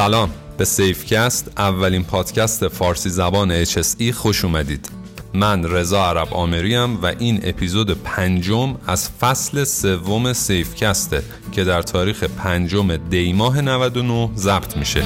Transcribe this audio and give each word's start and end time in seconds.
سلام. 0.00 0.30
به 0.58 0.64
سیفکست 0.64 1.52
اولین 1.56 2.04
پادکست 2.04 2.68
فارسی 2.68 3.10
زبان 3.10 3.64
HSE 3.64 4.10
خوش 4.10 4.44
اومدید. 4.44 4.90
من 5.34 5.64
رضا 5.64 6.04
عرب 6.04 6.34
آمریم 6.34 7.02
و 7.02 7.06
این 7.18 7.40
اپیزود 7.42 7.90
پنجم 7.90 8.76
از 8.86 9.10
فصل 9.10 9.64
سوم 9.64 10.32
سیفکسته 10.32 11.22
که 11.52 11.64
در 11.64 11.82
تاریخ 11.82 12.24
پنجم 12.24 12.96
دیماه 12.96 13.60
99 13.60 14.30
ضبط 14.36 14.76
میشه. 14.76 15.02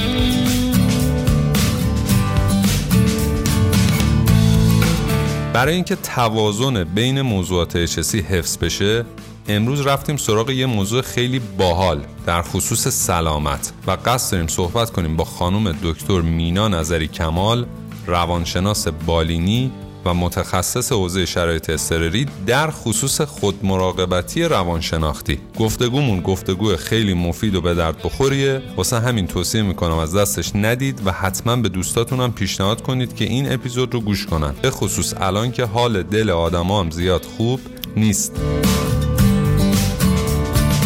برای 5.53 5.75
اینکه 5.75 5.97
توازن 5.97 6.85
بین 6.85 7.21
موضوعات 7.23 7.87
HSE 7.87 8.15
حفظ 8.15 8.59
بشه 8.59 9.05
امروز 9.49 9.87
رفتیم 9.87 10.17
سراغ 10.17 10.51
یه 10.51 10.67
موضوع 10.67 11.03
خیلی 11.03 11.39
باحال. 11.39 12.01
در 12.27 12.43
خصوص 12.43 12.89
سلامت. 12.89 13.73
و 13.87 13.97
قصد 14.05 14.33
داریم 14.33 14.47
صحبت 14.47 14.91
کنیم 14.91 15.17
با 15.17 15.25
خانم 15.25 15.75
دکتر 15.83 16.21
مینا 16.21 16.69
نظری 16.69 17.09
کمال 17.09 17.67
روانشناس 18.07 18.89
بالینی 18.89 19.73
و 20.05 20.15
متخصص 20.15 20.93
حوزه 20.93 21.27
شرایط 21.27 21.71
استرری 21.71 22.27
در 22.47 22.71
خصوص 22.71 23.21
خودمراقبتی 23.21 24.43
روانشناختی. 24.43 25.39
گفتگومون 25.59 26.21
گفتگو 26.21 26.77
خیلی 26.77 27.15
مفید 27.15 27.55
و 27.55 27.61
به 27.61 27.75
درد 27.75 28.03
بخوریه. 28.03 28.63
واسه 28.77 29.01
همین 29.01 29.27
توصیه 29.27 29.63
می‌کنم 29.63 29.99
از 29.99 30.17
دستش 30.17 30.51
ندید 30.55 31.01
و 31.05 31.13
حتما 31.13 31.57
به 31.57 31.69
دوستاتونم 31.69 32.33
پیشنهاد 32.33 32.83
کنید 32.83 33.15
که 33.15 33.25
این 33.25 33.53
اپیزود 33.53 33.95
رو 33.95 34.01
گوش 34.01 34.27
کنن. 34.27 34.55
به 34.63 34.71
خصوص 34.71 35.15
الان 35.21 35.53
که 35.53 35.65
حال 35.65 36.03
دل 36.03 36.31
آدما 36.31 36.81
هم 36.81 36.91
زیاد 36.91 37.25
خوب 37.37 37.61
نیست. 37.97 38.33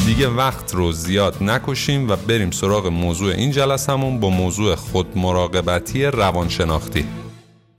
دیگه 0.09 0.29
وقت 0.29 0.75
رو 0.75 0.93
زیاد 0.93 1.43
نکشیم 1.43 2.11
و 2.11 2.17
بریم 2.17 2.51
سراغ 2.51 2.87
موضوع 2.87 3.33
این 3.33 3.51
جلسمون 3.51 4.21
با 4.21 4.31
موضوع 4.31 4.75
خودمراقبتی 4.75 6.05
روانشناختی. 6.05 7.05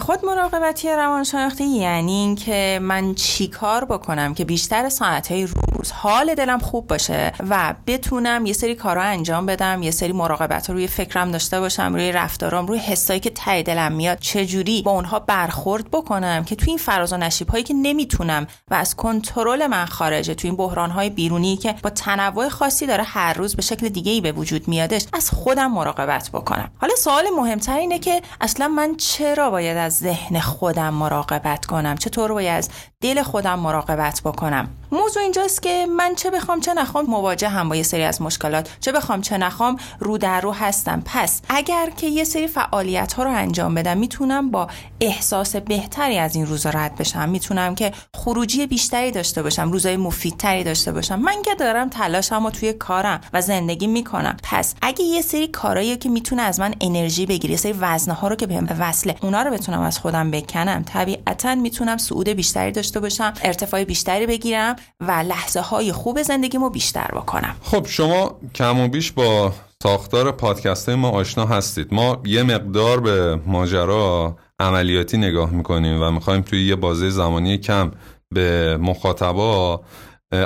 خود 0.02 0.26
مراقبتی 0.26 0.90
روانشناختی 0.90 1.64
یعنی 1.64 2.12
اینکه 2.12 2.80
من 2.82 3.16
چیکار 3.16 3.86
بکنم 3.86 4.34
که 4.34 4.46
بیشتر 4.46 4.90
ساعتهای 4.90 5.48
روز 5.48 5.92
حال 5.92 6.36
دلم 6.36 6.60
خوب 6.60 6.88
باشه 6.88 7.32
و 7.50 7.76
بتونم 7.88 8.46
یه 8.46 8.54
سری 8.54 8.76
کارا 8.76 9.02
انجام 9.02 9.46
بدم 9.46 9.84
یه 9.84 9.92
سری 9.92 10.14
مراقبت 10.14 10.70
روی 10.70 10.88
فکرم 10.88 11.32
داشته 11.32 11.60
باشم 11.60 11.94
روی 11.94 12.12
رفتارام 12.12 12.68
روی 12.68 12.80
حسایی 12.80 13.20
که 13.20 13.30
ته 13.30 13.64
دلم 13.64 13.92
میاد 13.92 14.20
چجوری 14.20 14.82
با 14.82 14.92
اونها 14.92 15.20
برخورد 15.20 15.92
بکنم 15.92 16.44
که 16.44 16.56
توی 16.56 16.70
این 16.70 16.78
فراز 16.78 17.14
و 17.14 17.18
نشیب 17.18 17.50
هایی 17.50 17.64
که 17.64 17.74
نمی‌تونم 17.74 18.48
و 18.72 18.74
از 18.74 18.96
کنترل 18.96 19.68
من 19.68 19.86
خارجه 19.86 20.34
توی 20.34 20.50
این 20.50 20.58
بحران 20.58 20.90
های 20.90 21.10
بیرونی 21.10 21.58
که 21.58 21.76
با 21.84 21.90
تنوع 21.90 22.50
خاصی 22.50 22.86
داره 22.86 23.04
هر 23.04 23.34
روز 23.34 23.56
به 23.56 23.62
شکل 23.62 23.90
دیگه 23.90 24.12
ای 24.12 24.22
به 24.22 24.32
وجود 24.32 24.68
میادش 24.68 25.06
از 25.14 25.30
خودم 25.30 25.72
مراقبت 25.72 26.30
بکنم. 26.34 26.72
حالا 26.82 26.96
سوال 26.96 27.30
مهمتر 27.38 27.78
اینه 27.78 28.00
که 28.00 28.22
اصلا 28.42 28.68
من 28.68 28.96
چرا 28.96 29.50
باید 29.50 29.89
از 29.90 29.98
ذهن 29.98 30.40
خودم 30.40 30.94
مراقبت 30.94 31.66
کنم. 31.66 31.96
چطور 31.96 32.34
باید 32.34 32.58
از 32.58 32.70
دل 33.04 33.24
خودم 33.24 33.60
مراقبت 33.60 34.22
بکنم. 34.26 34.68
موضوع 34.92 35.24
اینجاست 35.24 35.62
که 35.62 35.86
من 35.98 36.16
چه 36.16 36.32
بخوام 36.32 36.60
چه 36.60 36.74
نخوام 36.74 37.06
مواجه 37.06 37.50
هم 37.50 37.70
با 37.70 37.76
یه 37.76 37.84
سری 37.84 38.04
از 38.04 38.22
مشکلات. 38.22 38.70
چه 38.80 38.92
بخوام 38.92 39.22
چه 39.22 39.38
نخوام 39.38 39.78
رو 40.00 40.18
در 40.18 40.42
رو 40.42 40.52
هستم. 40.52 41.02
پس 41.06 41.42
اگر 41.50 41.90
که 41.90 42.08
یه 42.08 42.24
سری 42.24 42.48
فعالیت 42.48 43.14
ها 43.14 43.24
رو 43.24 43.32
انجام 43.32 43.76
بدم 43.76 43.98
می‌تونم 43.98 44.52
با 44.52 44.68
احساس 45.02 45.56
بهتری 45.56 46.18
از 46.18 46.36
این 46.36 46.46
روزا 46.46 46.70
رد 46.70 46.96
بشم. 46.96 47.30
می‌تونم 47.30 47.76
که 47.76 47.92
خروجی 48.16 48.68
بیشتری 48.68 49.12
داشته 49.12 49.44
باشم 49.44 49.72
روزای 49.72 49.98
مفیدتری 49.98 50.64
داشته 50.64 50.92
باشم. 50.92 51.20
من 51.20 51.42
که 51.42 51.56
دارم 51.56 51.90
تلاشم 51.90 52.46
و 52.46 52.52
توی 52.52 52.74
کارم 52.74 53.22
و 53.34 53.42
زندگی 53.42 53.88
می‌کنم. 53.88 54.38
پس 54.44 54.76
اگه 54.82 55.04
یه 55.04 55.22
سری 55.22 55.48
کارایی 55.48 55.98
که 55.98 56.10
می‌تونه 56.10 56.42
از 56.42 56.60
من 56.60 56.74
انرژی 56.82 57.26
بگیره 57.26 57.56
سری 57.56 57.76
وزنه 57.80 58.14
ها 58.14 58.28
رو 58.28 58.36
که 58.36 58.48
بهم 58.48 58.68
وصله 58.80 59.16
اونا 59.22 59.42
رو 59.42 59.52
بتونم 59.52 59.82
از 59.82 60.00
خودم 60.00 60.32
بکنم 60.32 60.84
طبیعتا 60.84 61.56
می‌تونم 61.56 61.98
صعود 61.98 62.30
بیشتری 62.30 62.72
داشته 62.72 62.89
باشم 62.98 63.34
ارتفاع 63.44 63.84
بیشتری 63.84 64.26
بگیرم 64.28 64.76
و 65.00 65.12
لحظه 65.12 65.60
های 65.60 65.92
خوب 65.92 66.22
زندگیمو 66.22 66.70
بیشتر 66.70 67.08
بکنم. 67.16 67.56
خب 67.64 67.88
شما 67.88 68.40
کم 68.56 68.80
و 68.80 68.88
بیش 68.88 69.12
با 69.12 69.54
ساختار 69.84 70.32
پادکست 70.32 70.90
ما 70.90 71.10
آشنا 71.10 71.46
هستید. 71.46 71.94
ما 71.94 72.22
یه 72.26 72.44
مقدار 72.44 73.00
به 73.00 73.36
ماجرا 73.46 74.38
عملیاتی 74.60 75.18
نگاه 75.18 75.50
می‌کنیم 75.50 76.04
و 76.04 76.12
می‌خوایم 76.12 76.42
توی 76.42 76.68
یه 76.68 76.76
بازه 76.76 77.10
زمانی 77.10 77.58
کم 77.58 77.92
به 78.32 78.78
مخاطبا 78.78 79.82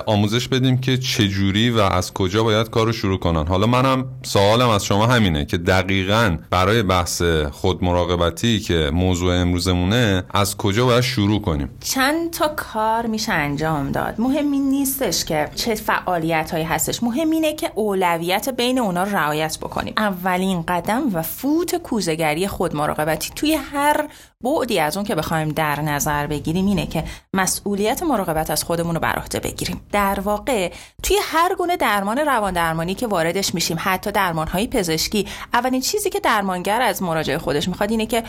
آموزش 0.06 0.48
بدیم 0.48 0.78
که 0.78 0.98
چجوری 0.98 1.70
و 1.70 1.80
از 1.80 2.14
کجا 2.14 2.44
باید 2.44 2.70
کار 2.70 2.86
رو 2.86 2.92
شروع 2.92 3.20
کنن. 3.20 3.48
حالا 3.48 3.68
منم 3.68 4.06
سوالم 4.24 4.70
از 4.70 4.86
شما 4.86 5.08
همینه 5.08 5.46
که 5.46 5.58
دقیقا 5.58 6.38
برای 6.50 6.84
بحث 6.84 7.22
خود 7.52 7.84
مراقبتی 7.84 8.60
که 8.60 8.92
موضوع 8.94 9.36
امروزمونه 9.36 10.24
از 10.30 10.58
کجا 10.58 10.86
باید 10.86 11.02
شروع 11.02 11.42
کنیم؟ 11.42 11.70
چند 11.80 12.32
تا 12.32 12.48
کار 12.48 13.06
میشه 13.06 13.34
انجام 13.34 13.92
داد. 13.92 14.16
مهم 14.18 14.46
نیستش 14.46 15.26
که 15.26 15.50
چه 15.56 15.76
فعالیت 15.76 16.52
هایی 16.52 16.64
هستش. 16.64 17.04
مهم 17.04 17.30
اینه 17.30 17.54
که 17.54 17.72
اولویت 17.76 18.50
بین 18.50 18.80
اونا 18.80 19.04
رعایت 19.04 19.58
بکنیم. 19.62 19.94
اولین 19.98 20.64
قدم 20.68 21.02
و 21.14 21.22
فوت 21.22 21.76
کوزگری 21.76 22.48
خود 22.48 22.76
مراقبتی. 22.76 23.32
توی 23.36 23.54
هر 23.54 24.08
بعدی 24.44 24.80
از 24.80 24.98
اون 24.98 25.06
که 25.06 25.16
بخوایم 25.16 25.50
در 25.50 25.82
نظر 25.82 26.28
بگیریم 26.28 26.66
اینه 26.66 26.86
که 26.86 27.04
مسئولیت 27.34 28.04
مراقبت 28.04 28.50
از 28.50 28.64
خودمون 28.64 28.96
رو 28.96 29.02
بر 29.02 29.16
عهده 29.16 29.40
بگیریم. 29.40 29.73
در 29.92 30.20
واقع 30.20 30.72
توی 31.04 31.18
هر 31.24 31.56
گونه 31.56 31.78
درمان 31.78 32.18
روان 32.18 32.54
درمانی 32.54 32.96
که 32.96 33.08
واردش 33.08 33.54
میشیم 33.54 33.78
حتی 33.80 34.12
درمان 34.12 34.48
های 34.48 34.68
پزشکی 34.68 35.28
اولین 35.54 35.82
چیزی 35.82 36.10
که 36.10 36.20
درمانگر 36.20 36.82
از 36.82 37.04
مراجع 37.04 37.38
خودش 37.38 37.68
می‌خواد 37.68 37.92
اینه 37.92 38.06
که 38.06 38.24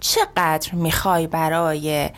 چقدر 0.00 0.74
می‌خوای 0.74 1.26
برای 1.26 2.10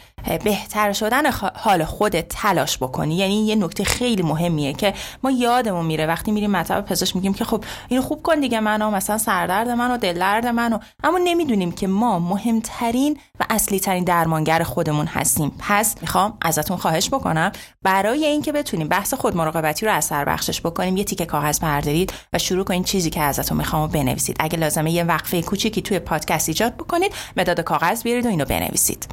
بهتر 0.45 0.93
شدن 0.93 1.23
حال 1.55 1.85
خودت 1.85 2.29
تلاش 2.29 2.79
بکنی. 2.79 3.17
یعنی 3.17 3.47
یه 3.47 3.55
نکته 3.55 3.85
خیلی 3.85 4.23
مهمیه 4.23 4.73
که 4.73 4.95
ما 5.23 5.31
یادمون 5.31 5.87
میره 5.87 6.07
وقتی 6.07 6.33
میریم 6.33 6.51
مطب 6.51 6.85
پزشک 6.85 7.17
میگیم 7.17 7.35
که 7.35 7.45
خب 7.45 7.65
اینو 7.89 8.03
خوب 8.03 8.23
کن 8.23 8.41
دیگه 8.41 8.61
منو 8.61 8.91
مثلا 8.91 9.19
سردرد 9.19 9.69
منو 9.69 9.97
دل 9.97 10.19
درد 10.19 10.47
منو. 10.47 10.79
اما 11.05 11.19
نمی‌دونیم 11.25 11.73
که 11.73 11.87
ما 11.87 12.19
مهمترین 12.19 13.19
و 13.41 13.45
اصلی 13.51 13.81
ترین 13.81 14.05
درمانگر 14.05 14.63
خودمون 14.63 15.07
هستیم. 15.07 15.53
پس 15.59 15.95
می‌خوام 16.01 16.39
ازتون 16.43 16.77
خواهش 16.77 17.09
بکنم 17.09 17.53
برای 17.83 18.27
اینکه 18.27 18.53
بتونیم 18.53 18.89
بحث 18.89 19.15
خود 19.15 19.37
مراقبتی 19.37 19.87
رو 19.87 19.93
اثر 19.93 20.25
بخشش 20.25 20.61
بکنیم 20.61 20.97
یه 20.97 21.05
تیکه 21.05 21.27
کاغذ 21.27 21.61
بردارید 21.61 22.13
و 22.33 22.39
شروع 22.39 22.65
کنید 22.65 22.85
چیزی 22.85 23.11
که 23.11 23.21
ازتون 23.21 23.59
می‌خوام 23.59 23.91
بنویسید. 23.91 24.37
اگه 24.41 24.59
لازمه 24.59 24.91
یه 24.91 25.05
وقفه 25.05 25.43
کوچیکی 25.43 25.83
توی 25.83 25.99
پادکست 25.99 26.49
ایجاد 26.49 26.75
بکنید 26.75 27.13
مداد 27.37 27.61
کاغذ 27.61 28.03
بیارید 28.03 28.27
و 28.27 28.29
اینو 28.29 28.45
بنویسید. 28.45 29.09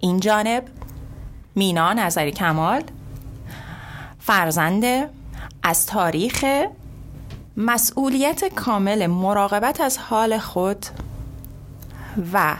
این 0.00 0.20
جانب 0.20 0.53
مینا 1.54 1.92
نظری 1.92 2.32
کمال 2.32 2.82
فرزنده 4.18 5.08
از 5.62 5.86
تاریخ 5.86 6.44
مسئولیت 7.56 8.44
کامل 8.44 9.06
مراقبت 9.06 9.80
از 9.80 9.98
حال 9.98 10.38
خود 10.38 10.86
و 12.32 12.56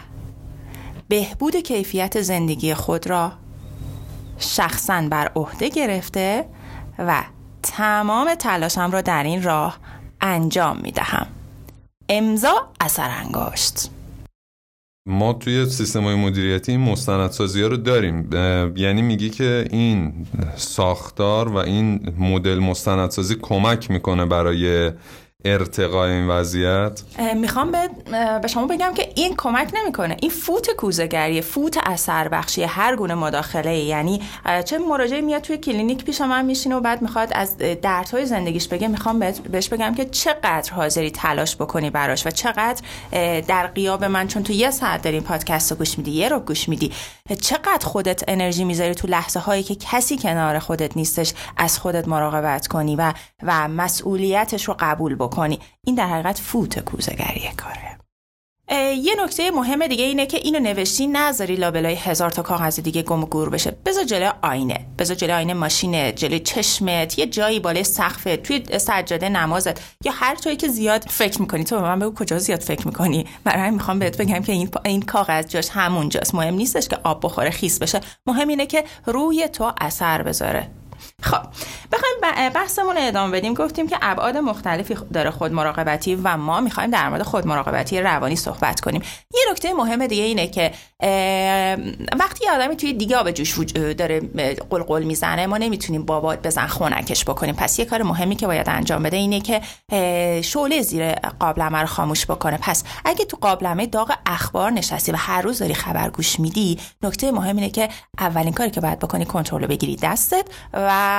بهبود 1.09 1.56
کیفیت 1.56 2.22
زندگی 2.22 2.75
خود 2.75 3.06
را 3.06 3.32
شخصا 4.38 5.03
بر 5.11 5.31
عهده 5.37 5.69
گرفته 5.69 6.44
و 6.99 7.22
تمام 7.62 8.34
تلاشم 8.34 8.91
را 8.91 9.00
در 9.00 9.22
این 9.22 9.43
راه 9.43 9.78
انجام 10.21 10.76
می 10.76 10.93
دهم 10.93 11.26
امضا 12.08 12.69
اثر 12.81 13.11
انگاشت. 13.11 13.90
ما 15.06 15.32
توی 15.32 15.66
سیستم 15.66 16.02
های 16.04 16.14
مدیریتی 16.14 16.72
این 16.72 16.80
مستندسازی 16.80 17.62
ها 17.62 17.68
رو 17.68 17.76
داریم. 17.76 18.30
یعنی 18.76 19.02
میگی 19.02 19.30
که 19.30 19.68
این 19.70 20.26
ساختار 20.56 21.48
و 21.48 21.56
این 21.56 22.14
مدل 22.18 22.58
مستندسازی 22.58 23.36
کمک 23.42 23.90
می‌کنه 23.90 24.24
برای 24.26 24.90
ارتقای 25.44 26.11
این 26.11 26.29
وضعیت؟ 26.29 27.02
می‌خوام 27.37 27.70
به, 27.70 27.91
به 28.43 28.49
شما 28.49 28.67
بگم 28.67 28.94
که 28.94 29.12
این 29.14 29.35
کمک 29.37 29.70
نمی‌کنه. 29.75 30.17
این 30.20 30.31
فوت 30.31 30.70
کوزگری 30.70 31.41
فوت 31.41 31.79
اثر 31.87 32.29
بخشی 32.29 32.62
هر 32.62 32.96
گونه 32.96 33.14
مداخله 33.14 33.76
یعنی 33.76 34.23
چه 34.64 34.79
مراجعه 34.79 35.20
میاد 35.20 35.43
توی 35.43 35.58
کلینیک 35.58 36.05
پیش 36.05 36.20
من 36.20 36.44
میشینه 36.44 36.75
و 36.75 36.81
بعد 36.81 37.02
می‌خواد 37.02 37.29
از 37.32 37.56
دردهای 37.82 38.26
زندگیش 38.26 38.69
بگه. 38.69 38.88
می‌خوام 38.88 39.19
بهش 39.50 39.69
بگم 39.69 39.94
که 39.94 40.05
چقدر 40.05 40.73
حاضری 40.73 41.11
تلاش 41.11 41.56
بکنی 41.56 41.90
براش 41.90 42.26
و 42.26 42.31
چقدر 42.31 42.82
در 43.40 43.67
قیاب 43.67 44.05
من 44.05 44.29
چون 44.29 44.43
تو 44.43 44.52
یه 44.52 44.70
ساعت 44.70 45.02
داری 45.02 45.20
پادکست 45.20 45.73
رو 45.73 45.79
گوش 45.79 45.99
میدی 45.99 46.11
یه 46.11 46.29
رو 46.29 46.38
گوش 46.38 46.69
میدی 46.69 46.93
چقدر 47.40 47.87
خودت 47.87 48.25
انرژی 48.29 48.64
می‌ذاری 48.64 48.94
تو 48.94 49.08
لحظه 49.08 49.40
هایی 49.40 49.62
که 49.62 49.75
کسی 49.75 50.19
کنار 50.19 50.58
خودت 50.58 50.97
نیستش 50.97 51.32
از 51.56 51.79
خودت 51.79 52.08
مراقبت 52.08 52.67
کنی 52.67 52.97
و 52.97 53.12
و 53.43 53.69
مسئولیتش 53.69 54.64
رو 54.64 54.76
قبول 54.79 55.14
بکنی. 55.14 55.33
این 55.86 55.94
در 55.96 56.06
حقیقت 56.06 56.38
فوت 56.38 56.78
کوزگری 56.78 57.50
کاره. 57.56 57.98
یه 58.94 59.14
نکته 59.25 59.50
مهم 59.50 59.86
دیگه 59.86 60.04
اینه 60.04 60.26
که 60.26 60.36
اینو 60.36 60.58
نوشتی 60.58 61.06
نذاری 61.06 61.56
لابلای 61.56 61.94
هزار 61.94 62.31
تا 62.31 62.42
کاغذ 62.42 62.81
دیگه 62.81 63.02
گم 63.02 63.22
و 63.22 63.26
گور 63.26 63.50
بشه. 63.50 63.76
بذار 63.86 64.04
جلوی 64.04 64.31
آینه. 64.42 64.86
بذار 64.98 65.16
جلوی 65.16 65.32
آینه 65.32 65.54
ماشینه 65.54 66.12
جلوی 66.12 66.40
چشمت 66.40 67.19
یه 67.19 67.26
جایی 67.26 67.60
بالای 67.60 67.84
سقفت 67.84 68.36
توی 68.36 68.78
سجاده 68.78 69.28
نمازت. 69.28 69.81
یا 70.04 70.12
هر 70.12 70.34
توی 70.34 70.56
که 70.56 70.69
زیاد 70.69 71.04
فکر 71.08 71.40
می‌کنی. 71.40 71.64
تو 71.64 71.76
به 71.76 71.82
من 71.82 71.98
بگو 71.98 72.14
کجا 72.14 72.38
زیاد 72.38 72.60
فکر 72.60 72.87
می‌کنی. 72.87 73.26
برای 73.44 73.70
می‌خوام 73.70 73.98
بهت 73.98 74.16
بگم 74.16 74.42
که 74.42 74.52
این 74.52 74.70
این 74.84 75.02
کاغذ 75.02 75.46
جاش 75.46 75.69
همونجاست. 75.70 76.34
مهم 76.34 76.54
نیستش 76.54 76.88
که 76.88 76.98
آب 77.04 77.20
بخوره 77.22 77.50
خیس 77.50 77.78
بشه. 77.78 78.00
مهم 78.26 78.48
اینه 78.48 78.66
که 78.66 78.84
روی 79.06 79.48
تو 79.48 79.72
اثر 79.80 80.22
بذاره. 80.22 80.70
خب 81.25 81.43
بخوایم 81.93 82.53
بحثمون 82.53 82.97
ادامه 82.99 83.38
بدیم. 83.38 83.55
گفتیم 83.55 83.88
که 83.88 83.97
ابعاد 84.03 84.37
مختلفی 84.37 84.97
داره 85.12 85.31
خود 85.31 85.53
مراقبتی 85.53 86.15
و 86.15 86.37
ما 86.37 86.61
می‌خوایم 86.61 86.91
در 86.91 87.09
مورد 87.09 87.23
خود 87.23 87.47
مراقبتی 87.47 88.00
روانی 88.00 88.37
صحبت 88.37 88.81
کنیم. 88.81 89.03
یه 89.35 89.41
نکته 89.50 89.73
مهم 89.73 90.06
دیگه 90.06 90.23
اینه 90.23 90.47
که 90.47 90.71
وقتی 92.19 92.44
یه 92.44 92.53
آدمی 92.53 92.76
توی 92.76 92.93
دیگه 92.93 93.17
آب 93.17 93.31
جوش 93.31 93.59
داره 93.75 94.21
قلقل 94.71 95.03
می‌زنه 95.03 95.47
ما 95.47 95.56
نمی‌تونیم 95.59 96.05
بابات 96.05 96.43
بزن 96.43 96.67
خونکش 96.67 97.25
بکنیم. 97.25 97.55
پس 97.55 97.79
یه 97.79 97.85
کار 97.85 98.03
مهمی 98.03 98.37
که 98.37 98.47
باید 98.47 98.69
انجام 98.69 99.03
بده 99.03 99.17
اینه 99.17 99.41
که 99.41 99.61
شعله 100.43 100.82
زیر 100.82 101.12
قابلمه 101.12 101.81
رو 101.81 101.87
خاموش 101.87 102.26
بکنه. 102.26 102.59
پس 102.62 102.85
اگه 103.05 103.25
تو 103.25 103.37
قابلمه 103.41 103.87
داغ 103.87 104.12
اخبار 104.26 104.71
نشستی 104.71 105.12
و 105.12 105.17
هر 105.17 105.43
روز 105.43 105.59
داری 105.59 105.75
خبر 105.75 106.11
گوش 106.11 106.41
میدی 106.41 106.79
نکته 107.03 107.32
مهم 107.32 107.56
اینه 107.56 107.71
که 107.71 107.88
اولین 108.19 108.53
کاری 108.53 108.71
که 108.71 108.81
باید 108.81 108.99
بکنی 108.99 109.25
کنترل 109.25 109.67
بگیری. 109.67 109.97
دستت 109.97 110.44
و 110.73 111.13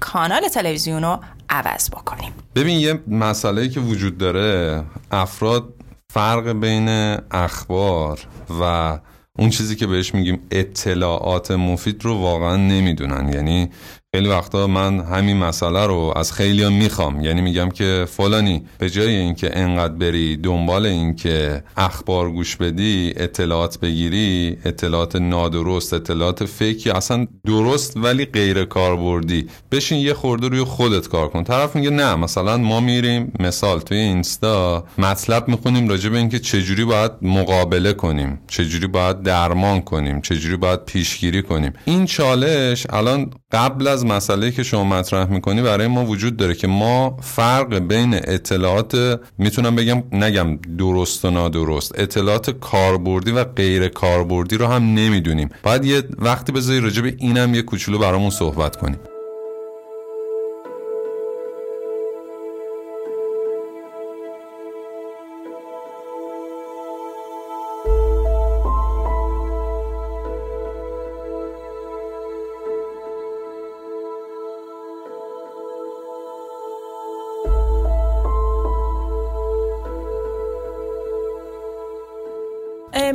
کانال 0.00 0.48
تلویزیون 0.48 1.02
رو 1.02 1.20
عوض 1.48 1.90
بکنیم. 1.90 2.32
ببین 2.54 2.78
یه 2.80 3.00
مسئله 3.08 3.68
که 3.68 3.80
وجود 3.80 4.18
داره 4.18 4.82
افراد 5.10 5.74
فرق 6.12 6.52
بین 6.52 6.88
اخبار 7.30 8.20
و 8.60 8.98
اون 9.38 9.50
چیزی 9.50 9.76
که 9.76 9.86
بهش 9.86 10.14
میگیم 10.14 10.40
اطلاعات 10.50 11.50
مفید 11.50 12.04
رو 12.04 12.14
واقعا 12.14 12.56
نمی‌دونن. 12.56 13.32
یعنی 13.32 13.70
خیلی 14.14 14.28
وقتا 14.28 14.66
من 14.66 15.00
همین 15.00 15.36
مسئله 15.36 15.86
رو 15.86 16.12
از 16.16 16.32
خیلی 16.32 16.68
می‌خوام. 16.68 17.20
یعنی 17.20 17.40
میگم 17.40 17.68
که 17.68 18.06
فلانی 18.08 18.62
به 18.78 18.90
جای 18.90 19.16
اینکه 19.16 19.58
انقدر 19.58 19.94
بری 19.94 20.36
دنبال 20.36 20.86
اینکه 20.86 21.62
اخبار 21.76 22.30
گوش 22.30 22.56
بدی 22.56 23.12
اطلاعات 23.16 23.78
بگیری 23.80 24.56
اطلاعات 24.64 25.16
نادرست 25.16 25.94
اطلاعات 25.94 26.44
فیکی 26.44 26.90
اصلا 26.90 27.26
درست 27.46 27.96
ولی 27.96 28.24
غیر 28.24 28.64
کاربردی. 28.64 29.46
بشین 29.72 29.98
یه 29.98 30.14
خورده 30.14 30.48
روی 30.48 30.64
خودت 30.64 31.08
کار 31.08 31.28
کن. 31.28 31.44
طرف 31.44 31.76
میگه 31.76 31.90
نه 31.90 32.14
مثلا 32.14 32.56
ما 32.56 32.80
میریم 32.80 33.32
مثال 33.40 33.80
توی 33.80 33.98
اینستا 33.98 34.84
مطلب 34.98 35.48
می‌خونیم 35.48 35.88
راجع 35.88 36.08
به 36.08 36.18
اینکه 36.18 36.38
چجوری 36.38 36.84
باید 36.84 37.12
مقابله 37.22 37.92
کنیم 37.92 38.40
چجوری 38.48 38.86
باید 38.86 39.22
درمان 39.22 39.80
کنیم 39.80 40.20
چجوری 40.20 40.56
باید 40.56 40.84
پیشگیری 40.84 41.42
کنیم. 41.42 41.72
این 41.84 42.06
چالش 42.06 42.86
الان 42.90 43.30
قبل 43.52 43.86
از 43.88 43.99
مسئله 44.04 44.50
که 44.50 44.62
شما 44.62 44.84
مطرح 44.84 45.30
می‌کنی 45.30 45.62
برای 45.62 45.86
ما 45.86 46.04
وجود 46.04 46.36
داره 46.36 46.54
که 46.54 46.66
ما 46.66 47.16
فرق 47.22 47.78
بین 47.78 48.14
اطلاعات 48.14 49.20
می‌تونم 49.38 49.76
بگم 49.76 50.02
نگم 50.12 50.56
درست 50.78 51.24
و 51.24 51.30
نادرست. 51.30 51.98
اطلاعات 51.98 52.50
کاربردی 52.50 53.30
و 53.30 53.44
غیر 53.44 53.88
کاربردی 53.88 54.56
رو 54.56 54.66
هم 54.66 54.82
نمی‌دونیم. 54.82 55.48
باید 55.62 55.84
یه 55.84 56.02
وقتی 56.18 56.52
بذاری 56.52 56.80
راجع 56.80 57.02
به 57.02 57.14
اینم 57.18 57.54
یه 57.54 57.62
کوچولو 57.62 57.98
برامون 57.98 58.30
صحبت 58.30 58.76
کنیم. 58.76 59.09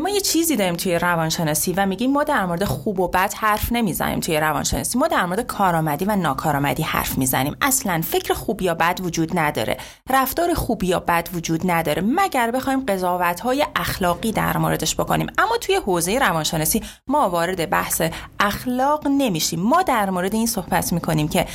ما 0.06 0.12
یه 0.12 0.22
چیزی 0.22 0.56
داریم 0.56 0.76
توی 0.76 1.00
روانشناسی 1.00 1.74
و 1.74 1.86
میگیم 1.86 2.12
ما 2.12 2.24
در 2.24 2.46
مورد 2.46 2.64
خوب 2.64 3.00
و 3.00 3.08
بد 3.08 3.34
حرف 3.34 3.72
نمی‌زنیم 3.72 4.20
توی 4.20 4.40
روانشناسی. 4.40 4.98
ما 4.98 5.08
در 5.08 5.26
مورد 5.26 5.42
کارآمدی 5.42 6.06
و 6.06 6.16
ناکارآمدی 6.16 6.84
حرف 6.84 7.18
می‌زنیم. 7.18 7.56
اصلا 7.62 8.02
فکر 8.02 8.34
خوب 8.34 8.62
یا 8.62 8.74
بد 8.74 9.00
وجود 9.04 9.40
نداره. 9.40 9.78
رفتار 10.10 10.54
خوب 10.54 10.84
یا 10.84 11.00
بد 11.00 11.30
وجود 11.34 11.72
نداره. 11.72 12.04
مگر 12.06 12.52
بخوایم 12.52 12.86
قضاوت 12.86 13.40
های 13.40 13.66
اخلاقی 13.76 14.32
در 14.32 14.58
موردش 14.58 14.96
بکنیم. 14.96 15.28
اما 15.38 15.58
توی 15.58 15.76
حوزه 15.76 16.20
روانشناسی 16.20 16.84
ما 17.08 17.30
وارد 17.30 17.70
بحث 17.70 18.02
اخلاق 18.40 19.08
نمیشیم. 19.08 19.60
ما 19.60 19.82
در 19.82 20.10
مورد 20.10 20.34
این 20.34 20.48
صحبت 20.48 20.94
می‌کنیم 20.94 21.28
که 21.28 21.46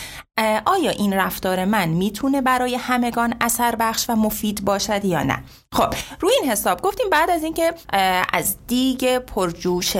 آیا 0.64 0.91
این 0.91 1.12
رفتار 1.12 1.64
من 1.64 1.88
می‌تونه 1.88 2.41
برای 2.41 2.75
همگان 2.75 3.35
اثر 3.41 3.76
بخش 3.76 4.11
و 4.11 4.17
مفید 4.17 4.64
باشد 4.64 5.05
یا 5.05 5.23
نه؟ 5.23 5.43
خب 5.73 5.94
روی 6.20 6.32
این 6.41 6.50
حساب 6.50 6.82
گفتیم 6.82 7.11
بعد 7.11 7.31
از 7.31 7.43
اینکه 7.43 7.75
از 8.40 8.56
دیگه 8.66 9.19
پرجوش 9.19 9.96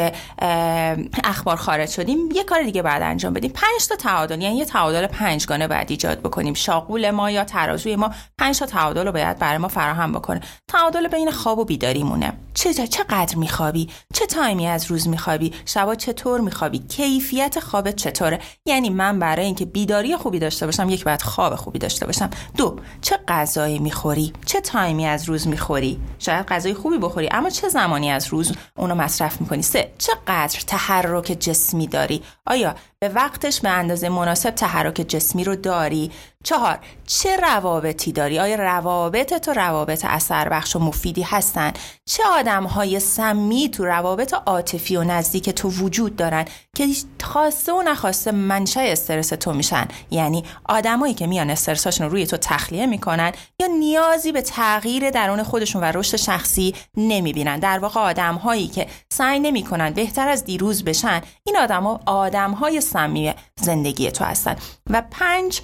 اخبار 1.25 1.56
خارج 1.56 1.88
شدیم. 1.88 2.19
یه 2.34 2.44
کار 2.44 2.62
دیگه 2.62 2.82
بعد 2.82 3.02
انجام 3.02 3.32
بدیم. 3.32 3.50
پنج 3.50 3.88
تا 3.88 3.96
تعادل 3.96 4.42
یعنی 4.42 4.56
یه 4.56 4.64
تعادل 4.64 5.06
پنجگانه 5.06 5.69
باید 5.69 5.90
ایجاد 5.90 6.19
بکنیم. 6.20 6.54
شاغول 6.54 7.10
ما 7.10 7.31
یا 7.31 7.44
ترازوی 7.44 7.96
ما 7.96 8.10
پنج 8.38 8.58
تا 8.58 8.66
تعادل 8.66 9.06
رو 9.06 9.12
باید 9.12 9.38
برای 9.38 9.58
ما 9.58 9.69
فراهم 9.69 10.12
بکنه. 10.12 10.40
تعادل 10.69 11.08
بین 11.08 11.31
خواب 11.31 11.58
و 11.58 11.64
بیداریمونه. 11.64 12.32
چه 12.54 12.75
چقدر 12.75 13.37
میخوابی؟ 13.37 13.88
چه 14.14 14.26
تایمی 14.26 14.66
از 14.66 14.87
روز 14.87 15.08
میخوابی؟ 15.08 15.52
شبا 15.66 15.94
چطور 15.94 16.40
میخوابی؟ 16.40 16.78
کیفیت 16.78 17.60
خوابت 17.60 17.96
چطوره؟ 17.96 18.40
یعنی 18.66 18.90
من 18.90 19.19
برای 19.19 19.44
اینکه 19.44 19.64
بیداری 19.64 20.16
خوبی 20.16 20.38
داشته 20.38 20.66
باشم 20.66 20.88
یک 20.88 21.04
بعد 21.04 21.22
خواب 21.22 21.54
خوبی 21.54 21.78
داشته 21.78 22.06
باشم. 22.06 22.31
دو 22.56 22.78
چه 23.00 23.19
غذایی 23.28 23.78
می‌خوری؟ 23.78 24.32
چه 24.46 24.60
تایمی 24.60 25.06
از 25.06 25.25
روز 25.25 25.48
می‌خوری؟ 25.48 26.00
شاید 26.19 26.46
غذای 26.46 26.75
خوبی 26.75 26.98
بخوری 26.98 27.28
اما 27.31 27.50
چه 27.50 27.69
زمانی 27.69 28.10
از 28.10 28.28
روز 28.30 28.52
اونو 28.76 28.94
مصرف 28.94 29.40
می‌کنی. 29.40 29.62
سه 29.62 29.92
چقدر 29.98 30.60
تحرک 30.66 31.36
جسمی 31.40 31.86
داری؟ 31.86 32.22
آیا 32.46 32.74
به 32.98 33.08
وقتش 33.08 33.60
به 33.60 33.68
اندازه 33.68 34.08
مناسب 34.08 34.50
تحرک 34.50 34.94
جسمی 34.94 35.44
رو 35.44 35.56
داری؟ 35.56 36.10
چهار 36.44 36.78
چه 37.06 37.37
روابطی 37.37 38.12
داری؟ 38.12 38.38
آیا 38.38 38.56
روابط 38.56 39.34
تو 39.34 39.52
روابط 39.52 40.04
اثر 40.04 40.49
بخش 40.49 40.76
و 40.76 40.78
مفیدی 40.78 41.23
هستن؟ 41.23 41.73
چه 42.04 42.23
آدم 42.26 42.64
های 42.64 43.00
سمی 43.00 43.68
تو 43.68 43.85
روابط 43.85 44.35
عاطفی 44.47 44.97
و 44.97 45.04
نزدیک 45.04 45.50
تو 45.50 45.68
وجود 45.68 46.16
دارن 46.16 46.44
که 46.76 46.88
خواسته 47.23 47.73
و 47.73 47.82
نخواسته 47.82 48.32
منشأ 48.32 48.80
استرس 48.80 49.28
تو 49.28 49.52
میشن؟ 49.52 49.88
یعنی 50.11 50.44
آدمایی 50.68 51.14
که 51.14 51.26
میان 51.26 51.50
استرساشون 51.50 52.06
رو 52.06 52.12
روی 52.12 52.26
تو 52.26 52.37
تخلیه 52.37 52.87
می‌کنن 52.87 53.32
یا 53.61 53.66
نیازی 53.66 54.32
به 54.32 54.42
تغییر 54.42 55.11
درون 55.11 55.42
خودشون 55.42 55.82
و 55.82 55.85
رشد 55.85 56.16
شخصی 56.16 56.75
نمی‌بینن؟ 56.97 57.59
در 57.59 57.78
واقع 57.78 58.00
آدم 58.00 58.35
هایی 58.35 58.68
که 58.68 58.87
سعی 59.12 59.40
نمی‌کنن 59.40 59.90
بهتر 59.90 60.28
از 60.28 60.44
دیروز 60.44 60.85
بشن 60.85 61.20
این 61.44 61.56
آدم 61.56 61.87
آدم 62.06 62.50
های 62.50 62.80
سمی 62.80 63.35
زندگی 63.61 64.11
تو 64.11 64.25
هستن. 64.25 64.56
و 64.90 65.02
پنج 65.11 65.61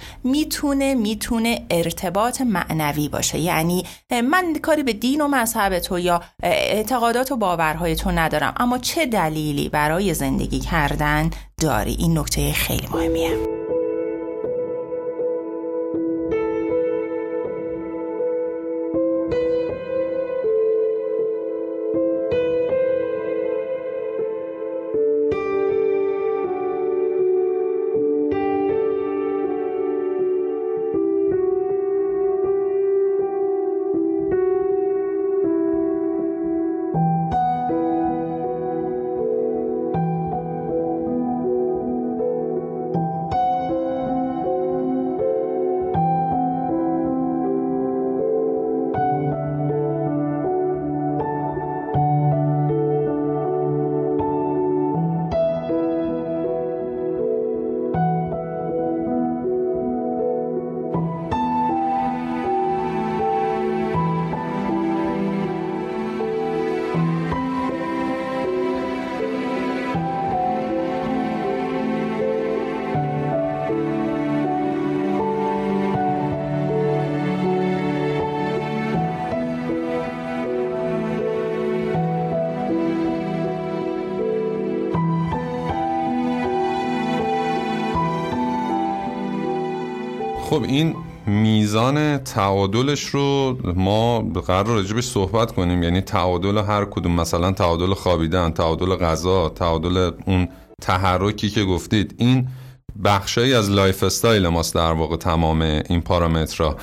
می‌تونه 0.73 0.95
می‌تونه 0.95 1.65
ارتباط 1.69 2.41
معنوی 2.41 3.09
باشه. 3.09 3.39
یعنی 3.39 3.85
من 4.11 4.53
کاری 4.61 4.83
به 4.83 4.93
دین 4.93 5.21
و 5.21 5.27
مذهب 5.27 5.79
تو 5.79 5.99
یا 5.99 6.21
اعتقادات 6.43 7.31
و 7.31 7.37
باورهای 7.37 7.95
تو 7.95 8.11
ندارم. 8.11 8.53
اما 8.57 8.77
چه 8.77 9.05
دلیلی 9.05 9.69
برای 9.69 10.13
زندگی 10.13 10.59
کردن 10.59 11.29
داری؟ 11.61 11.95
این 11.99 12.17
نکته 12.17 12.51
خیلی 12.51 12.87
مهمیه. 12.91 13.66
خب 90.57 90.63
این 90.63 90.95
میزان 91.27 92.17
تعادلش 92.17 93.05
رو 93.05 93.57
ما 93.75 94.19
قرار 94.21 94.65
راجبش 94.65 95.03
صحبت 95.03 95.51
کنیم. 95.51 95.83
یعنی 95.83 96.01
تعادل 96.01 96.57
هر 96.57 96.85
کدوم 96.85 97.11
مثلا 97.11 97.51
تعادل 97.51 97.93
خوابیدن 97.93 98.51
تعادل 98.51 98.95
غذا 98.95 99.49
تعادل 99.49 100.11
اون 100.25 100.49
تحرکی 100.81 101.49
که 101.49 101.63
گفتید 101.63 102.15
این 102.17 102.47
بخشایی 103.03 103.53
از 103.53 103.69
lifestyle 103.69 104.47
ماست 104.47 104.75
در 104.75 104.91
واقع 104.91 105.15
تمام 105.15 105.61
این 105.61 106.01
پارامترها. 106.01 106.75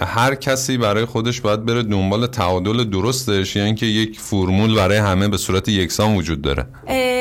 هر 0.00 0.34
کسی 0.34 0.78
برای 0.78 1.04
خودش 1.04 1.40
باید 1.40 1.66
بره 1.66 1.82
دنبال 1.82 2.26
تعادل 2.26 2.84
درستش 2.84 3.56
یعنی 3.56 3.74
که 3.74 3.86
یک 3.86 4.20
فرمول 4.20 4.74
برای 4.74 4.98
همه 4.98 5.28
به 5.28 5.36
صورت 5.36 5.68
یکسان 5.68 6.16
وجود 6.16 6.42
داره. 6.42 6.66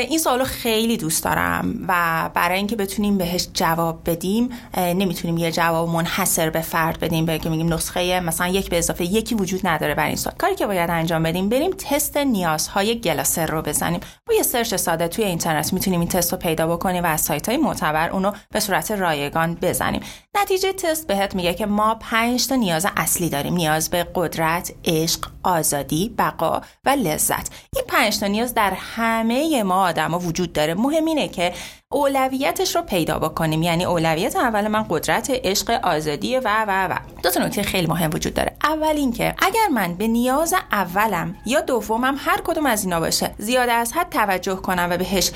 این 0.09 0.19
سوالو 0.19 0.43
خیلی 0.43 0.97
دوست 0.97 1.23
دارم 1.23 1.85
و 1.87 2.29
برای 2.33 2.57
اینکه 2.57 2.75
بتونیم 2.75 3.17
بهش 3.17 3.47
جواب 3.53 4.01
بدیم 4.05 4.49
نمی‌تونیم 4.77 5.37
یه 5.37 5.51
جواب 5.51 5.89
منحصر 5.89 6.49
به 6.49 6.61
فرد 6.61 6.99
بدیم 6.99 7.25
بگیم 7.25 7.51
میگیم 7.51 7.73
نسخه 7.73 8.19
مثلا 8.19 8.47
یک 8.47 8.69
به 8.69 8.77
اضافه 8.77 9.05
یکی 9.05 9.35
وجود 9.35 9.67
نداره 9.67 9.95
برای 9.95 10.07
این 10.07 10.17
سوال. 10.17 10.35
کاری 10.37 10.55
که 10.55 10.67
باید 10.67 10.89
انجام 10.89 11.23
بدیم 11.23 11.49
بریم 11.49 11.71
تست 11.71 12.17
نیازهای 12.17 12.99
گلاسر 12.99 13.45
رو 13.45 13.61
بزنیم. 13.61 13.99
با 14.27 14.33
یه 14.33 14.43
سرچ 14.43 14.75
ساده 14.75 15.07
توی 15.07 15.25
اینترنت 15.25 15.73
می‌تونیم 15.73 15.99
این 15.99 16.09
تست 16.09 16.31
رو 16.31 16.37
پیدا 16.39 16.67
بکنیم 16.67 17.03
و 17.03 17.07
از 17.07 17.21
سایت 17.21 17.49
های 17.49 17.57
معتبر 17.57 18.09
اونو 18.09 18.31
به 18.51 18.59
صورت 18.59 18.91
رایگان 18.91 19.57
بزنیم. 19.61 20.01
نتیجه 20.41 20.73
تست 20.73 21.07
بهت 21.07 21.35
میگه 21.35 21.53
که 21.53 21.65
ما 21.65 21.95
5 21.95 22.47
تا 22.47 22.55
نیاز 22.69 22.87
اصلی 22.97 23.29
داریم. 23.29 23.53
نیاز 23.53 23.89
به 23.89 24.07
قدرت، 24.15 24.73
عشق، 24.85 25.27
آزادی، 25.43 26.15
بقا 26.17 26.61
و 26.85 26.89
لذت. 26.89 27.51
این 27.75 27.85
5 27.87 28.19
تا 28.19 28.27
نیاز 28.27 28.53
در 28.53 28.73
همه 28.75 29.63
ما 29.63 29.87
آدما 29.87 30.19
وجود 30.19 30.53
داره. 30.53 30.73
مهم 30.73 31.05
اینه 31.05 31.27
که 31.27 31.53
اولویتش 31.93 32.75
رو 32.75 32.81
پیدا 32.81 33.19
بکنیم. 33.19 33.63
یعنی 33.63 33.85
اولویت 33.85 34.35
اول 34.35 34.67
من 34.67 34.85
قدرت 34.89 35.29
عشق 35.29 35.79
آزادی 35.83 36.37
و 36.37 36.65
و 36.67 36.87
و. 36.87 36.95
دو 37.23 37.29
تا 37.29 37.45
نکته 37.45 37.63
خیلی 37.63 37.87
مهم 37.87 38.09
وجود 38.13 38.33
داره. 38.33 38.55
اول 38.63 38.95
اینکه 38.95 39.35
اگر 39.37 39.67
من 39.73 39.93
به 39.93 40.07
نیاز 40.07 40.53
اولم 40.71 41.35
یا 41.45 41.61
دومم 41.61 42.15
هر 42.19 42.41
کدوم 42.43 42.65
از 42.65 42.83
اینا 42.83 42.99
باشه 42.99 43.31
زیاده 43.37 43.71
از 43.71 43.93
حد 43.93 44.09
توجه 44.09 44.55
کنم 44.55 44.87
و 44.91 44.97
بهش 44.97 45.31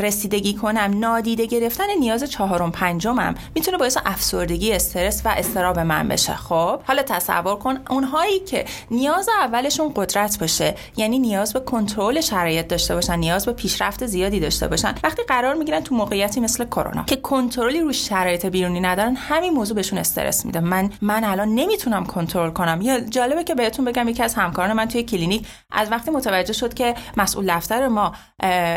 رسیدگی 0.00 0.54
کنم 0.54 0.98
نادیده 0.98 1.46
گرفتن 1.46 1.84
نیاز 2.00 2.24
چهارم 2.24 2.72
پنجمم 2.72 3.34
می‌تونه 3.54 3.78
باعث 3.78 3.98
افسردگی 4.06 4.72
استرس 4.72 5.22
و 5.24 5.28
استراب 5.28 5.78
من 5.78 6.08
بشه. 6.08 6.34
خب؟ 6.34 6.80
حالا 6.84 7.02
تصور 7.02 7.56
کن 7.56 7.78
اونهایی 7.90 8.40
که 8.40 8.64
نیاز 8.90 9.28
اولشون 9.28 9.92
قدرت 9.96 10.38
باشه 10.38 10.74
یعنی 10.96 11.18
نیاز 11.18 11.52
به 11.52 11.60
کنترل 11.60 12.20
شرایط 12.20 12.68
داشته 12.68 12.94
باشن 12.94 13.18
نیاز 13.18 13.46
به 13.46 13.52
پیشرفت 13.52 14.06
زیادی 14.06 14.40
داشته 14.40 14.68
باشن 14.68 14.94
وقتی 15.04 15.22
قرار 15.22 15.54
می‌گیرن 15.54 15.84
تو 15.88 15.94
موقعیتی 15.94 16.40
مثل 16.40 16.64
کرونا 16.64 17.04
که 17.04 17.16
کنترلی 17.16 17.80
رو 17.80 17.92
شرایط 17.92 18.46
بیرونی 18.46 18.80
ندارن 18.80 19.16
همین 19.16 19.52
موضوع 19.52 19.76
بهشون 19.76 19.98
استرس 19.98 20.44
میده. 20.46 20.60
من 20.60 20.90
من 21.00 21.24
الان 21.24 21.48
نمی‌تونم 21.48 22.06
کنترل 22.06 22.50
کنم. 22.50 22.78
یا 22.82 23.00
جالبه 23.00 23.44
که 23.44 23.54
بهتون 23.54 23.84
بگم 23.84 24.08
یکی 24.08 24.22
از 24.22 24.34
همکاران 24.34 24.72
من 24.72 24.88
توی 24.88 25.02
کلینیک 25.02 25.46
از 25.70 25.90
وقتی 25.90 26.10
متوجه 26.10 26.52
شد 26.52 26.74
که 26.74 26.94
مسئول 27.16 27.54
دفتر 27.54 27.88
ما 27.88 28.12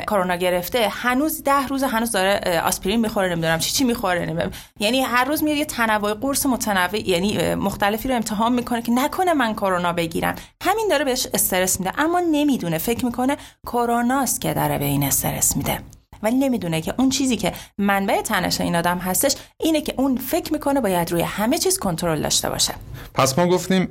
کرونا 0.08 0.36
گرفته 0.36 0.88
هنوز 0.90 1.44
ده 1.44 1.68
روز 1.68 1.84
هنوز 1.84 2.12
داره 2.12 2.62
آسپرین 2.66 3.00
می‌خوره 3.00 3.30
نمی‌دونم 3.30 3.60
چی 3.60 3.72
چی 3.72 3.84
می‌خوره 3.84 4.26
نمی‌دونم. 4.26 4.52
یعنی 4.80 5.02
هر 5.02 5.26
روز 5.26 5.44
میاد 5.44 5.58
یه 5.58 5.66
تنوع 5.66 6.14
قرص 6.14 6.46
متنوع 6.46 7.10
یعنی 7.10 7.56
مختلفی 7.56 8.08
رو 8.08 8.16
امتحان 8.16 8.54
می‌کنه 8.54 8.82
که 8.82 8.92
نکنه 8.92 9.34
من 9.34 9.54
کرونا 9.54 9.94
بگیرم. 9.94 10.36
همین 10.64 10.88
داره 10.90 11.06
بهش 11.06 11.28
استرس 11.34 11.80
میده 11.80 11.92
اما 11.98 12.20
نمی‌دونه 12.32 12.78
فکر 12.78 13.06
می‌کنه 13.06 13.38
کروناست 13.66 14.42
که 14.42 14.54
داره 14.54 14.78
به 14.78 14.86
این 14.86 15.04
استرس 15.04 15.58
میده. 15.58 15.80
ولی 16.24 16.36
نمی‌دونه 16.36 16.82
که 16.82 16.94
اون 16.98 17.10
چیزی 17.10 17.38
که 17.38 17.54
منبع 17.78 18.22
تنش 18.22 18.62
این 18.62 18.76
آدم 18.76 18.98
هستش 18.98 19.36
اینه 19.60 19.82
که 19.82 19.94
اون 19.98 20.18
فکر 20.18 20.54
می‌کنه 20.54 20.82
باید 20.82 21.12
روی 21.12 21.22
همه 21.22 21.58
چیز 21.58 21.80
کنترل 21.80 22.22
داشته 22.22 22.50
باشه. 22.50 22.74
پس 23.14 23.40
ما 23.40 23.48
گفتیم 23.48 23.88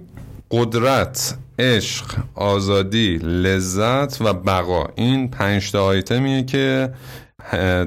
قدرت 0.50 1.34
عشق 1.58 2.04
آزادی 2.34 3.18
لذت 3.22 4.20
و 4.20 4.32
بقا. 4.32 4.88
این 4.96 5.28
پنج 5.28 5.72
تا 5.72 5.84
آیتمیه 5.84 6.42
که 6.42 6.92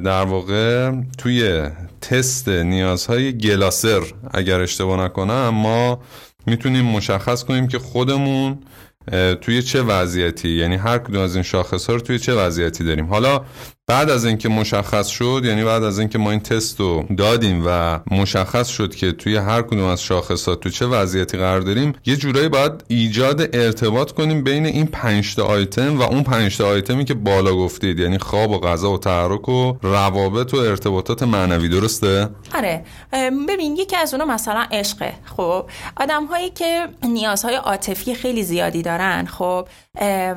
در 0.04 0.24
واقع 0.24 0.92
توی 1.18 1.70
تست 2.02 2.50
نیازهای 2.50 3.38
گلاسر 3.38 4.02
اگر 4.34 4.62
اشتباه 4.62 5.06
نکنم 5.06 5.50
ما 5.50 6.00
می‌تونیم 6.46 6.86
مشخص 6.86 7.44
کنیم 7.44 7.68
که 7.68 7.80
خودمون 7.80 8.58
توی 9.42 9.62
چه 9.62 9.82
وضعیتی 9.82 10.50
یعنی 10.50 10.76
هر 10.76 10.98
کدوم 10.98 11.22
از 11.22 11.36
این 11.36 11.44
شاخص 11.44 11.86
ها 11.90 11.94
رو 11.96 12.02
توی 12.02 12.20
چه 12.20 12.34
وضعیتی 12.34 12.84
داریم. 12.84 13.06
حالا 13.06 13.46
بعد 13.88 14.10
از 14.10 14.26
اینکه 14.26 14.50
مشخص 14.50 15.08
شد 15.08 15.42
یعنی 15.46 15.64
بعد 15.64 15.84
از 15.84 16.00
اینکه 16.00 16.18
ما 16.18 16.32
این 16.32 16.40
تست 16.40 16.80
رو 16.80 17.06
دادیم 17.18 17.64
و 17.66 18.00
مشخص 18.12 18.68
شد 18.68 18.96
که 18.96 19.12
توی 19.12 19.38
هر 19.38 19.62
کدوم 19.62 19.84
از 19.84 20.04
شاخصات 20.04 20.60
تو 20.60 20.70
چه 20.70 20.86
وضعیتی 20.86 21.38
قرار 21.38 21.60
داریم 21.60 21.94
یه 22.06 22.16
جورایی 22.16 22.50
باید 22.50 22.72
ایجاد 22.88 23.56
ارتباط 23.56 24.12
کنیم 24.12 24.44
بین 24.44 24.66
این 24.66 24.86
5 24.86 25.36
تا 25.36 25.46
آیتم 25.46 26.00
و 26.00 26.02
اون 26.02 26.24
5 26.24 26.58
تا 26.58 26.68
آیتمی 26.68 27.06
که 27.06 27.14
بالا 27.14 27.56
گفتید 27.56 28.00
یعنی 28.00 28.18
خواب 28.18 28.52
و 28.52 28.60
غذا 28.60 28.92
و 28.92 28.98
تحرک 28.98 29.50
و 29.50 29.74
روابط 29.82 30.54
و 30.54 30.58
ارتباطات 30.58 31.24
معنوی 31.24 31.70
درسته؟ 31.70 32.30
آره. 32.56 32.86
ببین 33.50 33.76
یکی 33.76 33.96
از 33.96 34.14
اونها 34.14 34.34
مثلا 34.34 34.66
عشقه 34.72 35.14
خب. 35.38 35.66
آدم 35.98 36.26
هایی 36.26 36.50
که 36.50 36.88
نیازهای 37.04 37.56
عاطفی 37.56 38.16
خیلی 38.16 38.44
زیادی 38.44 38.82
دارن 38.82 39.26
خب 39.26 39.68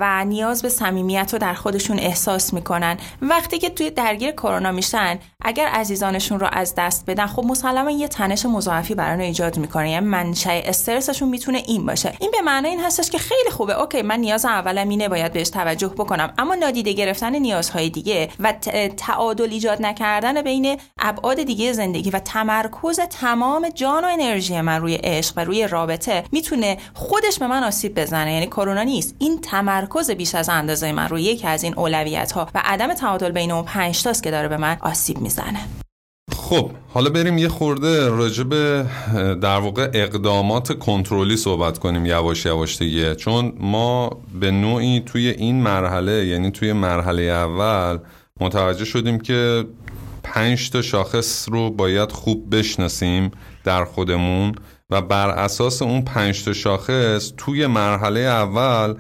و 0.01 0.25
نیاز 0.25 0.63
به 0.63 0.69
صمیمیت 0.69 1.31
رو 1.33 1.39
در 1.39 1.55
خودشون 1.55 1.99
احساس 1.99 2.55
می‌کنن 2.55 2.97
وقتی 3.37 3.59
که 3.59 3.71
توی 3.71 3.91
درگیر 3.91 4.31
کرونا 4.31 4.73
میشن 4.73 5.19
اگر 5.43 5.67
عزیزانشون 5.67 6.41
رو 6.41 6.49
از 6.53 6.75
دست 6.75 7.05
بدن 7.07 7.27
خب 7.27 7.45
مسلما 7.45 7.91
یه 7.91 8.09
تنش 8.09 8.47
مضاعفی 8.47 8.95
برای 8.95 9.27
ایجاد 9.27 9.57
می‌کنه. 9.57 9.91
یعنی 9.91 10.07
منشأ 10.07 10.61
استرسشون 10.65 11.29
می‌تونه 11.29 11.63
این 11.67 11.87
باشه. 11.87 12.13
این 12.21 12.31
به 12.31 12.41
معنای 12.41 12.71
این 12.71 12.81
هستش 12.81 13.11
که 13.11 13.19
خیلی 13.19 13.51
خوبه. 13.51 13.81
اوکی 13.81 14.03
من 14.03 14.21
نیاز 14.21 14.45
اولم 14.45 14.89
اینه 14.89 15.09
باید 15.09 15.33
بهش 15.33 15.49
توجه 15.49 15.89
بکنم. 15.89 16.33
اما 16.39 16.55
نادیده 16.55 16.93
گرفتن 16.93 17.37
نیازهای 17.37 17.91
دیگه 17.91 18.29
و 18.41 18.53
تعادل 18.97 19.49
ایجاد 19.51 19.83
نکردن 19.83 20.43
بین 20.43 20.81
ابعاد 20.99 21.43
دیگه 21.43 21.73
زندگی 21.73 22.11
و 22.11 22.19
تمرکز 22.19 23.01
تمام 23.01 23.69
جان 23.69 24.05
و 24.05 24.09
انرژی 24.09 24.61
من 24.61 24.81
روی 24.81 24.95
عشق 24.95 25.33
و 25.37 25.45
روی 25.45 25.69
رابطه 25.69 26.25
می‌تونه 26.33 26.77
خودش 26.95 27.39
به 27.39 27.47
من 27.47 27.65
آسیب 27.65 28.01
بزنه. 28.01 28.33
یعنی 28.33 28.47
کرونا 28.47 28.83
نیست. 28.83 29.15
این 29.19 29.41
تمرکز 29.41 30.11
بیش 30.11 30.35
از 30.35 30.49
اندازه 30.49 30.93
من 30.93 31.09
روی 31.09 31.23
یکی 31.23 31.47
از 31.47 31.63
این 31.63 31.75
اولویت 31.79 32.33
ها 32.33 32.49
و 32.55 32.61
عدم 32.65 32.95
تعادل 32.95 33.26
بین 33.33 33.53
اون 33.53 33.65
پنج 33.65 34.03
تاست 34.03 34.23
که 34.23 34.31
داره 34.31 34.49
به 34.49 34.57
من 34.57 34.77
آسیب 34.81 35.19
می‌زنه. 35.19 35.61
خب 36.33 36.71
حالا 36.89 37.11
بریم 37.11 37.39
یه 37.39 37.49
خورده 37.49 38.09
راجع 38.09 38.45
به 38.45 38.87
در 39.43 39.59
واقع 39.59 39.91
اقدامات 39.95 40.79
کنترلی 40.79 41.37
صحبت 41.37 41.79
کنیم 41.79 42.07
یواش 42.07 42.47
یواش 42.47 42.79
دیگه. 42.79 43.15
چون 43.15 43.53
ما 43.61 44.11
به 44.41 44.51
نوعی 44.51 45.01
توی 45.01 45.29
این 45.29 45.63
مرحله 45.63 46.27
یعنی 46.27 46.51
توی 46.51 46.73
مرحله 46.73 47.23
اول 47.23 47.99
متوجه 48.41 48.85
شدیم 48.85 49.21
که 49.21 49.65
پنج 50.23 50.71
تا 50.71 50.83
شاخص 50.83 51.49
رو 51.49 51.71
باید 51.71 52.13
خوب 52.13 52.57
بشناسیم 52.57 53.31
در 53.65 53.85
خودمون 53.85 54.55
و 54.91 55.03
بر 55.03 55.31
اساس 55.31 55.83
اون 55.83 56.03
پنج 56.03 56.45
تا 56.45 56.53
شاخص 56.53 57.33
توی 57.37 57.67
مرحله 57.67 58.21
اول 58.21 58.95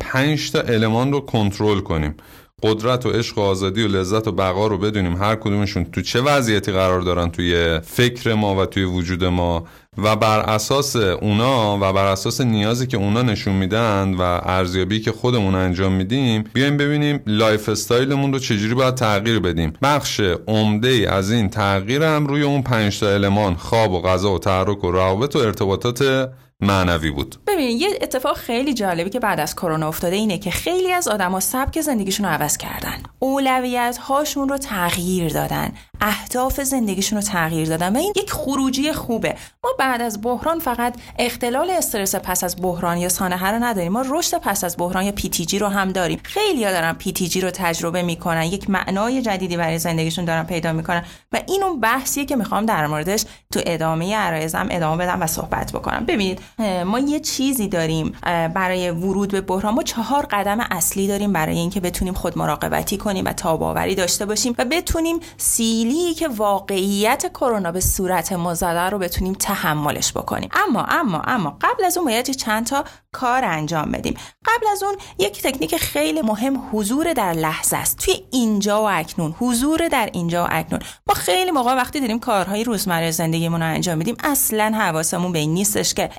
پنج 0.00 0.50
تا 0.50 0.60
المان 0.60 1.12
رو 1.12 1.20
کنترل 1.20 1.80
کنیم. 1.80 2.14
قدرت 2.62 3.06
و 3.06 3.10
عشق 3.10 3.38
و 3.38 3.40
آزادی 3.40 3.82
و 3.82 3.88
لذت 3.88 4.28
و 4.28 4.32
بقا 4.32 4.66
رو 4.66 4.78
بدونیم 4.78 5.16
هر 5.16 5.34
کدومشون 5.34 5.84
تو 5.84 6.02
چه 6.02 6.20
وضعیتی 6.20 6.72
قرار 6.72 7.00
دارن 7.00 7.30
توی 7.30 7.80
فکر 7.80 8.34
ما 8.34 8.56
و 8.56 8.66
توی 8.66 8.84
وجود 8.84 9.24
ما 9.24 9.64
و 9.98 10.16
بر 10.16 10.40
اساس 10.40 10.96
اونا 10.96 11.76
و 11.76 11.92
بر 11.92 12.06
اساس 12.06 12.40
نیازی 12.40 12.86
که 12.86 12.96
اونا 12.96 13.22
نشون 13.22 13.54
میدن 13.54 14.14
و 14.14 14.40
ارزیابی 14.42 15.00
که 15.00 15.12
خودمون 15.12 15.54
انجام 15.54 15.92
میدیم 15.92 16.44
بیایم 16.54 16.76
ببینیم 16.76 17.20
lifestyle 17.26 17.68
مون 17.68 18.32
رو 18.32 18.38
چجوری 18.38 18.74
باید 18.74 18.94
تغییر 18.94 19.40
بدیم. 19.40 19.72
بخش 19.82 20.20
عمده 20.48 21.06
از 21.10 21.30
این 21.30 21.48
تغییر 21.48 22.02
هم 22.02 22.26
روی 22.26 22.42
اون 22.42 22.62
پنج 22.62 23.00
تا 23.00 23.08
المان 23.08 23.54
خواب 23.54 23.92
و 23.92 24.02
غذا 24.02 24.34
و 24.34 24.38
تحرک 24.38 24.84
و 24.84 24.90
روابط 24.90 25.36
و 25.36 25.38
ارتباطات 25.38 26.30
معنوی 26.62 27.10
بود. 27.10 27.36
ببین 27.46 27.80
یه 27.80 27.88
اتفاق 28.02 28.36
خیلی 28.36 28.74
جالبی 28.74 29.10
که 29.10 29.20
بعد 29.20 29.40
از 29.40 29.54
کرونا 29.54 29.88
افتاده 29.88 30.16
اینه 30.16 30.38
که 30.38 30.50
خیلی 30.50 30.92
از 30.92 31.08
آدما 31.08 31.40
سبک 31.40 31.80
زندگیشون 31.80 32.26
رو 32.26 32.32
عوض 32.32 32.56
کردن. 32.56 33.02
اولویت 33.18 33.98
هاشون 33.98 34.48
رو 34.48 34.58
تغییر 34.58 35.32
دادن. 35.32 35.72
اهداف 36.00 36.60
زندگیشون 36.60 37.18
رو 37.18 37.24
تغییر 37.24 37.68
دادن 37.68 37.96
و 37.96 37.98
این 37.98 38.12
یک 38.16 38.32
خروجی 38.32 38.92
خوبه. 38.92 39.36
ما 39.64 39.70
بعد 39.78 40.02
از 40.02 40.22
بحران 40.22 40.58
فقط 40.58 40.94
اختلال 41.18 41.70
استرس 41.70 42.14
پس 42.14 42.44
از 42.44 42.56
بحران 42.62 42.98
یا 42.98 43.08
سانحه 43.08 43.50
رو 43.50 43.64
نداریم. 43.64 43.92
ما 43.92 44.04
رشد 44.08 44.38
پس 44.38 44.64
از 44.64 44.76
بحران 44.78 45.04
یا 45.04 45.12
PTG 45.12 45.58
رو 45.58 45.66
هم 45.68 45.92
داریم. 45.92 46.20
خیلی 46.22 46.64
ها 46.64 46.72
دارن 46.72 46.92
PTG 46.92 47.40
رو 47.40 47.50
تجربه 47.50 48.02
می‌کنن 48.02 48.42
یک 48.42 48.70
معنای 48.70 49.22
جدیدی 49.22 49.56
برای 49.56 49.78
زندگیشون 49.78 50.24
دارن 50.24 50.42
پیدا 50.42 50.72
می‌کنن 50.72 51.04
و 51.32 51.40
این 51.46 51.62
اون 51.62 51.80
بحثیه 51.80 52.24
که 52.24 52.36
می‌خوام 52.36 52.66
در 52.66 52.86
موردش 52.86 53.24
تو 53.52 53.60
ادامه 53.66 54.16
عرایضم 54.16 54.68
ادامه 54.70 55.04
بدم 55.04 55.22
و 55.22 55.26
صحبت 55.26 55.72
بکنم. 55.72 56.04
ببینید 56.06 56.40
ما 56.86 56.98
یه 56.98 57.20
چیزی 57.20 57.68
داریم 57.68 58.12
برای 58.54 58.90
ورود 58.90 59.30
به 59.30 59.40
بحران. 59.40 59.74
ما 59.74 59.82
چهار 59.82 60.26
قدم 60.30 60.60
اصلی 60.70 61.08
داریم 61.08 61.32
برای 61.32 61.58
اینکه 61.58 61.80
بتونیم 61.80 62.14
خود 62.14 62.38
مراقبتی 62.38 62.96
کنیم 62.96 63.24
و 63.24 63.32
تاب‌آوری 63.32 63.94
داشته 63.94 64.26
باشیم 64.26 64.54
و 64.58 64.64
بتونیم 64.64 65.20
سیلی 65.36 66.14
که 66.14 66.28
واقعیت 66.28 67.26
کرونا 67.32 67.72
به 67.72 67.80
صورت 67.80 68.32
ما 68.32 68.47
زده 68.47 68.90
رو 68.90 68.98
بتونیم 68.98 69.32
تحمل 69.34 69.92
تحملش 69.92 70.12
بکنیم. 70.12 70.48
اما 70.52 70.84
اما 70.88 71.20
اما 71.20 71.56
قبل 71.60 71.84
از 71.84 71.96
اون 71.96 72.06
باید 72.06 72.30
چند 72.30 72.66
تا 72.66 72.84
کار 73.12 73.44
انجام 73.44 73.92
بدیم. 73.92 74.14
قبل 74.44 74.66
از 74.72 74.82
اون 74.82 74.96
یک 75.18 75.42
تکنیک 75.42 75.76
خیلی 75.76 76.22
مهم 76.22 76.68
حضور 76.72 77.12
در 77.12 77.32
لحظه 77.32 77.76
است. 77.76 77.98
توی 77.98 78.14
اینجا 78.30 78.82
و 78.82 78.88
اکنون 78.90 79.34
حضور 79.38 79.88
در 79.88 80.10
اینجا 80.12 80.44
و 80.44 80.48
اکنون. 80.50 80.80
ما 81.06 81.14
خیلی 81.14 81.50
موقع 81.50 81.74
وقتی 81.74 82.00
داریم 82.00 82.18
کارهای 82.18 82.64
روزمره 82.64 83.10
زندگیمون 83.10 83.62
رو 83.62 83.66
انجام 83.66 83.98
میدیم 83.98 84.16
اصلا 84.24 84.72
حواسمون 84.74 85.32
به 85.32 85.38
این 85.38 85.54
نیستش 85.54 85.94
که 85.94 86.10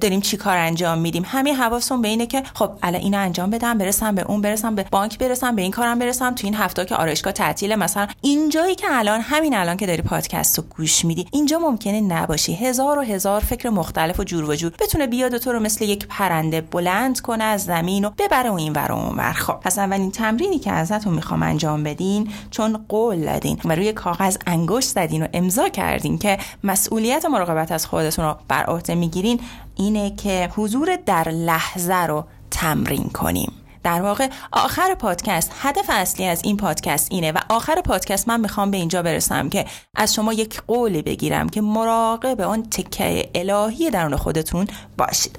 داریم 0.00 0.20
چی 0.20 0.36
کار 0.36 0.56
انجام 0.56 0.98
میدیم. 0.98 1.24
همه 1.26 1.54
حواسمون 1.54 2.02
به 2.02 2.08
اینه 2.08 2.26
که 2.26 2.42
خب 2.54 2.70
الان 2.82 3.00
اینو 3.00 3.18
انجام 3.18 3.50
بدم 3.50 3.78
برسم 3.78 4.14
به 4.14 4.22
اون 4.22 4.40
برسم 4.40 4.74
به 4.74 4.86
بانک 4.90 5.18
برسم 5.18 5.56
به 5.56 5.62
این 5.62 5.70
کارم 5.70 5.98
برسم 5.98 6.34
تو 6.34 6.46
این 6.46 6.54
هفته 6.54 6.84
که 6.84 6.94
آرایشگاه 6.94 7.32
تعطیل 7.32 7.74
مثلا 7.74 8.06
اینجایی 8.20 8.74
که 8.74 8.86
الان 8.90 9.20
همین 9.20 9.54
الان 9.54 9.76
که 9.76 9.86
داری 9.86 10.02
پادکست 10.02 10.58
رو 10.58 10.64
گوش 10.76 11.04
میدی 11.04 11.26
اینجا 11.32 11.58
ممکنه 11.58 12.00
نباشی. 12.00 12.54
هزار 12.54 12.98
و 12.98 13.02
هزار 13.02 13.40
فکر 13.40 13.68
مختلف 13.68 14.20
و 14.20 14.24
جور 14.24 14.50
و 14.50 14.54
جور. 14.54 14.72
بتونه 14.80 15.06
بیاد 15.06 15.38
تو 15.38 15.52
رو 15.52 15.60
مثل 15.60 15.84
یک 15.84 16.06
پرنده 16.06 16.60
بلند 16.60 17.20
کنه 17.20 17.44
از 17.44 17.64
زمین 17.64 18.04
و 18.04 18.10
ببره 18.18 18.50
و 18.50 18.54
این 18.54 18.72
ور. 18.72 18.92
اون 18.92 19.32
خب 19.32 19.52
پس 19.52 19.78
اولین 19.78 20.10
تمرینی 20.10 20.58
که 20.58 20.72
ازتون 20.72 21.14
می‌خوام 21.14 21.42
انجام 21.42 21.82
بدین 21.82 22.28
چون 22.50 22.84
قول 22.88 23.24
دادین 23.24 23.58
و 23.64 23.74
روی 23.74 23.92
کاغذ 23.92 24.36
انگشت 24.46 24.88
زدین 24.88 25.22
و 25.22 25.26
امضا 25.32 25.68
کردین 25.68 26.18
که 26.18 26.38
مسئولیت 26.64 27.24
مراقبت 27.24 27.72
از 27.72 27.86
خودتون 27.86 28.24
رو 28.24 28.36
بر 28.48 28.64
عهده 28.64 28.94
می‌گیرین 28.94 29.40
اینه 29.76 30.16
که 30.16 30.50
حضور 30.56 30.96
در 31.06 31.28
لحظه 31.28 31.94
رو 31.94 32.24
تمرین 32.50 33.04
کنیم. 33.04 33.52
در 33.82 34.02
واقع 34.02 34.28
آخر 34.52 34.94
پادکست 34.94 35.52
هدف 35.60 35.84
اصلی 35.88 36.26
از 36.26 36.44
این 36.44 36.56
پادکست 36.56 37.08
اینه 37.12 37.32
و 37.32 37.38
آخر 37.50 37.80
پادکست 37.80 38.28
من 38.28 38.40
می‌خوام 38.40 38.70
به 38.70 38.76
اینجا 38.76 39.02
برسم 39.02 39.48
که 39.48 39.64
از 39.96 40.14
شما 40.14 40.32
یک 40.32 40.62
قولی 40.66 41.02
بگیرم 41.02 41.48
که 41.48 41.60
مراقب 41.60 42.40
آن 42.40 42.62
تکه 42.62 43.30
الهی 43.34 43.90
درون 43.90 44.16
خودتون 44.16 44.66
باشید. 44.98 45.38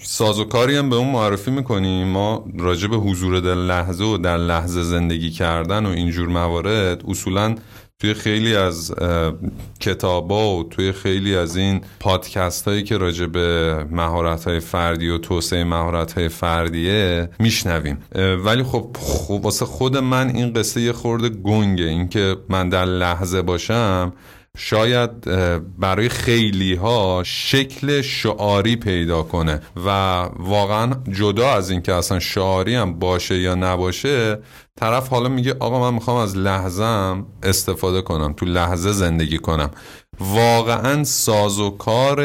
سازوکاری 0.00 0.76
هم 0.76 0.90
به 0.90 0.96
اون 0.96 1.08
معرفی 1.08 1.50
می‌کنیم. 1.50 2.08
ما 2.08 2.44
راجع 2.58 2.88
به 2.88 2.96
حضور 2.96 3.40
در 3.40 3.54
لحظه 3.54 4.04
و 4.04 4.18
در 4.18 4.36
لحظه 4.36 4.82
زندگی 4.82 5.30
کردن 5.30 5.86
و 5.86 5.88
اینجور 5.88 6.28
موارد 6.28 7.10
اصولا 7.10 7.54
توی 7.98 8.14
خیلی 8.14 8.56
از 8.56 8.94
کتابا 9.80 10.56
و 10.56 10.64
توی 10.64 10.92
خیلی 10.92 11.36
از 11.36 11.56
این 11.56 11.80
پادکست 12.00 12.68
هایی 12.68 12.82
که 12.82 12.98
راجع 12.98 13.26
به 13.26 13.74
مهارت 13.90 14.44
های 14.44 14.60
فردی 14.60 15.08
و 15.08 15.18
توسعه 15.18 15.64
مهارت 15.64 16.12
های 16.12 16.28
فردیه 16.28 17.28
میشنویم. 17.38 17.98
ولی 18.44 18.62
خب, 18.62 18.96
خب 19.00 19.40
واسه 19.42 19.64
خود 19.64 19.96
من 19.96 20.28
این 20.28 20.52
قصه 20.52 20.80
یه 20.80 20.92
خورده 20.92 21.28
گنگه. 21.28 21.84
اینکه 21.84 22.36
من 22.48 22.68
در 22.68 22.84
لحظه 22.84 23.42
باشم 23.42 24.12
شاید 24.56 25.24
برای 25.78 26.08
خیلی 26.08 26.74
ها 26.74 27.22
شکل 27.26 28.00
شعاری 28.00 28.76
پیدا 28.76 29.22
کنه 29.22 29.60
و 29.86 29.88
واقعا 30.38 30.90
جدا 31.10 31.52
از 31.52 31.70
اینکه 31.70 31.94
اصلا 31.94 32.18
شعاری 32.18 32.74
هم 32.74 32.98
باشه 32.98 33.38
یا 33.38 33.54
نباشه 33.54 34.38
طرف 34.80 35.08
حالا 35.08 35.28
میگه 35.28 35.56
آقا 35.60 35.80
من 35.80 35.94
می‌خوام 35.94 36.16
از 36.16 36.36
لحظم 36.36 37.26
استفاده 37.42 38.02
کنم 38.02 38.32
تو 38.32 38.46
لحظه 38.46 38.92
زندگی 38.92 39.38
کنم 39.38 39.70
واقعا 40.20 41.04
سازوکار 41.04 42.22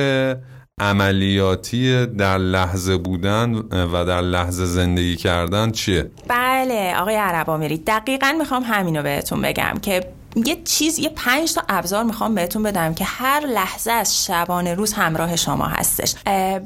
عملیاتی 0.82 2.06
در 2.06 2.38
لحظه 2.38 2.98
بودن 2.98 3.54
و 3.94 4.06
در 4.06 4.22
لحظه 4.22 4.66
زندگی 4.66 5.16
کردن 5.16 5.72
چیه؟ 5.72 6.12
بله 6.28 6.94
آقای 7.00 7.16
عربا 7.16 7.58
میرید 7.58 7.86
دقیقا 7.88 8.36
می‌خوام 8.40 8.64
همینو 8.66 9.04
بهتون 9.04 9.42
بگم 9.42 9.74
که 9.82 10.04
یه 10.36 10.64
چیز 10.64 11.00
یه 11.00 11.10
پنج 11.10 11.54
تا 11.54 11.62
ابزار 11.70 12.04
می‌خوام 12.04 12.36
بهتون 12.36 12.64
بدم 12.64 12.94
که 12.94 13.06
هر 13.06 13.40
لحظه 13.46 13.92
از 13.92 14.26
شبانه 14.26 14.74
روز 14.74 14.94
همراه 14.94 15.36
شما 15.36 15.66
هستش. 15.66 16.16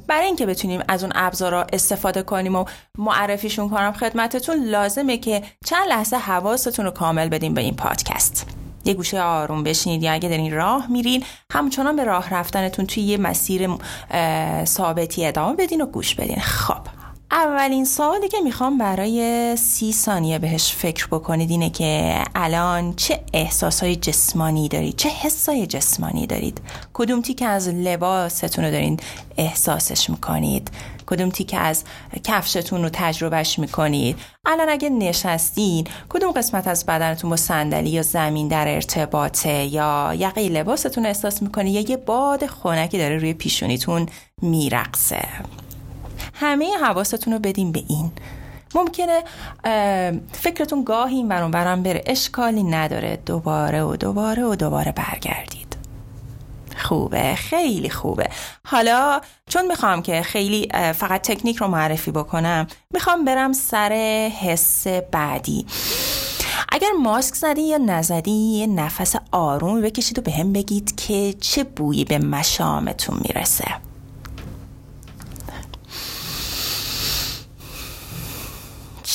برای 0.08 0.26
اینکه 0.26 0.46
بتونیم 0.46 0.82
از 0.88 1.04
اون 1.04 1.12
ابزارا 1.16 1.68
استفاده 1.74 2.22
کنیم 2.22 2.56
و 2.56 2.66
معرفیشون 2.98 3.70
کنم 3.70 3.94
خدمتتون 3.94 4.64
لازمه 4.64 5.18
که 5.18 5.44
چند 5.66 5.88
لحظه 5.90 6.18
حواستون 6.18 6.86
رو 6.86 6.92
کامل 6.92 7.30
بدیم 7.30 7.54
به 7.54 7.62
این 7.62 7.76
پادکست. 7.76 8.48
یه 8.86 8.94
گوشه 8.94 9.22
آروم 9.22 9.64
بشینید 9.64 10.04
یا 10.04 10.14
اگه 10.14 10.30
دارین 10.30 10.54
راه 10.54 10.92
میرین 10.92 11.24
همچنان 11.52 11.96
به 11.96 12.04
راه 12.04 12.30
رفتنتون 12.30 12.86
توی 12.86 13.04
یه 13.04 13.18
مسیر 13.18 13.70
ثابتی 14.66 15.26
ادامه 15.26 15.56
بدین 15.56 15.82
و 15.82 15.86
گوش 15.86 16.16
بدین. 16.16 16.40
خب. 16.40 16.95
اولین 17.36 17.86
سوالی 17.86 18.28
که 18.28 18.40
می‌خوام 18.42 18.78
برای 18.78 19.56
سی 19.56 19.94
ثانیه 19.94 20.40
بهش 20.40 20.74
فکر 20.74 21.08
بکنید 21.08 21.52
اینه 21.52 21.70
که 21.70 22.24
الان 22.36 22.94
چه 22.96 23.24
احساسهای 23.34 23.96
جسمانی 23.96 24.68
دارید؟ 24.68 24.96
چه 24.96 25.10
حسای 25.10 25.68
جسمانی 25.68 26.28
دارید؟ 26.28 26.62
کدوم 26.94 27.22
تیکه 27.22 27.46
از 27.46 27.68
لباستون 27.68 28.66
رو 28.66 28.72
دارین 28.72 29.00
احساسش 29.38 30.10
می‌کنید؟ 30.10 30.72
کدوم 31.06 31.30
تیکه 31.30 31.58
از 31.58 31.84
کفشتون 32.24 32.84
رو 32.84 32.90
تجربهش 32.94 33.60
می‌کنید؟ 33.60 34.18
الان 34.46 34.70
اگه 34.70 34.90
نشستین 34.90 35.88
کدوم 36.10 36.32
قسمت 36.32 36.68
از 36.68 36.86
بدنتون 36.86 37.30
با 37.30 37.36
صندلی 37.36 37.90
یا 37.90 38.02
زمین 38.02 38.48
در 38.48 38.68
ارتباطه؟ 38.68 39.66
یا 39.66 40.14
یقه 40.18 40.50
لباستون 40.50 41.06
احساس 41.06 41.42
می‌کنید 41.42 41.74
یا 41.74 41.82
یه 41.82 41.98
باد 41.98 42.46
خونکی 42.46 42.98
داره 42.98 43.18
روی 43.18 43.34
پیشونیتون 43.34 44.06
میرقصه؟ 44.42 45.26
همه 46.36 46.78
حواستون 46.78 47.34
رو 47.34 47.40
بدین 47.40 47.72
به 47.72 47.84
این. 47.88 48.12
ممکنه 48.76 49.24
فکرتون 50.32 50.84
گاهی 50.84 51.16
این 51.16 51.28
برون 51.28 51.52
برم 51.52 51.84
بره. 51.84 52.04
اشکالی 52.06 52.64
نداره. 52.64 53.20
دوباره 53.26 53.84
و 53.84 53.96
دوباره 53.96 54.44
و 54.44 54.56
دوباره 54.56 54.92
برگردید. 54.92 55.78
خوبه. 56.78 57.36
خیلی 57.36 57.90
خوبه. 57.90 58.30
حالا 58.68 59.22
چون 59.50 59.68
می‌خوام 59.68 60.02
که 60.02 60.22
خیلی 60.22 60.68
فقط 60.94 61.22
تکنیک 61.22 61.56
رو 61.56 61.68
معرفی 61.68 62.12
بکنم 62.12 62.68
می‌خوام 62.94 63.26
برم 63.26 63.54
سر 63.54 63.94
حس 64.42 64.88
بعدی. 64.88 65.66
اگر 66.70 66.92
ماسک 67.02 67.36
زدی 67.36 67.62
یا 67.62 67.78
نزدی 67.78 68.32
یه 68.32 68.68
نفس 68.68 69.16
آروم 69.32 69.82
بکشید 69.82 70.20
و 70.20 70.22
به 70.22 70.32
هم 70.32 70.54
بگید 70.54 70.96
که 70.96 71.34
چه 71.34 71.64
بویی 71.64 72.06
به 72.06 72.18
مشامتون 72.18 73.20
می‌رسه. 73.22 73.66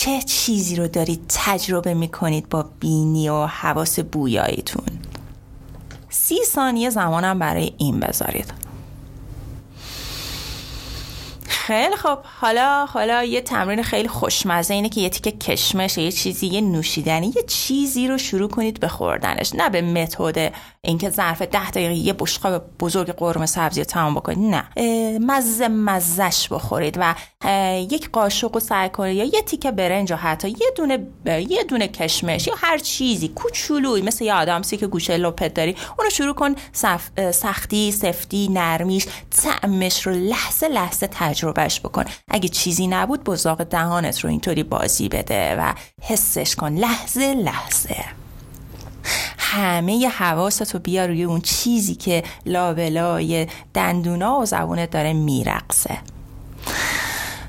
چه 0.01 0.23
چیزی 0.23 0.77
رو 0.77 0.89
دارید 0.89 1.21
تجربه 1.29 1.95
می‌کنید 1.95 2.49
با 2.49 2.71
بینی 2.81 3.29
و 3.29 3.47
حواس 3.47 4.01
بویاییتون؟ 4.01 4.85
سی 6.11 6.39
ثانیه 6.47 6.91
زمانم 6.91 7.39
برای 7.39 7.73
این 7.79 8.01
بذارید. 8.01 8.53
خیلی 11.71 11.97
خب 11.97 12.19
حالا 12.41 12.87
حالا 12.87 13.25
یه 13.25 13.41
تمرین 13.41 13.83
خیلی 13.83 14.09
خوشمزه 14.09 14.75
اینه 14.75 14.89
که 14.89 15.01
یه 15.01 15.09
تیکه 15.09 15.31
کشمش 15.31 15.99
یه 15.99 16.13
چیزی 16.13 16.47
یه 16.47 16.61
نوشیدنی 16.61 17.33
یه 17.37 17.43
چیزی 17.43 18.09
رو 18.09 18.19
شروع 18.19 18.49
کنید 18.49 18.81
به 18.81 18.89
خوردنش. 18.89 19.55
نه 19.55 19.69
به 19.69 19.83
متد 19.83 20.53
اینکه 20.83 21.11
ظرف 21.11 21.43
ده 21.43 21.71
دقیقه 21.71 21.95
یه 21.95 22.13
بشقاب 22.13 22.63
بزرگ 22.81 23.11
قرمه 23.11 23.47
سبزی 23.47 23.81
رو 23.81 23.85
تمام 23.85 24.15
بکنید. 24.15 24.55
نه. 24.55 24.65
مزه 25.19 25.69
مزش 25.69 26.49
بخورید 26.51 26.97
و 27.01 27.15
یک 27.91 28.11
قاشق 28.11 28.55
رو 28.55 28.61
سعی 28.61 28.89
کنید 28.89 29.17
یا 29.17 29.25
یه 29.25 29.43
تیکه 29.43 29.71
برنج 29.71 30.13
و 30.13 30.17
حتی 30.17 30.49
یه 30.49 30.73
دونه 30.77 31.07
یه 31.27 31.65
دونه 31.65 31.89
کشمش 31.89 32.47
یا 32.47 32.55
هر 32.57 32.79
چیزی 32.79 33.29
کوچولوی 33.29 34.03
مثل 34.03 34.25
یه 34.25 34.35
آدمسی 34.35 34.77
که 34.77 34.87
گوشه 34.87 35.17
لپت 35.17 35.55
داری 35.55 35.77
اونو 35.99 36.11
شروع 36.11 36.35
کن 36.35 36.55
سختی 37.33 37.93
سفتی 37.93 38.49
نرمیش 38.49 39.07
طعمش 39.43 40.07
رو 40.07 40.13
لحظه 40.13 40.69
لحظه 40.69 41.07
تجربهش 41.61 41.81
بکن 41.81 42.05
اگه 42.29 42.49
چیزی 42.49 42.87
نبود 42.87 43.25
بزاق 43.25 43.65
دهانت 43.65 44.21
رو 44.21 44.31
اینطوری 44.31 44.63
بازی 44.63 45.09
بده 45.09 45.57
و 45.57 45.75
حسش 46.03 46.57
کن. 46.57 46.73
لحظه 46.73 47.35
لحظه. 47.35 48.05
همه 49.39 50.09
حواست 50.09 50.75
رو 50.75 50.81
بیا 50.81 51.07
روی 51.07 51.25
اون 51.25 51.41
چیزی 51.41 51.95
که 51.95 52.23
لابلای 52.47 53.47
دندونا 53.75 54.39
و 54.39 54.47
زبونت 54.47 54.91
داره 54.91 55.13
میرقصه. 55.13 55.99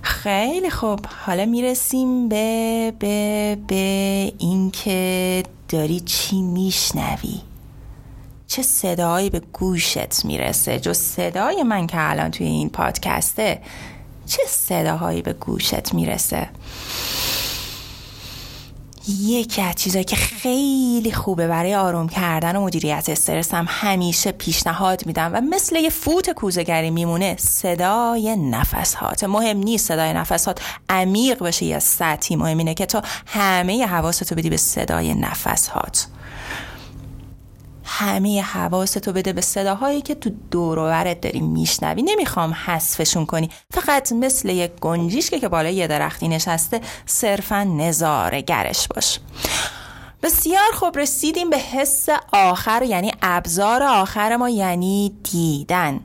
خیلی 0.01 0.69
خوب. 0.69 0.99
حالا 1.25 1.45
می‌رسیم 1.45 2.29
به 2.29 2.93
به 2.99 3.57
به 3.67 4.33
اینکه 4.37 5.43
داری 5.69 5.99
چی 5.99 6.41
میشنوی؟ 6.41 7.41
چه 8.47 8.61
صدایی 8.61 9.29
به 9.29 9.39
گوشت 9.39 10.25
می‌رسه؟ 10.25 10.79
جز 10.79 10.97
صدای 10.97 11.63
من 11.63 11.87
که 11.87 11.97
الان 12.09 12.31
توی 12.31 12.47
این 12.47 12.69
پادکسته. 12.69 13.61
چه 14.31 14.43
صداهایی 14.47 15.21
به 15.21 15.33
گوشت 15.33 15.93
می‌رسه؟ 15.93 16.49
یکی 19.07 19.61
از 19.61 19.75
چیزایی 19.75 20.05
که 20.05 20.15
خیلی 20.15 21.11
خوبه 21.11 21.47
برای 21.47 21.75
آروم 21.75 22.09
کردن 22.09 22.55
و 22.55 22.61
مدیریت 22.61 23.09
استرس 23.09 23.53
هم 23.53 23.65
همیشه 23.69 24.31
پیشنهاد 24.31 25.05
میدم 25.05 25.31
و 25.33 25.41
مثل 25.41 25.75
یه 25.75 25.89
فوت 25.89 26.29
کوزگری 26.29 26.89
میمونه 26.89 27.35
صدای 27.39 28.35
نفسهات. 28.35 29.23
مهم 29.23 29.57
نیست 29.57 29.87
صدای 29.87 30.13
نفسهات 30.13 30.61
عمیق 30.89 31.43
بشه 31.43 31.65
یا 31.65 31.79
سطحی 31.79 32.35
مهم 32.35 32.57
اینه 32.57 32.73
که 32.73 32.85
تو 32.85 33.01
همه 33.25 33.85
حواستو 33.85 34.35
بدی 34.35 34.49
به 34.49 34.57
صدای 34.57 35.13
نفسهات. 35.13 36.07
همه 37.93 38.41
حواستو 38.41 39.11
بده 39.13 39.33
به 39.33 39.41
صداهایی 39.41 40.01
که 40.01 40.15
تو 40.15 40.31
دور 40.51 41.13
داری 41.13 41.39
میشنوی. 41.39 42.01
نمی‌خوام 42.01 42.53
حذفشون 42.65 43.25
کنی. 43.25 43.49
فقط 43.71 44.11
مثل 44.11 44.49
یک 44.49 44.71
گنجیش 44.81 45.29
که 45.29 45.47
بالای 45.47 45.75
یه 45.75 45.87
درختی 45.87 46.27
نشسته 46.27 46.81
صرفا 47.05 47.63
نظاره 47.63 48.41
گرش 48.41 48.87
باش. 48.87 49.19
بسیار 50.23 50.71
خوب 50.73 50.97
رسیدیم 50.97 51.49
به 51.49 51.57
حس 51.57 52.07
آخر 52.33 52.83
یعنی 52.83 53.11
ابزار 53.21 53.83
آخر 53.83 54.35
ما 54.35 54.49
یعنی 54.49 55.13
دیدن. 55.31 55.99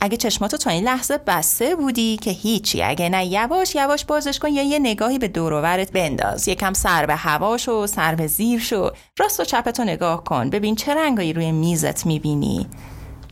اگه 0.00 0.16
چشماتو 0.16 0.56
تا 0.56 0.70
این 0.70 0.84
لحظه 0.84 1.18
بسته 1.18 1.76
بودی 1.76 2.16
که 2.16 2.30
هیچی 2.30 2.82
اگه 2.82 3.08
نه 3.08 3.26
یواش 3.26 3.74
یواش 3.74 4.04
بازش 4.04 4.38
کن 4.38 4.48
یا 4.48 4.62
یه 4.62 4.78
نگاهی 4.78 5.18
به 5.18 5.28
دوروورت 5.28 5.92
بنداز. 5.92 6.48
یکم 6.48 6.72
سر 6.72 7.06
به 7.06 7.16
هوا 7.16 7.56
شو 7.56 7.86
سر 7.86 8.14
به 8.14 8.26
زیر 8.26 8.60
شو. 8.60 8.90
راست 9.18 9.40
و 9.40 9.44
چپتو 9.44 9.84
نگاه 9.84 10.24
کن. 10.24 10.50
ببین 10.50 10.76
چه 10.76 10.94
رنگایی 10.94 11.32
روی 11.32 11.52
میزت 11.52 12.06
می‌بینی. 12.06 12.66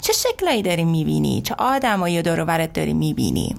چه 0.01 0.13
شکلایی 0.13 0.63
داری 0.63 0.85
می‌بینی؟ 0.85 1.43
چه 1.43 1.55
آدمایی 1.59 2.23
دوروورت 2.23 2.73
داری 2.73 2.93
می‌بینی؟ 2.93 3.57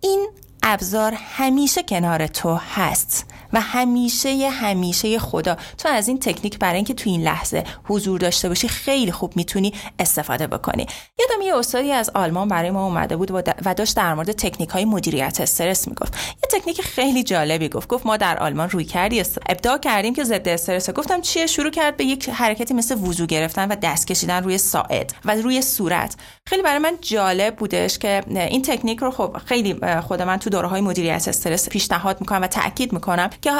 این 0.00 0.28
ابزار 0.62 1.14
همیشه 1.16 1.82
کنار 1.82 2.26
تو 2.26 2.54
هست. 2.74 3.26
و 3.52 3.60
همیشه 3.60 4.50
همیشه 4.50 5.18
خدا. 5.18 5.56
تو 5.78 5.88
از 5.88 6.08
این 6.08 6.18
تکنیک 6.18 6.58
برای 6.58 6.76
اینکه 6.76 6.94
تو 6.94 7.10
این 7.10 7.22
لحظه 7.22 7.64
حضور 7.84 8.20
داشته 8.20 8.48
باشی 8.48 8.68
خیلی 8.68 9.12
خوب 9.12 9.36
می‌تونی 9.36 9.72
استفاده 9.98 10.46
بکنی. 10.46 10.86
یادم 11.18 11.42
یه 11.42 11.56
استادی 11.56 11.92
از 11.92 12.10
آلمان 12.14 12.48
برای 12.48 12.70
ما 12.70 12.84
اومده 12.84 13.16
بود 13.16 13.30
و 13.64 13.74
داشت 13.74 13.96
در 13.96 14.14
مورد 14.14 14.32
تکنیک 14.32 14.68
های 14.68 14.84
مدیریت 14.84 15.40
استرس 15.40 15.88
می‌گفت. 15.88 16.14
یه 16.14 16.60
تکنیک 16.60 16.82
خیلی 16.82 17.22
جالبی 17.22 17.68
گفت. 17.68 17.88
گفت 17.88 18.06
ما 18.06 18.16
در 18.16 18.38
آلمان 18.38 18.70
روی 18.70 18.84
کردی 18.84 19.22
ابداع 19.48 19.78
کردیم 19.78 20.14
که 20.14 20.24
ضد 20.24 20.48
استرس. 20.48 20.90
گفتم 20.90 21.20
چیه؟ 21.20 21.46
شروع 21.46 21.70
کرد 21.70 21.96
به 21.96 22.04
یک 22.04 22.28
حرکتی 22.28 22.74
مثل 22.74 22.94
وضو 22.94 23.26
گرفتن 23.26 23.68
و 23.68 23.76
دست 23.82 24.06
کشیدن 24.06 24.44
روی 24.44 24.58
ساعد 24.58 25.14
و 25.24 25.34
روی 25.34 25.62
صورت. 25.62 26.16
خیلی 26.46 26.62
برای 26.62 26.78
من 26.78 26.98
جالب 27.00 27.56
بودش 27.56 27.98
که 27.98 28.22
این 28.28 28.62
تکنیک 28.62 28.98
رو 28.98 29.10
خب 29.10 29.36
خیلی 29.46 29.76
خود 30.00 30.22
من 30.22 30.36
تو 30.36 30.50
دوره 30.50 30.68
های 30.68 30.80
مدیریت 30.80 31.28
استرس 31.28 31.68
پیشنهاد 31.68 32.20
می‌کنم 32.20 32.42
و 32.42 32.46
تاکید 32.46 32.92
می‌کنم 32.92 33.30
که 33.42 33.50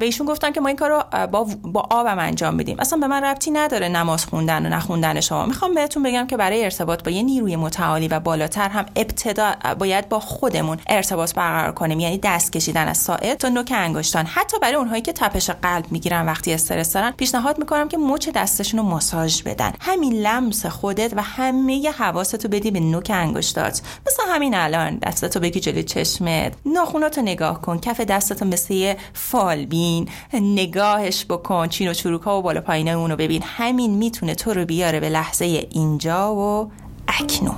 به 0.00 0.06
ایشون 0.06 0.26
گفتن 0.26 0.52
که 0.52 0.60
ما 0.60 0.68
این 0.68 0.76
کارو 0.76 1.04
با 1.26 1.46
با 1.62 1.86
آبم 1.90 2.18
انجام 2.18 2.54
میدیم. 2.54 2.80
اصلا 2.80 2.98
به 2.98 3.06
من 3.06 3.24
ربطی 3.24 3.50
نداره 3.50 3.88
نماز 3.88 4.26
خوندن 4.26 4.66
و 4.66 4.68
نخوندن 4.68 5.20
شما. 5.20 5.46
می‌خوام 5.46 5.74
بهتون 5.74 6.02
بگم 6.02 6.26
که 6.26 6.36
برای 6.36 6.64
ارتباط 6.64 7.04
با 7.04 7.10
یه 7.10 7.22
نیروی 7.22 7.56
متعالی 7.56 8.08
و 8.08 8.20
بالاتر 8.20 8.68
هم 8.68 8.86
ابتدا 8.96 9.54
باید 9.78 10.08
با 10.08 10.20
خودمون 10.20 10.78
ارتباط 10.86 11.34
برقرار 11.34 11.72
کنیم. 11.72 12.00
یعنی 12.00 12.18
دست 12.18 12.52
کشیدن 12.52 12.88
از 12.88 12.98
ساعد 12.98 13.38
تا 13.38 13.48
نوک 13.48 13.72
انگشتان. 13.76 14.26
حتی 14.26 14.58
برای 14.62 14.74
اونهایی 14.74 15.02
که 15.02 15.12
تپش 15.12 15.50
قلب 15.50 15.84
می‌گیرن 15.90 16.26
وقتی 16.26 16.52
استرس 16.52 16.92
دارن 16.92 17.10
پیشنهاد 17.10 17.58
می‌کنم 17.58 17.88
که 17.88 17.98
مچ 17.98 18.28
دستشون 18.28 18.80
رو 18.80 18.86
ماساژ 18.86 19.42
بدن. 19.42 19.72
همین 19.80 20.12
لمس 20.12 20.66
خودت 20.66 21.12
و 21.16 21.22
همه 21.22 21.90
حواستو 21.90 22.48
بدی 22.48 22.70
به 22.70 22.80
نوک 22.80 23.10
انگشتات. 23.14 23.82
مثل 24.06 24.22
همین 24.28 24.54
الان 24.54 24.98
دستتو 24.98 25.40
بگی 25.40 25.60
جلوی 25.60 25.82
چشمت. 25.82 26.52
ناخوناتو 26.66 27.22
نگاه 27.22 27.60
کن. 27.60 27.78
کف 27.78 28.00
دستتو 28.00 28.44
مثل 28.44 28.94
فالبین 29.20 30.08
نگاهش 30.32 31.24
بکن 31.28 31.68
چین 31.68 31.88
و 31.88 31.94
چروک 31.94 32.22
ها 32.22 32.38
و 32.38 32.42
بالا 32.42 32.60
پایینه 32.60 32.90
اونو 32.90 33.16
ببین. 33.16 33.42
همین 33.44 33.90
می‌تونه 33.90 34.34
تو 34.34 34.54
رو 34.54 34.64
بیاره 34.64 35.00
به 35.00 35.08
لحظه 35.08 35.44
اینجا 35.70 36.34
و 36.34 36.70
اکنون. 37.08 37.56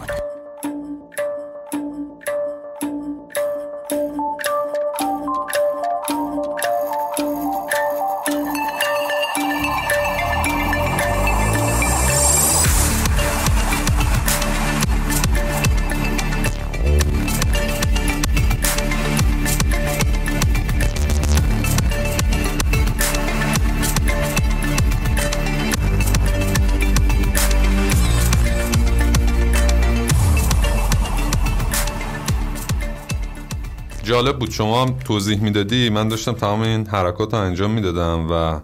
جالب 34.22 34.38
بود. 34.38 34.50
شما 34.50 34.82
هم 34.82 34.98
توضیح 35.04 35.40
می‌دادی. 35.40 35.90
من 35.90 36.08
داشتم 36.08 36.32
تمام 36.32 36.61
این 36.61 36.87
حرکات 36.87 37.35
رو 37.35 37.40
انجام 37.40 37.70
می‌دادم 37.70 38.30
و 38.30 38.61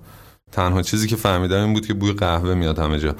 تنها 0.52 0.82
چیزی 0.82 1.08
که 1.08 1.16
فهمیدم 1.16 1.64
این 1.64 1.72
بود 1.72 1.86
که 1.86 1.94
بوی 1.94 2.12
قهوه 2.12 2.54
میاد 2.54 2.78
همه 2.78 2.98
جا. 2.98 3.14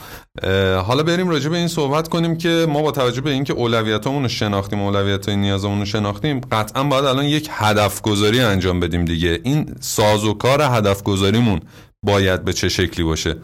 حالا 0.80 1.02
بریم 1.02 1.28
راجع 1.28 1.48
به 1.48 1.56
این 1.56 1.68
صحبت 1.68 2.08
کنیم 2.08 2.38
که 2.38 2.66
ما 2.68 2.82
با 2.82 2.90
توجه 2.90 3.20
به 3.20 3.30
اینکه 3.30 3.52
اولویتامون 3.52 4.22
رو 4.22 4.28
شناختیم 4.28 4.80
اولویت 4.80 5.26
های 5.26 5.36
نیازمون 5.36 5.78
رو 5.78 5.84
شناختیم 5.84 6.40
قطعا 6.52 6.84
باید 6.84 7.04
الان 7.04 7.24
یک 7.24 7.48
هدف 7.52 8.02
گذاری 8.02 8.40
انجام 8.40 8.80
بدیم 8.80 9.04
دیگه. 9.04 9.40
این 9.44 9.74
سازوکار 9.80 10.62
هدف 10.62 11.02
گذاریمون 11.02 11.60
باید 12.02 12.44
به 12.44 12.52
چه 12.52 12.68
شکلی 12.68 13.04
باشه؟ 13.04 13.36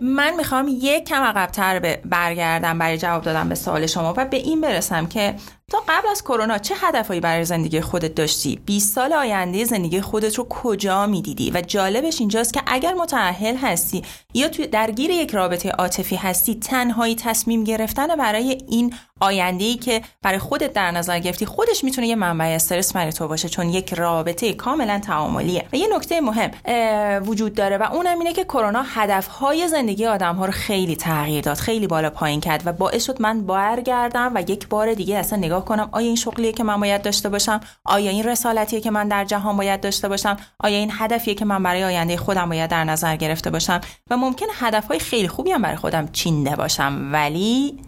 من 0.00 0.36
می‌خوام 0.36 0.68
یک 0.82 1.04
کم 1.04 1.22
عقبتر 1.22 1.98
برگردم 2.04 2.78
برای 2.78 2.98
جواب 2.98 3.22
دادم 3.22 3.48
به 3.48 3.54
سوال 3.54 3.86
شما 3.86 4.14
و 4.16 4.24
به 4.24 4.36
این 4.36 4.60
برسم 4.60 5.06
که 5.06 5.34
تا 5.70 5.82
قبل 5.88 6.08
از 6.08 6.22
کرونا 6.22 6.58
چه 6.58 6.74
هدفهایی 6.80 7.20
برای 7.20 7.44
زندگی 7.44 7.80
خودت 7.80 8.14
داشتی؟ 8.14 8.60
20 8.66 8.94
سال 8.94 9.12
آینده 9.12 9.64
زندگی 9.64 10.00
خودت 10.00 10.34
رو 10.34 10.44
کجا 10.48 11.06
می‌دیدی؟ 11.06 11.50
و 11.50 11.60
جالبش 11.60 12.20
اینجاست 12.20 12.52
که 12.52 12.62
اگر 12.66 12.94
متأهل 12.94 13.56
هستی 13.56 14.02
یا 14.34 14.48
تو 14.48 14.66
درگیر 14.66 15.10
یک 15.10 15.30
رابطه 15.30 15.70
عاطفی 15.70 16.16
هستی 16.16 16.54
تنهایی 16.54 17.14
تصمیم 17.14 17.64
گرفتن 17.64 18.16
برای 18.16 18.58
این 18.68 18.94
آینده 19.20 19.64
ای 19.64 19.74
که 19.74 20.02
برای 20.22 20.38
خودت 20.38 20.72
در 20.72 20.90
نظر 20.90 21.18
گرفتی 21.18 21.46
خودش 21.46 21.84
می‌تونه 21.84 22.06
یه 22.06 22.16
منبع 22.16 22.44
استرس 22.44 22.92
برای 22.92 23.12
تو 23.12 23.28
باشه 23.28 23.48
چون 23.48 23.70
یک 23.70 23.94
رابطه 23.94 24.52
کاملا 24.52 24.98
تعاملیه. 24.98 25.64
و 25.72 25.76
یه 25.76 25.96
نکته 25.96 26.20
مهم 26.20 26.50
وجود 27.20 27.54
داره 27.54 27.78
و 27.78 27.82
اونم 27.92 28.18
اینه 28.18 28.32
که 28.32 28.44
کرونا 28.44 28.82
هدفهای 28.82 29.68
زندگی 29.68 30.06
آدم 30.06 30.34
ها 30.34 30.44
رو 30.44 30.52
خیلی 30.52 30.96
تغییر 30.96 31.44
داد 31.44 31.56
خیلی 31.56 31.86
بالا 31.86 32.10
پایین 32.10 32.40
کرد 32.40 32.62
و 32.66 32.72
باعث 32.72 33.06
شد 33.06 33.22
من 33.22 33.46
برگردم 33.46 34.32
و 34.34 34.40
یک 34.40 34.68
بار 34.68 34.94
دیگه 34.94 35.16
اصلا 35.16 35.38
نگاه 35.38 35.63
کنم؟ 35.64 35.88
آیا 35.92 36.06
این 36.06 36.16
شغلیه 36.16 36.52
که 36.52 36.64
من 36.64 36.80
باید 36.80 37.02
داشته 37.02 37.28
باشم؟ 37.28 37.60
آیا 37.84 38.10
این 38.10 38.24
رسالتیه 38.24 38.80
که 38.80 38.90
من 38.90 39.08
در 39.08 39.24
جهان 39.24 39.56
باید 39.56 39.80
داشته 39.80 40.08
باشم؟ 40.08 40.36
آیا 40.58 40.78
این 40.78 40.90
هدفیه 40.92 41.34
که 41.34 41.44
من 41.44 41.62
برای 41.62 41.84
آینده 41.84 42.16
خودم 42.16 42.48
باید 42.48 42.70
در 42.70 42.84
نظر 42.84 43.16
گرفته 43.16 43.50
باشم؟ 43.50 43.80
و 44.10 44.16
ممکن 44.16 44.46
هدفهای 44.54 44.98
خیلی 44.98 45.28
خوبی 45.28 45.50
هم 45.50 45.62
برای 45.62 45.76
خودم 45.76 46.08
چینده 46.12 46.56
باشم 46.56 47.10
ولی 47.12 47.78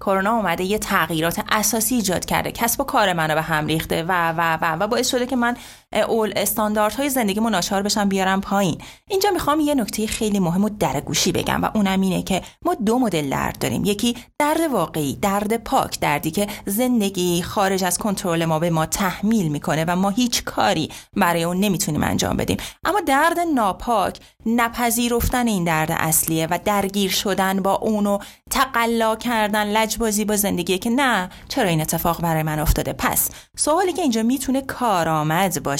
کرونا 0.00 0.36
اومده 0.36 0.64
یه 0.64 0.78
تغییرات 0.78 1.40
اساسی 1.50 1.94
ایجاد 1.94 2.24
کرده. 2.24 2.52
کسب 2.52 2.80
و 2.80 2.84
کار 2.84 3.12
منو 3.12 3.34
به 3.34 3.42
هم 3.42 3.66
ریخته 3.66 4.02
و 4.02 4.32
و 4.36 4.58
و 4.60 4.76
و 4.80 4.86
باعث 4.86 5.10
شده 5.10 5.26
که 5.26 5.36
من 5.36 5.56
اول 5.92 6.32
استانداردهای 6.36 7.08
زندگیمو 7.08 7.50
ناچار 7.50 7.82
بشم 7.82 8.08
بیارم 8.08 8.40
پایین. 8.40 8.78
اینجا 9.08 9.30
می‌خوام 9.30 9.60
یه 9.60 9.74
نکته 9.74 10.06
خیلی 10.06 10.38
مهم 10.38 10.64
و 10.64 10.68
در 10.68 11.00
گوشی 11.00 11.32
بگم 11.32 11.62
و 11.62 11.68
اونم 11.74 12.00
اینه 12.00 12.22
که 12.22 12.42
ما 12.64 12.74
دو 12.74 12.98
مدل 12.98 13.30
درد 13.30 13.58
داریم. 13.58 13.84
یکی 13.84 14.16
درد 14.38 14.60
واقعی 14.60 15.16
درد 15.16 15.56
پاک 15.56 16.00
دردی 16.00 16.30
که 16.30 16.46
زندگی 16.66 17.42
خارج 17.42 17.84
از 17.84 17.98
کنترل 17.98 18.44
ما 18.44 18.58
به 18.58 18.70
ما 18.70 18.86
تحمیل 18.86 19.48
می‌کنه 19.48 19.84
و 19.88 19.96
ما 19.96 20.10
هیچ 20.10 20.44
کاری 20.44 20.90
برای 21.16 21.44
اون 21.44 21.60
نمی‌تونیم 21.60 22.02
انجام 22.02 22.36
بدیم. 22.36 22.56
اما 22.84 23.00
درد 23.00 23.38
ناپاک 23.54 24.18
نپذیرفتن 24.46 25.46
این 25.46 25.64
درد 25.64 25.92
اصلیه 25.92 26.46
و 26.50 26.58
درگیر 26.64 27.10
شدن 27.10 27.62
با 27.62 27.74
اونو 27.74 28.18
تقلا 28.50 29.16
کردن 29.16 29.66
لجبازی 29.66 30.24
با 30.24 30.36
زندگی 30.36 30.78
که 30.78 30.90
نه 30.90 31.30
چرا 31.48 31.68
این 31.68 31.80
اتفاق 31.80 32.20
برای 32.20 32.42
من 32.42 32.58
افتاده؟ 32.58 32.92
پس 32.92 33.30
سوالی 33.56 33.92
که 33.92 34.02
اینجا 34.02 34.22
می‌تونه 34.22 34.62
کارآمد 34.62 35.62
باشه 35.62 35.77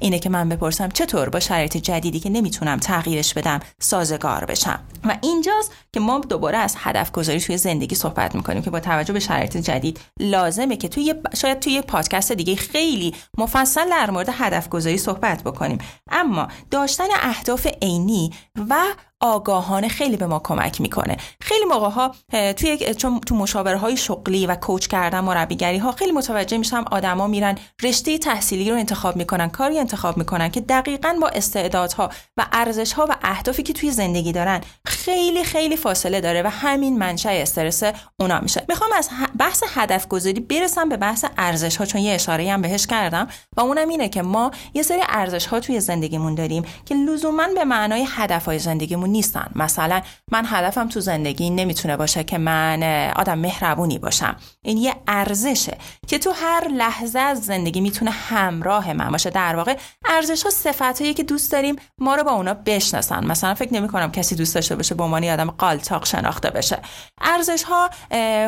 اینه 0.00 0.18
که 0.18 0.28
من 0.28 0.48
بپرسم 0.48 0.88
چطور 0.88 1.28
با 1.28 1.40
شرایط 1.40 1.76
جدیدی 1.76 2.20
که 2.20 2.30
نمی‌تونم 2.30 2.78
تغییرش 2.78 3.34
بدم 3.34 3.60
سازگار 3.78 4.44
بشم؟ 4.44 4.80
و 5.04 5.16
اینجاست 5.22 5.72
که 5.92 6.00
ما 6.00 6.18
دوباره 6.18 6.58
از 6.58 6.74
هدف 6.78 7.12
گذاری 7.12 7.40
توی 7.40 7.56
زندگی 7.56 7.94
صحبت 7.94 8.34
می‌کنیم 8.34 8.62
که 8.62 8.70
با 8.70 8.80
توجه 8.80 9.12
به 9.12 9.20
شرایط 9.20 9.56
جدید 9.56 10.00
لازمه 10.20 10.76
که 10.76 10.88
توی 10.88 11.14
شاید 11.36 11.60
توی 11.60 11.82
پادکست 11.82 12.32
دیگه 12.32 12.56
خیلی 12.56 13.14
مفصل 13.38 13.90
در 13.90 14.10
مورد 14.10 14.28
هدف 14.32 14.68
گذاری 14.68 14.98
صحبت 14.98 15.42
بکنیم. 15.42 15.78
اما 16.10 16.48
داشتن 16.70 17.08
اهداف 17.22 17.66
عینی 17.82 18.30
و 18.70 18.76
آگاهانه 19.24 19.88
خیلی 19.88 20.16
به 20.16 20.26
ما 20.26 20.38
کمک 20.44 20.80
می‌کنه. 20.80 21.16
خیلی 21.40 21.64
موقع 21.64 21.88
ها 21.88 22.14
توی 22.52 22.94
چون 22.94 23.20
تو 23.20 23.34
مشاوره 23.34 23.78
های 23.78 23.96
شغلی 23.96 24.46
و 24.46 24.54
کوچ 24.54 24.86
کردن 24.86 25.20
مربیگری 25.20 25.78
ها 25.78 25.92
خیلی 25.92 26.12
متوجه 26.12 26.58
میشم 26.58 26.84
آدما 26.90 27.26
میرن 27.26 27.58
رشته 27.82 28.18
تحصیلی 28.18 28.70
رو 28.70 28.76
انتخاب 28.76 29.16
می‌کنن 29.16 29.48
کاری 29.48 29.78
انتخاب 29.78 30.16
می‌کنن 30.16 30.48
که 30.48 30.60
دقیقا 30.60 31.16
با 31.20 31.28
استعدادها 31.28 32.10
و 32.36 32.46
ارزش 32.52 32.92
ها 32.92 33.06
و 33.10 33.16
اهدافی 33.22 33.62
که 33.62 33.72
توی 33.72 33.90
زندگی 33.90 34.32
دارن 34.32 34.60
خیلی 34.86 35.44
خیلی 35.44 35.76
فاصله 35.76 36.20
داره 36.20 36.42
و 36.42 36.46
همین 36.46 36.98
منشأ 36.98 37.30
استرس 37.30 37.82
اونا 38.20 38.40
میشه. 38.40 38.64
می‌خوام 38.68 38.90
از 38.96 39.10
بحث 39.38 39.62
هدف 39.74 40.08
گذاری 40.08 40.40
برسم 40.40 40.88
به 40.88 40.96
بحث 40.96 41.24
ارزش 41.38 41.76
ها 41.76 41.84
چون 41.84 42.00
یه 42.00 42.14
اشاره 42.14 42.52
هم 42.52 42.62
بهش 42.62 42.86
کردم 42.86 43.28
و 43.56 43.60
اونم 43.60 43.88
اینه 43.88 44.08
که 44.08 44.22
ما 44.22 44.50
یه 44.74 44.82
سری 44.82 45.00
ارزش 45.08 45.46
ها 45.46 45.60
توی 45.60 45.80
زندگیمون 45.80 46.34
داریم 46.34 46.64
که 46.86 46.94
لزوما 46.94 47.46
به 47.54 47.64
معنای 47.64 48.06
هدف 48.08 48.44
های 48.44 48.58
زندگیمون 48.58 49.13
نیستن. 49.14 49.50
مثلا 49.54 50.00
من 50.32 50.44
هدفم 50.46 50.88
تو 50.88 51.00
زندگی 51.00 51.50
نمی‌تونه 51.50 51.96
باشه 51.96 52.24
که 52.24 52.38
من 52.38 52.82
آدم 53.16 53.38
مهربونی 53.38 53.98
باشم. 53.98 54.36
این 54.62 54.78
یه 54.78 54.94
ارزشه 55.08 55.78
که 56.06 56.18
تو 56.18 56.32
هر 56.34 56.68
لحظه 56.68 57.18
از 57.18 57.44
زندگی 57.44 57.80
می‌تونه 57.80 58.10
همراه 58.10 58.92
من 58.92 59.10
باشه. 59.10 59.30
در 59.30 59.56
واقع 59.56 59.76
ارزش 60.04 60.42
ها 60.42 60.50
صفت 60.50 61.14
که 61.14 61.22
دوست 61.22 61.52
داریم 61.52 61.76
ما 61.98 62.14
رو 62.14 62.24
با 62.24 62.32
اونا 62.32 62.54
بشناسن. 62.54 63.26
مثلا 63.26 63.54
فکر 63.54 63.74
نمی 63.74 63.88
کنم 63.88 64.12
کسی 64.12 64.34
دوست 64.34 64.54
داشته 64.54 64.76
باشه 64.76 64.94
به 64.94 65.04
عنوان 65.04 65.24
آدم 65.24 65.50
قالتاق 65.50 66.06
شناخته 66.06 66.50
بشه. 66.50 66.78
ارزش 67.20 67.62
ها 67.62 67.90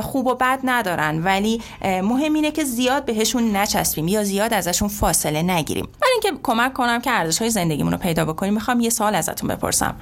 خوب 0.00 0.26
و 0.26 0.34
بد 0.34 0.60
ندارن 0.64 1.24
ولی 1.24 1.62
مهم 1.82 2.34
اینه 2.34 2.50
که 2.50 2.64
زیاد 2.64 3.04
بهشون 3.04 3.56
نچسبیم 3.56 4.08
یا 4.08 4.24
زیاد 4.24 4.54
ازشون 4.54 4.88
فاصله 4.88 5.42
نگیریم. 5.42 5.88
برای 6.00 6.12
اینکه 6.12 6.40
کمک 6.42 6.72
کنم 6.72 7.00
که 7.00 7.10
ارزش 7.10 7.38
های 7.38 7.50
زندگیمون 7.50 7.92
رو 7.92 7.98
پیدا 7.98 8.24
بکنیم 8.24 8.54
می‌خوام 8.54 8.80
یه 8.80 8.90
سوال 8.90 9.14
ازتون 9.14 9.48
بپرسم. 9.48 9.94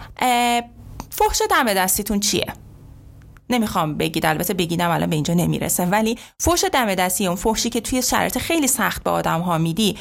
فحش 1.10 1.42
دم 1.50 1.74
دستیتون 1.74 2.20
چیه؟ 2.20 2.46
نمی‌خوام 3.50 3.94
بگید 3.94 4.26
البته 4.26 4.54
بگیدم 4.54 4.90
الان 4.90 5.10
به 5.10 5.14
اینجا 5.14 5.34
نمی‌رسه 5.34 5.86
ولی 5.86 6.18
فوش 6.40 6.64
دم 6.72 6.94
دستی 6.94 7.26
اون 7.26 7.36
فحشی 7.36 7.70
که 7.70 7.80
توی 7.80 8.02
شرایط 8.02 8.38
خیلی 8.38 8.66
سخت 8.66 9.02
به 9.04 9.10
آدم 9.10 9.40
ها 9.40 9.58
میدی 9.58 9.96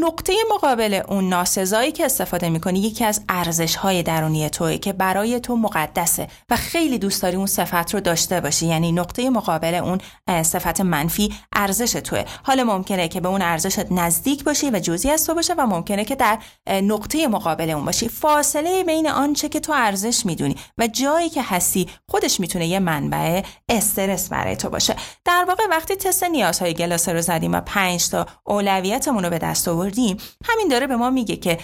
نقطه 0.00 0.32
مقابل 0.54 1.02
اون 1.08 1.28
ناسزایی 1.28 1.92
که 1.92 2.04
استفاده 2.04 2.48
می‌کنی 2.48 2.80
یکی 2.80 3.04
از 3.04 3.20
ارزش 3.28 3.76
های 3.76 4.02
درونی 4.02 4.50
توی 4.50 4.78
که 4.78 4.92
برای 4.92 5.40
تو 5.40 5.56
مقدسه 5.56 6.28
و 6.50 6.56
خیلی 6.56 6.98
دوست 6.98 7.22
داری 7.22 7.36
اون 7.36 7.46
صفت 7.46 7.94
رو 7.94 8.00
داشته 8.00 8.40
باشی. 8.40 8.66
یعنی 8.66 8.92
نقطه 8.92 9.30
مقابل 9.30 9.74
اون 9.74 9.98
صفت 10.42 10.80
منفی 10.80 11.34
ارزش 11.52 11.92
توه. 11.92 12.24
حالا 12.42 12.64
ممکنه 12.64 13.08
که 13.08 13.20
به 13.20 13.28
اون 13.28 13.42
ارزشت 13.42 13.92
نزدیک 13.92 14.44
باشی 14.44 14.70
و 14.70 14.78
جزئی 14.78 15.10
از 15.10 15.26
تو 15.26 15.34
باشه 15.34 15.54
و 15.54 15.66
ممکنه 15.66 16.04
که 16.04 16.14
در 16.14 16.38
نقطه 16.66 17.28
مقابل 17.28 17.70
اون 17.70 17.84
باشی. 17.84 18.08
فاصله 18.08 18.84
بین 18.84 19.08
آنچه 19.08 19.48
که 19.48 19.60
تو 19.60 19.72
ارزش 19.72 20.26
می‌دونی 20.26 20.56
و 20.78 20.86
جایی 20.86 21.28
که 21.28 21.42
هستی 21.42 21.88
خودش 22.08 22.40
می‌تونه 22.40 22.66
یه 22.66 22.78
منبع 22.78 23.42
استرس 23.68 24.28
برای 24.28 24.56
تو 24.56 24.70
باشه. 24.70 24.96
در 25.24 25.44
واقع 25.48 25.64
وقتی 25.70 25.96
تست 25.96 26.24
نیازهای 26.24 26.74
گلاسه 26.74 27.12
رو 27.12 27.20
زدیم 27.20 27.52
و 27.52 27.60
5 27.60 28.08
تا 28.08 28.26
اولویت 28.44 28.99
رو 29.06 29.30
به 29.30 29.38
دست 29.38 29.68
آوردیم 29.68 30.16
همین 30.44 30.68
داره 30.68 30.86
به 30.86 30.96
ما 30.96 31.10
میگه 31.10 31.36
که 31.36 31.58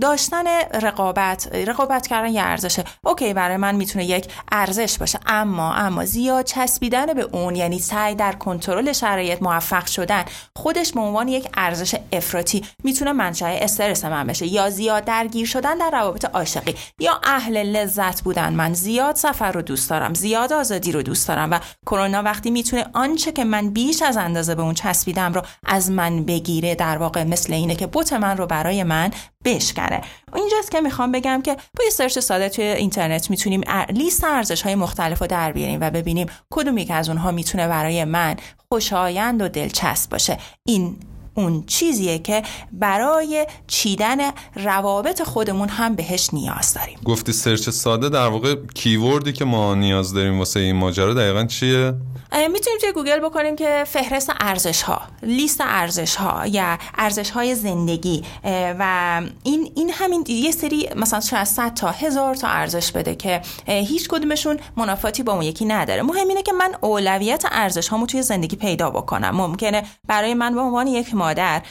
داشتن 0.00 0.44
رقابت 0.74 1.48
رقابت 1.54 2.06
کردن 2.06 2.28
یه 2.28 2.42
ارزشه. 2.42 2.84
اوکی 3.04 3.34
برای 3.34 3.56
من 3.56 3.74
می‌تونه 3.74 4.04
یک 4.04 4.26
ارزش 4.52 4.98
باشه 4.98 5.18
اما 5.26 5.74
اما 5.74 6.04
زیاد 6.04 6.44
چسبیدن 6.44 7.06
به 7.06 7.22
اون 7.22 7.56
یعنی 7.56 7.78
سعی 7.78 8.14
در 8.14 8.32
کنترل 8.32 8.92
شرایط 8.92 9.42
موفق 9.42 9.86
شدن 9.86 10.24
خودش 10.56 10.92
به 10.92 11.00
عنوان 11.00 11.28
یک 11.28 11.48
ارزش 11.56 11.94
افراطی 12.12 12.64
می‌تونه 12.84 13.12
منشأ 13.12 13.46
استرس 13.46 14.04
من 14.04 14.26
بشه 14.26 14.46
یا 14.46 14.70
زیاد 14.70 15.04
درگیر 15.04 15.46
شدن 15.46 15.78
در 15.78 15.90
روابط 15.90 16.24
عاشقی 16.24 16.74
یا 16.98 17.20
اهل 17.24 17.62
لذت 17.62 18.22
بودن. 18.22 18.52
من 18.52 18.74
زیاد 18.74 19.16
سفر 19.16 19.52
رو 19.52 19.62
دوست 19.62 19.90
دارم 19.90 20.14
زیاد 20.14 20.52
آزادی 20.52 20.92
رو 20.92 21.02
دوست 21.02 21.28
دارم 21.28 21.50
و 21.50 21.60
کرونا 21.86 22.22
وقتی 22.22 22.50
می‌تونه 22.50 22.86
آنچه 22.94 23.32
که 23.32 23.44
من 23.44 23.70
بیش 23.70 24.02
از 24.02 24.16
اندازه 24.16 24.54
به 24.54 24.62
اون 24.62 24.74
چسبیدم 24.74 25.32
رو 25.32 25.42
از 25.64 25.90
من 25.90 26.22
بگیر 26.60 26.74
در 26.74 26.98
واقع 26.98 27.24
مثل 27.24 27.52
اینه 27.52 27.74
که 27.74 27.86
بوت 27.86 28.12
من 28.12 28.36
رو 28.36 28.46
برای 28.46 28.82
من 28.82 29.10
بشکنه. 29.44 30.00
اینجاست 30.34 30.70
که 30.70 30.80
می‌خوام 30.80 31.12
بگم 31.12 31.42
که 31.42 31.54
با 31.54 31.84
یه 31.84 31.90
سرچ 31.90 32.18
ساده 32.18 32.48
توی 32.48 32.64
اینترنت 32.64 33.30
می‌تونیم 33.30 33.60
لیست 33.90 34.24
ارزش 34.24 34.62
های 34.62 34.74
مختلف 34.74 35.18
رو 35.18 35.26
در 35.26 35.52
بیاریم 35.52 35.80
و 35.80 35.90
ببینیم 35.90 36.26
کدومی 36.50 36.84
که 36.84 36.94
از 36.94 37.08
اونها 37.08 37.30
می‌تونه 37.30 37.68
برای 37.68 38.04
من 38.04 38.36
خوشایند 38.68 39.42
و 39.42 39.48
دلچسب 39.48 40.10
باشه. 40.10 40.38
این 40.66 40.96
اون 41.36 41.64
چیزیه 41.66 42.18
که 42.18 42.42
برای 42.72 43.46
چیدن 43.66 44.18
روابط 44.54 45.22
خودمون 45.22 45.68
هم 45.68 45.94
بهش 45.94 46.30
نیاز 46.32 46.74
داریم. 46.74 46.98
گفتی 47.04 47.32
search 47.32 47.70
ساده 47.70 48.08
در 48.08 48.28
واقع 48.28 48.56
keyword 48.74 49.25
ی 49.25 49.32
که 49.32 49.44
ما 49.44 49.74
نیاز 49.74 50.14
داریم 50.14 50.38
واسه 50.38 50.60
این 50.60 50.76
ماجرا 50.76 51.14
دقیقا 51.14 51.44
چیه؟ 51.44 51.94
می‌تونیم 52.32 52.78
توی 52.80 52.92
گوگل 52.92 53.20
بکنیم 53.20 53.56
که 53.56 53.84
فهرست 53.86 54.32
ارزش 54.40 54.82
ها 54.82 55.02
لیست 55.22 55.60
ارزش 55.60 56.16
ها 56.16 56.46
یا 56.46 56.78
ارزش 56.98 57.30
های 57.30 57.54
زندگی 57.54 58.22
و 58.78 59.22
این 59.42 59.72
این 59.76 59.90
همین 59.92 60.24
یه 60.28 60.50
سری 60.50 60.88
مثلا 60.96 61.20
شاید 61.20 61.44
100 61.44 61.74
تا 61.74 61.90
هزار 61.90 62.34
تا 62.34 62.48
ارزش 62.48 62.92
بده 62.92 63.14
که 63.14 63.40
هیچ 63.66 64.08
کدومشون 64.08 64.58
منافاتی 64.76 65.22
با 65.22 65.32
اون 65.32 65.42
یکی 65.42 65.64
نداره. 65.64 66.02
مهم 66.02 66.28
اینه 66.28 66.42
که 66.42 66.52
من 66.52 66.74
اولویت 66.80 67.44
ارزش 67.50 67.88
هامو 67.88 68.06
توی 68.06 68.22
زندگی 68.22 68.56
پیدا 68.56 68.90
بکنم. 68.90 69.36
ممکنه 69.36 69.82
برای 70.06 70.34
من 70.34 70.54
به 70.54 70.60
عنوان 70.60 70.86
یک 70.86 71.14
مادر 71.26 71.62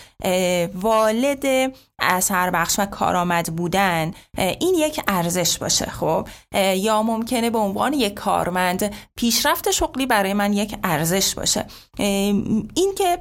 والد 0.75 1.73
اثر 1.99 2.49
بخش 2.49 2.79
و 2.79 2.85
کارآمد 2.85 3.55
بودن 3.55 4.11
این 4.37 4.75
یک 4.75 5.01
ارزش 5.07 5.57
باشه 5.57 5.85
خب؟ 5.85 6.27
یا 6.75 7.03
ممکنه 7.03 7.49
به 7.49 7.57
عنوان 7.57 7.93
یک 7.93 8.13
کارمند 8.13 8.93
پیشرفت 9.15 9.71
شغلی 9.71 10.05
برای 10.05 10.33
من 10.33 10.53
یک 10.53 10.77
ارزش 10.83 11.35
باشه. 11.35 11.65
این 11.97 12.95
که 12.97 13.19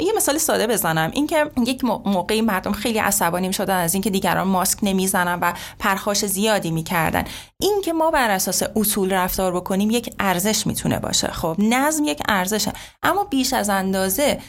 یه 0.00 0.12
مثال 0.16 0.38
ساده 0.38 0.66
بزنم. 0.66 1.10
این 1.14 1.26
که 1.26 1.50
یک 1.66 1.84
موقعی 1.84 2.40
مردم 2.40 2.72
خیلی 2.72 2.98
عصبانی 2.98 3.52
شدن 3.52 3.76
از 3.76 3.94
اینکه 3.94 4.10
دیگران 4.10 4.48
ماسک 4.48 4.78
نمی‌زنن 4.82 5.38
و 5.42 5.52
پرخاش 5.78 6.26
زیادی 6.26 6.70
می‌کردن. 6.70 7.24
این 7.60 7.80
که 7.84 7.92
ما 7.92 8.10
بر 8.10 8.30
اساس 8.30 8.62
اصول 8.76 9.12
رفتار 9.12 9.52
بکنیم 9.52 9.90
یک 9.90 10.14
ارزش 10.18 10.66
می‌تونه 10.66 10.98
باشه 10.98 11.28
خب؟ 11.28 11.56
نظم 11.58 12.04
یک 12.04 12.22
ارزشه. 12.28 12.72
اما 13.02 13.24
بیش 13.24 13.52
از 13.52 13.68
اندازه 13.70 14.40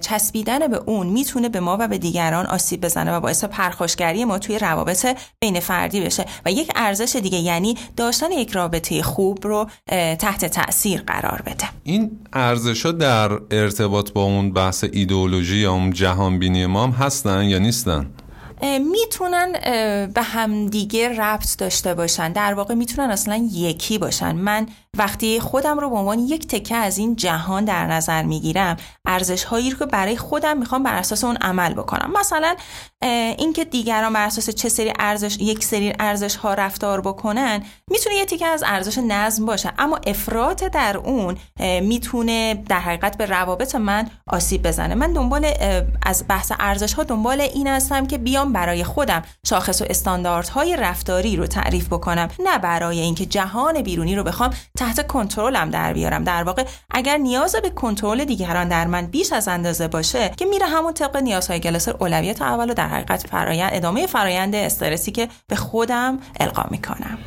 چسبیدن 0.00 0.68
به 0.68 0.76
اون 0.76 1.06
می‌تونه 1.06 1.48
به 1.48 1.60
ما 1.60 1.76
و 1.80 1.88
به 1.88 1.98
دیگران 1.98 2.46
آسیب 2.46 2.87
بزنه 2.88 3.16
و 3.16 3.20
باعث 3.20 3.44
پرخاشگری 3.44 4.24
ما 4.24 4.38
توی 4.38 4.58
روابط 4.58 5.06
بین 5.40 5.60
فردی 5.60 6.00
بشه. 6.00 6.24
و 6.46 6.52
یک 6.52 6.72
ارزش 6.76 7.16
دیگه 7.16 7.38
یعنی 7.38 7.76
داشتن 7.96 8.32
یک 8.32 8.50
رابطه 8.50 9.02
خوب 9.02 9.46
رو 9.46 9.66
تحت 10.18 10.44
تاثیر 10.44 11.02
قرار 11.06 11.42
بده. 11.46 11.68
این 11.84 12.10
ارزش 12.32 12.86
ها 12.86 12.92
در 12.92 13.30
ارتباط 13.50 14.12
با 14.12 14.22
اون 14.22 14.52
بحث 14.52 14.84
ایدئولوژی 14.92 15.56
یا 15.56 15.72
اون 15.72 15.90
جهان 15.92 16.38
بینی 16.38 16.66
ما 16.66 16.84
هم 16.84 16.90
هستن 16.90 17.44
یا 17.44 17.58
نیستن؟ 17.58 18.06
می‌تونن 18.62 19.52
به 20.14 20.22
همدیگه 20.22 21.20
ربط 21.20 21.56
داشته 21.58 21.94
باشن. 21.94 22.32
در 22.32 22.54
واقع 22.54 22.74
می‌تونن 22.74 23.10
اصلا 23.10 23.48
یکی 23.52 23.98
باشن. 23.98 24.32
من 24.36 24.66
وقتی 24.96 25.40
خودم 25.40 25.78
رو 25.78 25.90
به 25.90 25.96
عنوان 25.96 26.18
یک 26.18 26.46
تکه 26.48 26.76
از 26.76 26.98
این 26.98 27.16
جهان 27.16 27.64
در 27.64 27.86
نظر 27.86 28.22
می‌گیرم 28.22 28.76
ارزش 29.06 29.44
هایی 29.44 29.70
رو 29.70 29.78
که 29.78 29.86
برای 29.86 30.16
خودم 30.16 30.58
می‌خوام 30.58 30.82
بر 30.82 30.94
اساس 30.94 31.24
اون 31.24 31.36
عمل 31.36 31.74
بکنم. 31.74 32.12
مثلا 32.20 32.56
اینکه 33.38 33.64
دیگران 33.64 34.12
بر 34.12 34.26
اساس 34.26 34.50
چه 34.50 34.68
سری 34.68 34.92
ارزش 34.98 35.36
یک 35.40 35.64
سری 35.64 35.92
ارزش 36.00 36.36
ها 36.36 36.54
رفتار 36.54 37.00
بکنن 37.00 37.62
می‌تونه 37.90 38.16
یه 38.16 38.24
تیکه 38.24 38.46
از 38.46 38.64
ارزش 38.66 38.98
نظم 38.98 39.46
باشه. 39.46 39.72
اما 39.78 39.98
افراط 40.06 40.64
در 40.64 40.96
اون 40.96 41.36
می‌تونه 41.82 42.64
در 42.68 42.80
حقیقت 42.80 43.16
به 43.16 43.26
روابط 43.26 43.74
من 43.74 44.10
آسیب 44.26 44.62
بزنه. 44.62 44.94
من 44.94 45.12
دنبال 45.12 45.46
از 46.02 46.24
بحث 46.28 46.52
ارزش 46.60 46.92
ها 46.92 47.02
دنبال 47.02 47.40
این 47.40 47.66
هستم 47.66 48.06
که 48.06 48.18
بیام 48.18 48.47
برای 48.52 48.84
خودم 48.84 49.22
شاخص 49.46 49.82
و 49.82 49.84
استانداردهای 49.90 50.76
رفتاری 50.76 51.36
رو 51.36 51.46
تعریف 51.46 51.86
بکنم 51.86 52.28
نه 52.38 52.58
برای 52.58 53.00
اینکه 53.00 53.26
جهان 53.26 53.82
بیرونی 53.82 54.16
رو 54.16 54.22
بخوام 54.22 54.50
تحت 54.78 55.06
کنترلم 55.06 55.70
در 55.70 55.92
بیارم. 55.92 56.24
در 56.24 56.42
واقع 56.42 56.64
اگر 56.90 57.16
نیاز 57.16 57.56
به 57.56 57.70
کنترل 57.70 58.24
دیگران 58.24 58.68
در 58.68 58.86
من 58.86 59.06
بیش 59.06 59.32
از 59.32 59.48
اندازه 59.48 59.88
باشه 59.88 60.30
که 60.36 60.44
میره 60.44 60.66
همون 60.66 60.94
طبق 60.94 61.16
نیازهای 61.16 61.60
گلاسر 61.60 61.96
اولویت 61.98 62.42
اول 62.42 62.70
و 62.70 62.74
در 62.74 62.88
حقیقت 62.88 63.26
فرایند 63.26 63.70
ادامه 63.74 64.06
فرایند 64.06 64.54
استرسی 64.54 65.12
که 65.12 65.28
به 65.46 65.56
خودم 65.56 66.18
القا 66.40 66.64
می‌کنم. 66.70 67.18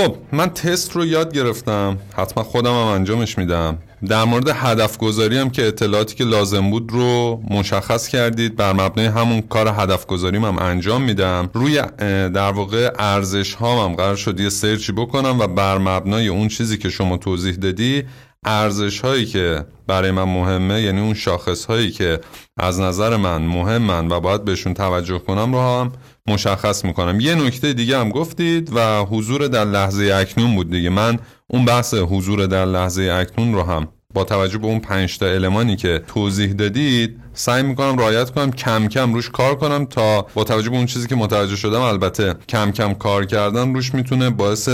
خب 0.00 0.16
من 0.32 0.50
تست 0.50 0.96
رو 0.96 1.04
یاد 1.04 1.34
گرفتم. 1.34 1.98
حتما 2.16 2.44
خودم 2.44 2.70
هم 2.70 2.76
انجامش 2.76 3.38
میدم. 3.38 3.78
در 4.08 4.24
مورد 4.24 4.48
هدف 4.48 4.98
گذاری 4.98 5.38
هم 5.38 5.50
که 5.50 5.66
اطلاعاتی 5.66 6.14
که 6.14 6.24
لازم 6.24 6.70
بود 6.70 6.92
رو 6.92 7.42
مشخص 7.50 8.08
کردید. 8.08 8.56
بر 8.56 8.72
مبنای 8.72 9.06
همون 9.06 9.40
کار 9.40 9.68
هدف 9.68 10.06
گذاریم 10.06 10.44
هم 10.44 10.58
انجام 10.58 11.02
میدم. 11.02 11.50
روی 11.54 11.82
در 12.28 12.52
واقع 12.52 12.90
ارزش 12.98 13.54
ها 13.54 13.84
هم 13.84 13.94
قرار 13.94 14.16
شد 14.16 14.40
یه 14.40 14.48
سرچی 14.48 14.92
بکنم 14.92 15.40
و 15.40 15.46
بر 15.46 15.78
مبنای 15.78 16.28
اون 16.28 16.48
چیزی 16.48 16.78
که 16.78 16.88
شما 16.90 17.16
توضیح 17.16 17.54
دادی 17.54 18.04
ارزش 18.44 19.00
هایی 19.00 19.26
که 19.26 19.64
برای 19.86 20.10
من 20.10 20.24
مهمه 20.24 20.82
یعنی 20.82 21.00
اون 21.00 21.14
شاخص 21.14 21.64
هایی 21.64 21.90
که 21.90 22.20
از 22.56 22.80
نظر 22.80 23.16
من 23.16 23.42
مهمن 23.42 24.08
و 24.08 24.20
باید 24.20 24.44
بهشون 24.44 24.74
توجه 24.74 25.18
کنم 25.18 25.52
رو 25.52 25.60
هم 25.60 25.92
مشخص 26.26 26.84
می‌کنم. 26.84 27.20
یه 27.20 27.34
نکته 27.34 27.72
دیگه 27.72 27.98
هم 27.98 28.08
گفتید 28.08 28.70
و 28.72 29.04
حضور 29.04 29.46
در 29.48 29.64
لحظه 29.64 30.12
اکنون 30.14 30.54
بود 30.54 30.70
دیگه. 30.70 30.90
من 30.90 31.18
اون 31.46 31.64
بحث 31.64 31.94
حضور 31.94 32.46
در 32.46 32.64
لحظه 32.64 33.02
اکنون 33.02 33.54
رو 33.54 33.62
هم 33.62 33.88
با 34.14 34.24
توجه 34.24 34.58
به 34.58 34.66
اون 34.66 34.80
پنج 34.80 35.18
تا 35.18 35.26
المانی 35.26 35.76
که 35.76 36.02
توضیح 36.06 36.52
دادید 36.52 37.20
سعی 37.34 37.62
می‌کنم 37.62 37.98
رعایت 37.98 38.30
کنم 38.30 38.50
کم 38.50 38.88
کم 38.88 39.14
روش 39.14 39.30
کار 39.30 39.54
کنم 39.54 39.84
تا 39.84 40.26
با 40.34 40.44
توجه 40.44 40.70
به 40.70 40.76
اون 40.76 40.86
چیزی 40.86 41.08
که 41.08 41.14
متوجه 41.14 41.56
شدم 41.56 41.80
البته 41.80 42.34
کم 42.48 42.72
کم 42.72 42.94
کار 42.94 43.24
کردن 43.24 43.74
روش 43.74 43.94
می‌تونه 43.94 44.30
باعث 44.30 44.68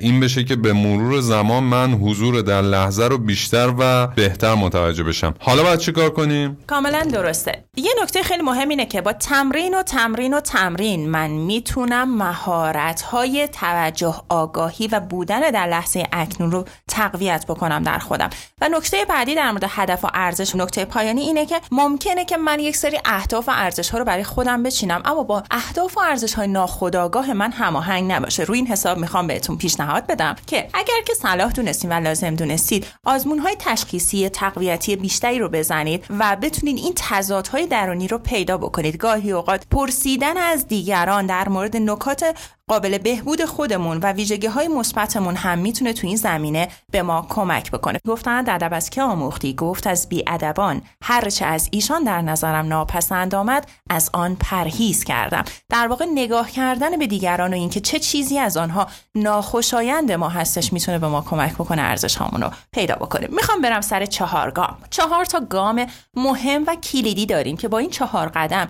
این 0.00 0.20
بشه 0.20 0.44
که 0.44 0.56
به 0.56 0.72
مرور 0.72 1.20
زمان 1.20 1.62
من 1.62 1.92
حضور 1.92 2.42
در 2.42 2.62
لحظه 2.62 3.04
رو 3.04 3.18
بیشتر 3.18 3.74
و 3.78 4.06
بهتر 4.06 4.54
متوجه 4.54 5.02
بشم. 5.02 5.34
حالا 5.38 5.62
باید 5.62 5.78
چی 5.78 5.92
کار 5.92 6.10
کنیم؟ 6.10 6.58
کاملا 6.66 7.02
درسته. 7.02 7.64
یه 7.76 7.90
نکته 8.02 8.22
خیلی 8.22 8.42
مهم 8.42 8.68
اینه 8.68 8.86
که 8.86 9.00
با 9.00 9.12
تمرین 9.12 9.74
و 9.74 9.82
تمرین 9.82 10.34
و 10.34 10.40
تمرین 10.40 11.10
من 11.10 11.30
می‌تونم 11.30 12.16
مهارت 12.16 13.02
های 13.02 13.48
توجه 13.52 14.14
آگاهی 14.28 14.88
و 14.88 15.00
بودن 15.00 15.40
در 15.40 15.66
لحظه 15.66 16.06
اکنون 16.12 16.50
رو 16.50 16.64
تقویت 16.88 17.44
بکنم 17.48 17.82
در 17.82 17.98
خودم. 17.98 18.30
و 18.60 18.69
نکته 18.74 19.04
بعدی 19.04 19.34
در 19.34 19.50
مورد 19.50 19.64
هدف 19.68 20.04
و 20.04 20.08
ارزش 20.14 20.56
نکته 20.56 20.84
پایانی 20.84 21.20
اینه 21.20 21.46
که 21.46 21.60
ممکنه 21.70 22.24
که 22.24 22.36
من 22.36 22.60
یک 22.60 22.76
سری 22.76 22.98
اهداف 23.04 23.48
و 23.48 23.52
ارزش 23.54 23.90
ها 23.90 23.98
رو 23.98 24.04
برای 24.04 24.24
خودم 24.24 24.62
بچینم 24.62 25.02
اما 25.04 25.22
با 25.22 25.42
اهداف 25.50 25.96
و 25.96 26.00
ارزش 26.00 26.34
های 26.34 26.48
ناخودآگاه 26.48 27.32
من 27.32 27.52
هماهنگ 27.52 28.12
نباشه. 28.12 28.42
روی 28.42 28.58
این 28.58 28.66
حساب 28.66 28.98
می‌خوام 28.98 29.26
بهتون 29.26 29.56
پیشنهاد 29.56 30.06
بدم 30.06 30.36
که 30.46 30.68
اگر 30.74 31.02
که 31.06 31.14
صلاح 31.14 31.52
دونستین 31.52 31.92
و 31.92 32.00
لازم 32.00 32.34
دونستید 32.34 32.86
آزمون 33.04 33.38
های 33.38 33.56
تشخیصی 33.58 34.28
تقویتی 34.28 34.96
بیشتری 34.96 35.38
رو 35.38 35.48
بزنید 35.48 36.04
و 36.18 36.36
بتونید 36.36 36.76
این 36.76 36.92
تضادهای 36.96 37.66
درونی 37.66 38.08
رو 38.08 38.18
پیدا 38.18 38.58
بکنید. 38.58 38.96
گاهی 38.96 39.32
اوقات 39.32 39.66
پرسیدن 39.70 40.36
از 40.36 40.66
دیگران 40.66 41.26
در 41.26 41.48
مورد 41.48 41.76
نکات 41.76 42.36
قابل 42.70 42.98
بهبود 42.98 43.44
خودمون 43.44 43.96
و 43.96 44.12
ویژگی 44.12 44.46
های 44.46 44.68
مثبتمون 44.68 45.36
هم 45.36 45.58
می‌تونه 45.58 45.92
تو 45.92 46.06
این 46.06 46.16
زمینه 46.16 46.68
به 46.90 47.02
ما 47.02 47.26
کمک 47.28 47.70
بکنه. 47.70 48.00
گفتن 48.08 48.50
ادب 48.50 48.74
از 48.74 48.90
که 48.90 49.02
آموختی 49.02 49.54
گفت 49.54 49.86
از 49.86 50.08
ادبان 50.26 50.82
هرچه 51.02 51.44
از 51.44 51.68
ایشان 51.72 52.04
در 52.04 52.22
نظرم 52.22 52.68
ناپسند 52.68 53.34
آمد 53.34 53.68
از 53.90 54.10
آن 54.12 54.36
پرهیز 54.40 55.04
کردم. 55.04 55.44
در 55.68 55.88
واقع 55.88 56.04
نگاه 56.14 56.50
کردن 56.50 56.98
به 56.98 57.06
دیگران 57.06 57.50
و 57.54 57.56
اینکه 57.56 57.80
چه 57.80 57.98
چیزی 57.98 58.38
از 58.38 58.56
آنها 58.56 58.86
ناخوشایند 59.14 60.12
ما 60.12 60.28
هستش 60.28 60.72
می‌تونه 60.72 60.98
به 60.98 61.08
ما 61.08 61.20
کمک 61.20 61.54
بکنه 61.54 61.82
ارزش 61.82 62.16
رو 62.16 62.50
پیدا 62.72 62.94
بکنه. 62.94 63.28
می‌خوام 63.30 63.60
برم 63.60 63.80
سر 63.80 64.06
چهار 64.06 64.50
گام. 64.50 64.76
چهار 64.90 65.24
تا 65.24 65.40
گام 65.40 65.86
مهم 66.14 66.64
و 66.66 66.74
کلیدی 66.74 67.26
داریم 67.26 67.56
که 67.56 67.68
با 67.68 67.78
این 67.78 67.90
چهار 67.90 68.28
قدم 68.34 68.66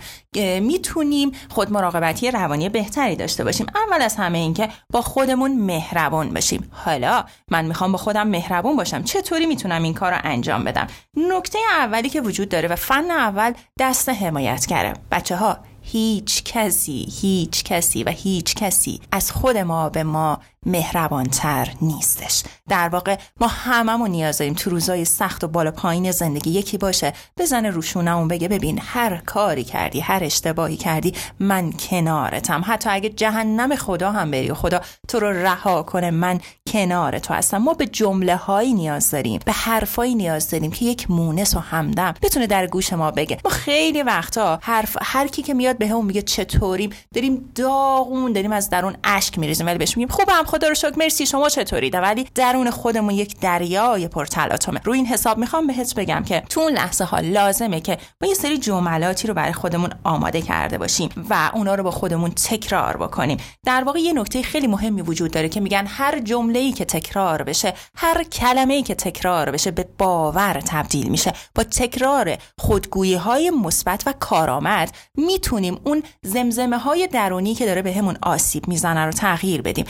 می‌تونیم 0.61 1.33
خود 1.49 1.73
مراقبتی 1.73 2.31
روانی 2.31 2.69
بهتری 2.69 3.17
داشته 3.17 3.45
باشیم. 3.45 3.67
اول 3.91 4.03
از 4.03 4.17
همه 4.17 4.39
این 4.39 4.55
که 4.55 4.69
با 4.93 5.03
خودمون 5.03 5.57
مهربان 5.57 6.35
باشیم 6.35 6.71
حالا 6.73 7.25
من 7.51 7.65
می‌خوام 7.65 7.93
با 7.93 7.99
خودم 7.99 8.29
مهربون 8.29 8.77
باشم. 8.77 9.03
چطوری 9.03 9.47
می‌تونم 9.47 9.83
این 9.83 9.95
کار 9.95 10.13
رو 10.13 10.21
انجام 10.25 10.65
بدم؟ 10.65 10.87
نکته 11.17 11.59
اولی 11.79 12.09
که 12.09 12.21
وجود 12.21 12.49
داره 12.49 12.69
و 12.69 12.77
فن 12.77 13.11
اول 13.11 13.53
دست 13.79 14.09
حمایتگره. 14.09 14.93
بچه 15.11 15.37
ها 15.37 15.59
هیچ 15.83 16.45
کسی 16.45 17.09
هیچ 17.21 17.65
کسی 17.65 18.05
و 18.05 18.11
هیچ 18.11 18.55
کسی 18.55 19.01
از 19.13 19.33
خود 19.33 19.57
ما 19.57 19.89
به 19.89 20.05
ما 20.05 20.41
مهربانتر 20.67 21.73
نیستش. 21.83 22.43
در 22.69 22.89
واقع 22.89 23.17
ما 23.41 23.47
هممون 23.47 24.11
نیاز 24.11 24.39
داریم 24.39 24.55
تو 24.55 24.71
روزای 24.71 25.05
سخت 25.05 25.45
و 25.45 25.49
بالا 25.49 25.71
پایین 25.71 26.11
زندگی 26.11 26.51
یکی 26.51 26.79
باشه. 26.79 27.13
بزنه 27.39 27.71
روشونمون 27.71 28.29
بگه 28.29 28.49
ببین 28.49 28.81
هر 28.83 29.17
کاری 29.17 29.65
کردی 29.65 30.01
هر 30.01 30.25
اشتباهی 30.25 30.77
کردی 30.77 31.15
من 31.41 31.73
کنارتم. 31.73 32.63
حتی 32.67 32.91
اگه 32.91 33.09
جهنم 33.09 33.77
خدا 33.77 34.13
هم 34.13 34.31
بری 34.31 34.51
و 34.51 34.55
خدا 34.55 34.81
تو 35.09 35.21
رو 35.21 35.27
رها 35.27 35.83
کنه 35.83 36.11
من 36.11 36.41
کنار 36.73 37.19
تو 37.19 37.35
هستم. 37.35 37.59
ما 37.59 37.75
به 37.75 37.87
جمله 37.87 38.37
هایی 38.37 38.75
نیاز 38.75 39.11
داریم 39.11 39.41
به 39.47 39.53
حرفایی 39.53 40.15
نیاز 40.15 40.51
داریم 40.51 40.71
که 40.71 40.85
یک 40.85 41.11
مونس 41.11 41.55
و 41.55 41.59
همدم 41.59 42.15
بتونه 42.23 42.47
در 42.47 42.67
گوش 42.67 42.93
ما 42.93 43.11
بگه. 43.11 43.39
ما 43.45 43.51
خیلی 43.51 44.03
وقتا 44.03 44.59
حرف 44.63 44.97
هر 45.03 45.27
کی 45.27 45.43
که 45.43 45.55
میاد 45.55 45.79
به 45.79 45.87
میگه 46.03 46.23
چطوریم 46.23 46.91
داریم 47.15 47.51
داغون 47.55 48.33
داریم 48.33 48.53
از 48.53 48.71
درون 48.71 48.97
اشک 49.05 49.39
میریزیم 49.39 49.67
ولی 49.67 49.79
بهش 49.79 49.97
میگیم 49.97 50.09
خوبم 50.09 50.45
خدا 50.51 50.69
رو 50.69 50.75
شکر. 50.75 50.93
مرسی 50.97 51.27
شما 51.27 51.49
چطورید 51.49 51.95
ولی 51.95 52.27
درون 52.35 52.71
خودمون 52.71 53.15
یک 53.15 53.41
دریای 53.41 54.09
پرتلاطمه 54.09 54.81
روی 54.85 54.99
این 54.99 55.07
حساب 55.07 55.39
می‌خوام 55.39 55.67
بهت 55.67 55.95
بگم 55.95 56.23
که 56.27 56.41
تو 56.49 56.61
اون 56.61 56.73
لحظه 56.73 57.05
ها 57.05 57.21
لازمه 57.21 57.81
که 57.81 57.99
ما 58.23 58.29
یه 58.29 58.35
سری 58.35 58.59
جملاتی 58.59 59.29
رو 59.29 59.35
برای 59.35 59.53
خودمون 59.53 59.91
آماده 60.05 60.43
کرده 60.43 60.79
باشیم 60.79 61.27
و 61.31 61.51
اونا 61.55 61.75
رو 61.75 61.83
با 61.83 61.91
خودمون 61.91 62.31
تکرار 62.31 62.97
بکنیم. 62.97 63.39
در 63.65 63.85
واقع 63.85 63.99
یه 63.99 64.13
نکته 64.13 64.43
خیلی 64.43 64.67
مهمی 64.67 65.03
وجود 65.03 65.31
داره 65.31 65.49
که 65.49 65.61
میگن 65.61 65.87
هر 65.87 66.21
جمله 66.21 66.73
که 66.73 66.85
تکرار 66.85 67.43
بشه 67.43 67.75
هر 67.97 68.23
کلمه 68.23 68.75
ای 68.75 68.83
که 68.83 68.95
تکرار 68.95 69.51
بشه 69.51 69.71
به 69.71 69.89
باور 69.99 70.63
تبدیل 70.67 71.09
میشه. 71.09 71.33
با 71.55 71.63
تکرار 71.65 72.37
خودگویی 72.59 73.15
های 73.15 73.51
مثبت 73.51 74.03
و 74.07 74.13
کارآمد 74.13 74.91
می‌تونیم 75.15 75.81
اون 75.85 76.03
زمزمه 76.23 76.79
های 76.79 77.07
درونی 77.07 77.55
که 77.55 77.67
داره 77.67 77.83
بهمون 77.83 78.15
به 78.15 78.21
آسیب 78.23 78.69
می‌زنه 78.69 79.05
رو 79.05 79.13
تغییر 79.13 79.63
بدیم. 79.63 79.85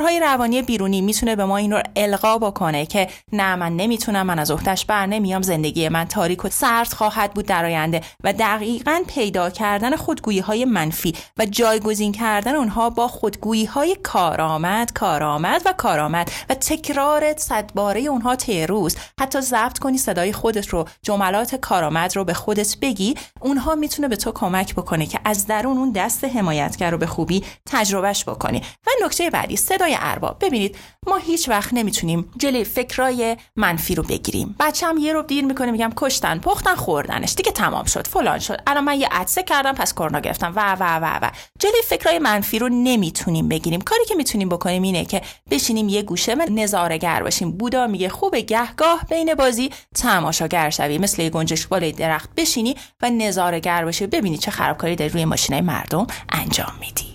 فشارهای 0.00 0.20
روانی 0.20 0.62
بیرونی 0.62 1.00
می‌تونه 1.00 1.36
به 1.36 1.44
ما 1.44 1.56
این 1.56 1.72
رو 1.72 1.82
القا 1.96 2.38
بکنه 2.38 2.86
که 2.86 3.08
نه 3.32 3.56
من 3.56 3.76
نمی‌تونم 3.76 4.26
من 4.26 4.38
از 4.38 4.50
اختش 4.50 4.84
بر 4.84 5.06
نمیام 5.06 5.42
زندگی 5.42 5.88
من 5.88 6.04
تاریک 6.04 6.44
و 6.44 6.48
سرد 6.48 6.92
خواهد 6.92 7.34
بود 7.34 7.46
در 7.46 7.64
آینده 7.64 8.00
و 8.24 8.32
دقیقا 8.32 9.02
پیدا 9.08 9.50
کردن 9.50 9.96
خودگویی 9.96 10.38
های 10.38 10.64
منفی 10.64 11.14
و 11.38 11.46
جایگزین 11.46 12.12
کردن 12.12 12.54
اونها 12.54 12.90
با 12.90 13.08
خودگویی 13.08 13.64
های 13.64 13.96
کارآمد 14.02 14.92
کارآمد 14.92 15.62
و 15.66 15.72
کارآمد 15.72 16.30
و 16.50 16.54
تکرار 16.54 17.36
صدباره 17.36 18.00
اونها 18.00 18.36
طی 18.36 18.66
روز 18.66 18.96
حتی 19.20 19.40
ضبط 19.40 19.78
کنی 19.78 19.98
صدای 19.98 20.32
خودت 20.32 20.68
رو 20.68 20.88
جملات 21.02 21.54
کارآمد 21.54 22.16
رو 22.16 22.24
به 22.24 22.34
خودت 22.34 22.76
بگی 22.82 23.14
اونها 23.40 23.74
می‌تونه 23.74 24.08
به 24.08 24.16
تو 24.16 24.32
کمک 24.32 24.74
بکنه 24.74 25.06
که 25.06 25.20
از 25.24 25.46
درون 25.46 25.78
اون 25.78 25.92
دست 25.92 26.24
حمایتگر 26.24 26.90
رو 26.90 26.98
به 26.98 27.06
خوبی 27.06 27.44
تجربهش 27.66 28.24
بکنی. 28.24 28.62
و 28.86 28.90
نکته 29.04 29.30
بعدی 29.30 29.56
صدای 29.56 29.89
ارباب. 29.98 30.36
ببینید 30.40 30.76
ما 31.06 31.16
هیچ 31.16 31.48
وقت 31.48 31.74
نمی‌تونیم 31.74 32.32
جلوی 32.36 32.64
فکرای 32.64 33.36
منفی 33.56 33.94
رو 33.94 34.02
بگیریم. 34.02 34.56
بچه‌م 34.60 34.98
یه 34.98 35.12
رو 35.12 35.22
دیر 35.22 35.44
می‌کنه 35.44 35.70
میگم 35.70 35.92
کشتن 35.96 36.38
پختن 36.38 36.74
خوردنش. 36.74 37.34
دیگه 37.34 37.52
تمام 37.52 37.84
شد 37.84 38.06
فلان 38.06 38.38
شد. 38.38 38.60
الان 38.66 38.84
من 38.84 39.00
یه 39.00 39.08
عدسه 39.10 39.42
کردم 39.42 39.72
پس 39.72 39.94
کرونا 39.94 40.20
گرفتم. 40.20 40.52
و 40.56 40.76
و 40.80 40.98
و 41.02 41.18
و. 41.22 41.30
جلوی 41.58 41.82
فکرای 41.88 42.18
منفی 42.18 42.58
رو 42.58 42.68
نمی‌تونیم 42.68 43.48
بگیریم. 43.48 43.80
کاری 43.80 44.04
که 44.04 44.14
می‌تونیم 44.14 44.48
بکنیم 44.48 44.82
اینه 44.82 45.04
که 45.04 45.22
بشینیم 45.50 45.88
یه 45.88 46.02
گوشه 46.02 46.34
نظاره‌گر 46.34 47.22
باشیم. 47.22 47.52
بودا 47.52 47.86
میگه 47.86 48.08
خوب 48.08 48.36
گهگاه 48.36 49.04
بین 49.10 49.34
بازی 49.34 49.70
تماشاگر 49.94 50.70
شوی. 50.70 50.98
مثل 50.98 51.22
یه 51.22 51.30
گنجش 51.30 51.66
بالای 51.66 51.92
درخت 51.92 52.30
بشینی 52.36 52.76
و 53.02 53.10
نظاره‌گر 53.10 53.84
باشی. 53.84 54.06
ببینی 54.06 54.38
چه 54.38 54.50
خرابکاری 54.50 54.96
داری 54.96 55.10
روی 55.10 55.24
ماشینای 55.24 55.60
مردم 55.60 56.06
انجام 56.32 56.72
میدی. 56.80 57.06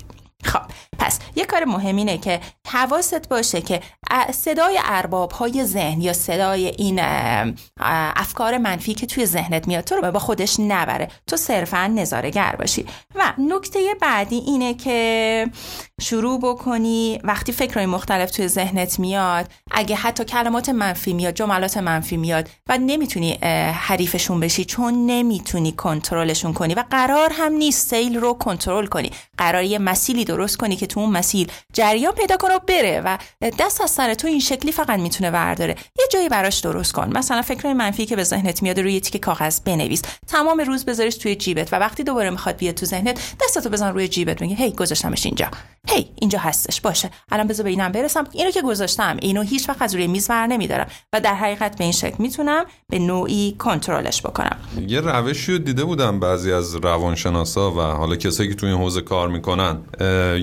خب 0.43 0.61
پس 0.99 1.19
یه 1.35 1.45
کار 1.45 1.65
مهم 1.65 1.95
اینه 1.95 2.17
که 2.17 2.39
حواست 2.67 3.29
باشه 3.29 3.61
که 3.61 3.81
صدای 4.33 4.79
ارباب 4.85 5.31
های 5.31 5.65
ذهن 5.65 6.01
یا 6.01 6.13
صدای 6.13 6.67
این 6.67 7.01
افکار 8.15 8.57
منفی 8.57 8.93
که 8.93 9.05
توی 9.05 9.25
ذهنت 9.25 9.67
میاد 9.67 9.83
تو 9.83 9.95
رو 9.95 10.11
با 10.11 10.19
خودش 10.19 10.59
نبره. 10.59 11.07
تو 11.27 11.37
صرفا 11.37 11.87
نظارگر 11.87 12.55
باشی. 12.59 12.85
و 13.15 13.33
نکته 13.37 13.79
بعدی 14.01 14.35
اینه 14.35 14.73
که 14.73 15.49
شروع 16.01 16.39
بکنی. 16.39 17.19
وقتی 17.23 17.51
فکرهای 17.51 17.85
مختلف 17.85 18.31
توی 18.31 18.47
ذهنت 18.47 18.99
میاد 18.99 19.51
اگه 19.71 19.95
حتی 19.95 20.25
کلمات 20.25 20.69
منفی 20.69 21.13
میاد 21.13 21.33
جملات 21.33 21.77
منفی 21.77 22.17
میاد 22.17 22.49
و 22.69 22.77
نمی‌تونی 22.77 23.33
حریفشون 23.73 24.39
بشی 24.39 24.65
چون 24.65 25.05
نمی‌تونی 25.05 25.71
کنترلشون 25.71 26.53
کنی. 26.53 26.73
و 26.73 26.83
قرار 26.91 27.31
هم 27.33 27.53
نیست 27.53 27.89
سیل 27.89 28.17
رو 28.17 28.33
کنترل 28.33 28.85
کنی. 28.85 29.11
قرار 29.37 29.63
یه 29.63 29.79
مسیلی 29.79 30.25
درست 30.25 30.57
کنی 30.57 30.75
که 30.75 30.84
تو 30.85 30.99
اون 30.99 31.09
مسیر 31.09 31.47
جریان 31.73 32.13
پیدا 32.13 32.37
کنه 32.37 32.55
و 32.55 32.59
بره 32.67 33.01
و 33.05 33.17
دست 33.59 33.81
از 33.81 33.91
سر 33.91 34.13
تو 34.13 34.27
این 34.27 34.39
شکلی 34.39 34.71
فقط 34.71 34.99
می‌تونه 34.99 35.31
ورداره 35.31 35.75
یه 35.99 36.05
جایی 36.11 36.29
براش 36.29 36.59
درست 36.59 36.93
کن. 36.93 37.17
مثلا 37.17 37.41
فکرهای 37.41 37.73
منفی 37.73 38.05
که 38.05 38.15
به 38.15 38.23
ذهنت 38.23 38.63
میاد 38.63 38.79
روی 38.79 38.99
تیکه 38.99 39.19
کاغذ 39.19 39.59
بنویس. 39.59 40.01
تمام 40.27 40.59
روز 40.59 40.85
بذارش 40.85 41.15
توی 41.15 41.35
جیبت 41.35 41.73
و 41.73 41.75
وقتی 41.75 42.03
دوباره 42.03 42.29
می‌خواد 42.29 42.57
بیاد 42.57 42.75
تو 42.75 42.85
ذهنت 42.85 43.35
دستتو 43.43 43.69
بزن 43.69 43.93
روی 43.93 44.07
جیبت. 44.07 44.41
میگه 44.41 44.55
هی 44.55 44.71
گذاشتمش 44.71 45.25
اینجا. 45.25 45.47
هی 45.89 46.09
اینجا 46.15 46.39
هستش. 46.39 46.81
باشه. 46.81 47.09
الان 47.31 47.47
بذار 47.47 47.63
به 47.63 47.69
اینم 47.69 47.91
برسم. 47.91 48.27
اینو 48.31 48.51
که 48.51 48.61
گذاشتم 48.61 49.17
اینو 49.21 49.41
هیچ 49.41 49.69
وقت 49.69 49.81
از 49.81 49.95
روی 49.95 50.07
میز 50.07 50.29
ور 50.29 50.47
نمیدارم 50.47 50.87
و 51.13 51.21
در 51.21 51.35
حقیقت 51.35 51.77
به 51.77 51.83
این 51.83 51.93
شکل 51.93 52.15
می‌تونم 52.19 52.65
به 52.89 52.99
نوعی 52.99 53.55
کنترلش 53.59 54.21
بکنم. 54.21 54.57
یه 54.87 55.01
روشی 55.01 55.51
رو 55.51 55.57
دیده 55.57 55.83
بودم 55.83 56.19
بعضی 56.19 56.51
از 56.51 56.75
روانشناسا 56.75 57.71
و 57.71 57.81
حالا 57.81 58.15
کسایی 58.15 58.49
که 58.49 58.55
توی 58.55 58.69
این 58.69 58.77
حوزه 58.77 59.01
کار 59.01 59.29
می‌کنن. 59.29 59.79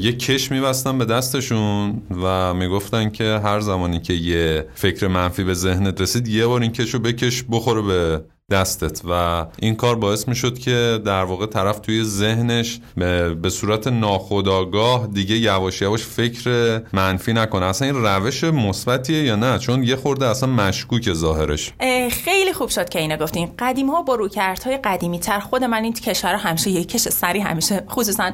یه 0.01 0.13
کش 0.33 0.51
میبستن 0.51 0.99
به 0.99 1.05
دستشون 1.05 2.03
و 2.23 2.55
می‌گفتن 2.55 3.11
که 3.11 3.25
هر 3.25 3.61
زمانی 3.61 4.01
که 4.01 4.13
یه 4.13 4.67
فکر 4.75 5.07
منفی 5.07 5.45
به 5.45 5.55
ذهنت 5.55 6.01
رسید 6.01 6.29
یه 6.29 6.47
بار 6.47 6.63
این 6.63 6.73
کشو 6.73 6.99
بکش 6.99 7.45
بخوره 7.51 7.83
به 7.83 8.25
دستت 8.51 9.03
و 9.11 9.47
این 9.59 9.77
کار 9.77 9.97
باعث 9.97 10.29
می‌شد 10.29 10.59
که 10.59 11.01
در 11.05 11.25
واقع 11.25 11.47
طرف 11.47 11.79
توی 11.79 12.05
ذهنش 12.05 12.81
به 13.43 13.51
صورت 13.51 13.87
ناخودآگاه 13.87 15.07
دیگه 15.07 15.37
یواش 15.37 15.83
یواش 15.83 16.03
فکر 16.03 16.81
منفی 16.93 17.33
نکنه. 17.33 17.67
اصلا 17.67 17.89
این 17.89 18.05
روش 18.07 18.45
مثبتیه 18.45 19.25
یا 19.25 19.37
نه؟ 19.37 19.59
چون 19.59 19.83
یه 19.83 19.97
خورده 19.97 20.27
اصلا 20.27 20.49
مشکوک 20.49 21.13
ظاهرش. 21.13 21.73
خیلی 22.11 22.53
خوب 22.53 22.69
شد 22.69 22.89
که 22.89 22.99
اینو 22.99 23.17
گفتین. 23.17 23.51
قدیم 23.59 23.91
ها 23.91 24.03
با 24.03 24.15
روکردهای 24.15 24.77
قدیمی 24.77 25.19
تر 25.19 25.41
خود 25.41 25.65
من 25.65 25.85
این 25.85 25.93
کشور 25.93 26.35
همیشه 26.35 26.71
یک 26.71 26.89
کش 26.89 27.01
سری 27.01 27.41
همیشه 27.41 27.85
خصوصا 27.91 28.31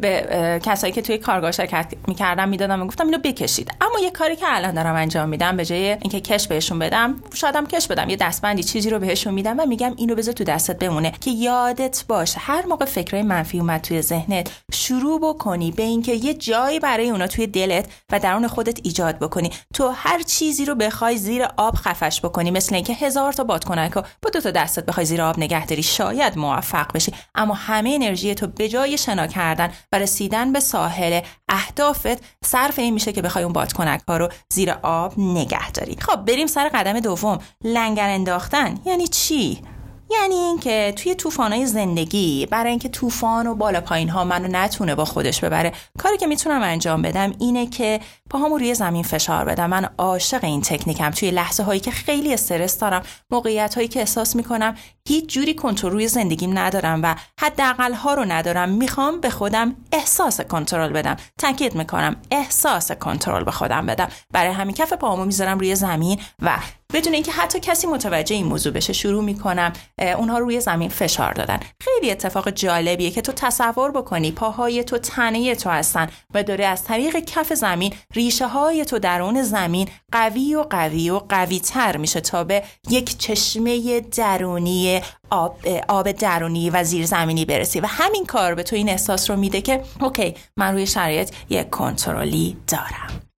به 0.00 0.60
کسایی 0.64 0.92
که 0.92 1.02
توی 1.02 1.18
کارگاه 1.18 1.52
شرکت 1.52 1.94
می‌کردم 2.08 2.48
می‌دادم 2.48 2.82
و 2.82 2.86
گفتم 2.86 3.06
اینو 3.06 3.18
بکشید. 3.18 3.70
اما 3.80 4.00
یه 4.04 4.10
کاری 4.10 4.36
که 4.36 4.46
الان 4.48 4.74
دارم 4.74 4.94
انجام 4.94 5.28
میدم 5.28 5.56
به 5.56 5.64
جای 5.64 5.88
اینکه 5.88 6.20
کش 6.20 6.48
بهشون 6.48 6.78
بدم 6.78 7.14
شادم 7.34 7.66
کش 7.66 7.86
بدم 7.86 8.10
یه 8.10 8.16
دستبندی 8.16 8.62
چیزی 8.62 8.90
رو 8.90 8.98
بهشون 8.98 9.33
میدم 9.34 9.60
و 9.60 9.66
میگم 9.66 9.94
اینو 9.96 10.14
بذار 10.14 10.34
تو 10.34 10.44
دستت 10.44 10.78
بمونه. 10.78 11.10
که 11.10 11.30
یادت 11.30 12.04
باشه 12.08 12.38
هر 12.40 12.66
موقع 12.66 12.84
فکرای 12.84 13.22
منفی 13.22 13.58
اومد 13.58 13.80
توی 13.80 14.02
ذهنت 14.02 14.50
شروع 14.72 15.20
بکنی 15.20 15.70
به 15.70 15.82
اینکه 15.82 16.14
یه 16.14 16.34
جایی 16.34 16.80
برای 16.80 17.10
اونا 17.10 17.26
توی 17.26 17.46
دلت 17.46 17.86
و 18.12 18.20
درون 18.20 18.48
خودت 18.48 18.80
ایجاد 18.82 19.18
بکنی. 19.18 19.50
تو 19.74 19.88
هر 19.88 20.22
چیزی 20.22 20.64
رو 20.64 20.74
بخوای 20.74 21.16
زیر 21.16 21.46
آب 21.56 21.74
خفش 21.74 22.20
بکنی 22.20 22.50
مثل 22.50 22.74
اینکه 22.74 22.92
هزار 22.92 23.32
تا 23.32 23.44
بادکنک 23.44 23.94
با 23.94 24.30
دو 24.32 24.40
تا 24.40 24.50
دستت 24.50 24.86
بخوای 24.86 25.06
زیر 25.06 25.22
آب 25.22 25.38
نگه 25.38 25.66
داری 25.66 25.82
شاید 25.82 26.38
موفق 26.38 26.92
بشی. 26.92 27.12
اما 27.34 27.54
همه 27.54 27.90
انرژی 27.94 28.34
تو 28.34 28.46
به 28.46 28.68
جای 28.68 28.98
شنا 28.98 29.26
کردن 29.26 29.70
و 29.92 29.98
رسیدن 29.98 30.52
به 30.52 30.60
ساحل 30.60 31.20
اهدافت 31.48 32.24
صرف 32.44 32.78
این 32.78 32.94
میشه 32.94 33.12
که 33.12 33.22
بخوای 33.22 33.44
اون 33.44 33.52
بادکنک 33.52 34.00
ها 34.08 34.16
رو 34.16 34.28
زیر 34.52 34.70
آب 34.82 35.14
نگه 35.18 35.70
داری. 35.70 35.96
خب 36.00 36.16
بریم 36.16 36.46
سر 36.46 36.68
قدم 36.68 37.00
دوم. 37.00 37.38
لنگر 37.64 38.08
انداختن 38.08 38.78
یعنی 38.84 39.08
چی؟ 39.14 39.62
یعنی 40.10 40.34
اینکه 40.34 40.94
توی 40.96 41.14
طوفانای 41.14 41.66
زندگی 41.66 42.46
برای 42.46 42.70
اینکه 42.70 42.88
طوفان 42.88 43.46
و 43.46 43.54
بالا 43.54 43.80
پایین 43.80 44.08
ها 44.08 44.24
منو 44.24 44.48
نتونه 44.48 44.94
با 44.94 45.04
خودش 45.04 45.40
ببره 45.40 45.72
کاری 45.98 46.16
که 46.16 46.26
می‌تونم 46.26 46.62
انجام 46.62 47.02
بدم 47.02 47.32
اینه 47.38 47.66
که 47.66 48.00
پاهامو 48.30 48.58
روی 48.58 48.74
زمین 48.74 49.02
فشار 49.02 49.44
بدم. 49.44 49.70
من 49.70 49.88
عاشق 49.98 50.44
این 50.44 50.60
تکنیکم. 50.60 51.10
توی 51.10 51.30
لحظه 51.30 51.62
هایی 51.62 51.80
که 51.80 51.90
خیلی 51.90 52.34
استرس 52.34 52.78
دارم 52.78 53.02
موقعیت 53.30 53.74
هایی 53.74 53.88
که 53.88 54.00
احساس 54.00 54.36
می‌کنم 54.36 54.74
هیچ 55.08 55.26
جوری 55.26 55.54
کنترل 55.54 55.92
روی 55.92 56.08
زندگیم 56.08 56.58
ندارم 56.58 57.00
و 57.02 57.14
حداقل 57.40 57.92
ها 57.92 58.14
رو 58.14 58.24
ندارم. 58.24 58.68
می‌خوام 58.68 59.20
به 59.20 59.30
خودم 59.30 59.76
احساس 59.92 60.40
کنترل 60.40 60.92
بدم. 60.92 61.16
تاکید 61.38 61.74
می‌کنم 61.74 62.16
احساس 62.30 62.92
کنترل 62.92 63.44
به 63.44 63.50
خودم 63.50 63.86
بدم. 63.86 64.08
برای 64.32 64.52
همین 64.52 64.74
کف 64.74 64.92
پاهامو 64.92 65.24
می‌ذارم 65.24 65.58
روی 65.58 65.74
زمین 65.74 66.20
و 66.42 66.56
بدون 66.94 67.14
اینکه 67.14 67.32
حتی 67.32 67.60
کسی 67.60 67.86
متوجه 67.86 68.36
این 68.36 68.46
موضوع 68.46 68.72
بشه 68.72 68.92
شروع 68.92 69.24
می‌کنم 69.24 69.72
اونها 70.18 70.38
روی 70.38 70.60
زمین 70.60 70.88
فشار 70.88 71.32
دادن. 71.32 71.60
خیلی 71.80 72.10
اتفاق 72.10 72.50
جالبیه 72.50 73.10
که 73.10 73.22
تو 73.22 73.32
تصور 73.32 73.90
بکنی 73.90 74.32
پاهای 74.32 74.84
تو 74.84 74.98
تنه 74.98 75.54
تو 75.54 75.70
هستن 75.70 76.08
و 76.34 76.42
داره 76.42 76.66
از 76.66 76.84
طریق 76.84 77.16
کف 77.16 77.52
زمین 77.52 77.94
ریشه 78.14 78.46
های 78.46 78.84
تو 78.84 78.98
درون 78.98 79.42
زمین 79.42 79.88
قوی 80.12 80.54
و 80.54 80.62
قوی 80.62 81.10
و 81.10 81.18
قوی 81.18 81.60
تر 81.60 81.96
میشه 81.96 82.20
تا 82.20 82.44
به 82.44 82.62
یک 82.90 83.18
چشمه 83.18 84.00
درونی 84.00 85.00
آب, 85.30 85.58
آب 85.88 86.12
درونی 86.12 86.70
و 86.70 86.84
زیرزمینی 86.84 87.44
برسی. 87.44 87.80
و 87.80 87.86
همین 87.86 88.26
کار 88.26 88.54
به 88.54 88.62
تو 88.62 88.76
این 88.76 88.88
احساس 88.88 89.30
رو 89.30 89.36
میده 89.36 89.60
که 89.60 89.82
اوکی 90.00 90.34
من 90.56 90.72
روی 90.72 90.86
شرایط 90.86 91.30
یک 91.50 91.70
کنترلی 91.70 92.56
دارم. 92.66 93.33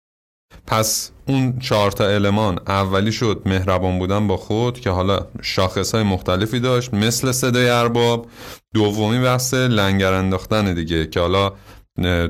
پس 0.66 1.10
اون 1.28 1.58
چهار 1.58 1.90
تا 1.90 2.06
المان 2.06 2.58
اولی 2.66 3.12
شد 3.12 3.42
مهربان 3.46 3.98
بودن 3.98 4.26
با 4.26 4.36
خود 4.36 4.80
که 4.80 4.90
حالا 4.90 5.26
شاخص 5.42 5.94
های 5.94 6.04
مختلفی 6.04 6.60
داشت 6.60 6.94
مثل 6.94 7.32
صدای 7.32 7.68
ارباب. 7.68 8.26
دومی 8.74 9.18
بحث 9.18 9.54
لنگر 9.54 10.12
انداختن 10.12 10.74
دیگه 10.74 11.06
که 11.06 11.20
حالا 11.20 11.52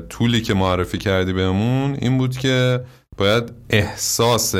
طولی 0.09 0.41
که 0.41 0.53
معرفی 0.53 0.97
کردی 0.97 1.33
بهمون 1.33 1.97
این 2.01 2.17
بود 2.17 2.37
که 2.37 2.85
باید 3.17 3.53
احساس 3.69 4.55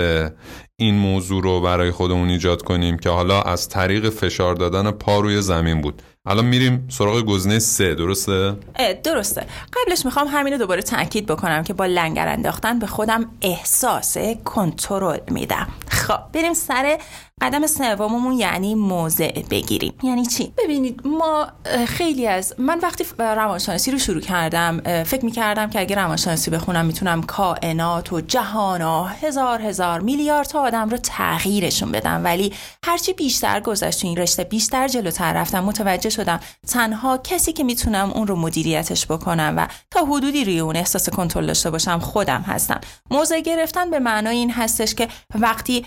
این 0.76 0.95
موضوع 0.95 1.43
رو 1.43 1.61
برای 1.61 1.91
خودمون 1.91 2.30
ایجاد 2.30 2.61
کنیم 2.61 2.97
که 2.97 3.09
حالا 3.09 3.41
از 3.41 3.69
طریق 3.69 4.09
فشار 4.09 4.55
دادن 4.55 4.91
پا 4.91 5.19
روی 5.19 5.41
زمین 5.41 5.82
بود. 5.82 6.01
الان 6.28 6.45
میریم 6.45 6.88
سراغ 6.91 7.21
گزینه 7.21 7.59
سه 7.59 7.95
درسته؟ 7.95 8.57
درسته. 9.03 9.45
قبلش 9.73 10.05
می‌خوام 10.05 10.28
همین 10.28 10.53
رو 10.53 10.59
دوباره 10.59 10.82
تاکید 10.82 11.26
بکنم 11.26 11.63
که 11.63 11.73
با 11.73 11.86
لنگر 11.86 12.28
انداختن 12.28 12.80
به 12.80 12.88
خودم 12.88 13.26
احساس 13.41 14.17
کنترل 14.45 15.19
میدم. 15.32 15.67
خب 15.88 16.19
بریم 16.34 16.53
سر 16.53 16.97
قدم 17.41 17.67
سوممون 17.67 18.34
یعنی 18.34 18.76
موضع 18.76 19.41
بگیریم. 19.49 19.93
یعنی 20.03 20.26
چی؟ 20.26 20.53
ببینید 20.57 21.01
ما 21.05 21.47
خیلی 21.88 22.28
از 22.28 22.55
من 22.57 22.80
وقتی 22.80 23.05
روانشناسی 23.19 23.91
رو 23.91 23.97
شروع 23.97 24.21
کردم 24.21 25.03
فکر 25.03 25.26
می‌کردم 25.26 25.69
که 25.69 25.80
اگه 25.80 25.95
روانشناسی 25.95 26.51
بخونم 26.51 26.86
می‌تونم 26.86 27.23
کائنات 27.23 28.13
و 28.13 28.21
جهانا 28.21 29.03
هزار 29.03 29.61
هزار 29.61 29.99
میلیارد 29.99 30.47
تا 30.47 30.61
آدم 30.61 30.89
رو 30.89 30.97
تغییرشون 30.97 31.91
بدم. 31.91 32.21
ولی 32.23 32.53
هرچی 32.86 33.13
بیشتر 33.13 33.59
گذشت 33.59 34.05
این 34.05 34.17
رشته 34.17 34.43
بیشتر 34.43 34.88
جلوتر 34.88 35.34
رفتم 35.34 35.63
متوجه 35.63 36.09
شدم. 36.16 36.39
تنها 36.68 37.18
کسی 37.18 37.53
که 37.53 37.63
می‌تونم 37.63 38.11
اون 38.11 38.28
رو 38.28 38.36
مدیریتش 38.36 39.05
بکنم 39.05 39.53
و 39.57 39.68
تا 39.91 40.05
حدودی 40.05 40.45
روی 40.45 40.59
اون 40.59 40.76
احساس 40.76 41.09
کنترل 41.09 41.45
داشته 41.45 41.70
باشم 41.70 41.99
خودم 41.99 42.41
هستم. 42.41 42.82
موضع 43.11 43.39
گرفتن 43.39 43.89
به 43.91 43.99
معنای 43.99 44.38
این 44.38 44.51
هستش 44.51 44.95
که 44.95 45.07
وقتی 45.36 45.86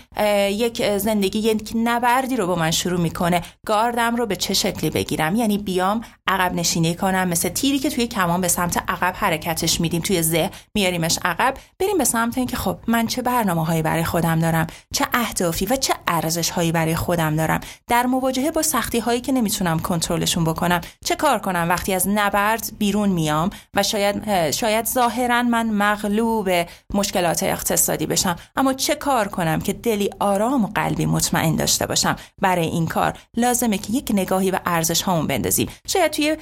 یک 0.49 0.97
زندگی 0.97 1.39
یک 1.39 1.71
نبردی 1.75 2.35
رو 2.35 2.47
با 2.47 2.55
من 2.55 2.71
شروع 2.71 2.99
می‌کنه 2.99 3.41
گاردم 3.65 4.15
رو 4.15 4.25
به 4.25 4.35
چه 4.35 4.53
شکلی 4.53 4.89
بگیرم؟ 4.89 5.35
یعنی 5.35 5.57
بیام 5.57 6.01
عقب 6.27 6.53
نشینی 6.53 6.95
کنم 6.95 7.27
مثل 7.27 7.49
تیری 7.49 7.79
که 7.79 7.89
توی 7.89 8.07
کمان 8.07 8.41
به 8.41 8.47
سمت 8.47 8.77
عقب 8.87 9.13
حرکتش 9.17 9.81
میدیم 9.81 10.01
توی 10.01 10.21
زه 10.21 10.49
میاریمش 10.75 11.19
عقب 11.23 11.53
بریم 11.79 11.97
به 11.97 12.05
سمت 12.05 12.37
اینکه 12.37 12.57
خب 12.57 12.77
من 12.87 13.07
چه 13.07 13.21
برنامه 13.21 13.65
هایی 13.65 13.81
برای 13.81 14.03
خودم 14.03 14.39
دارم 14.39 14.67
چه 14.93 15.05
اهدافی 15.13 15.65
و 15.65 15.75
چه 15.75 15.93
ارزش 16.07 16.49
هایی 16.49 16.71
برای 16.71 16.95
خودم 16.95 17.35
دارم. 17.35 17.59
در 17.87 18.05
مواجهه 18.05 18.51
با 18.51 18.61
سختی 18.61 18.99
هایی 18.99 19.21
که 19.21 19.31
نمی‌تونم 19.31 19.79
کنترلشون 20.19 20.43
بکنم. 20.43 20.81
چه 21.05 21.15
کار 21.15 21.39
کنم؟ 21.39 21.69
وقتی 21.69 21.93
از 21.93 22.07
نبرد 22.07 22.71
بیرون 22.79 23.09
میام 23.09 23.49
و 23.73 23.83
شاید 23.83 24.51
شاید 24.51 24.85
ظاهرا 24.85 25.43
من 25.43 25.69
مغلوب 25.69 26.49
مشکلات 26.93 27.43
اقتصادی 27.43 28.05
بشم. 28.05 28.35
اما 28.55 28.73
چه 28.73 28.95
کار 28.95 29.27
کنم 29.27 29.61
که 29.61 29.73
دلی 29.73 30.09
آرام 30.19 30.65
و 30.65 30.67
قلبی 30.75 31.05
مطمئن 31.05 31.55
داشته 31.55 31.85
باشم؟ 31.85 32.15
برای 32.41 32.65
این 32.65 32.87
کار 32.87 33.13
لازمه 33.37 33.77
که 33.77 33.93
یک 33.93 34.11
نگاهی 34.13 34.51
و 34.51 34.59
ارزش 34.65 35.01
هامون 35.01 35.27
بندازیم. 35.27 35.69
شاید 35.87 36.11
توی 36.11 36.37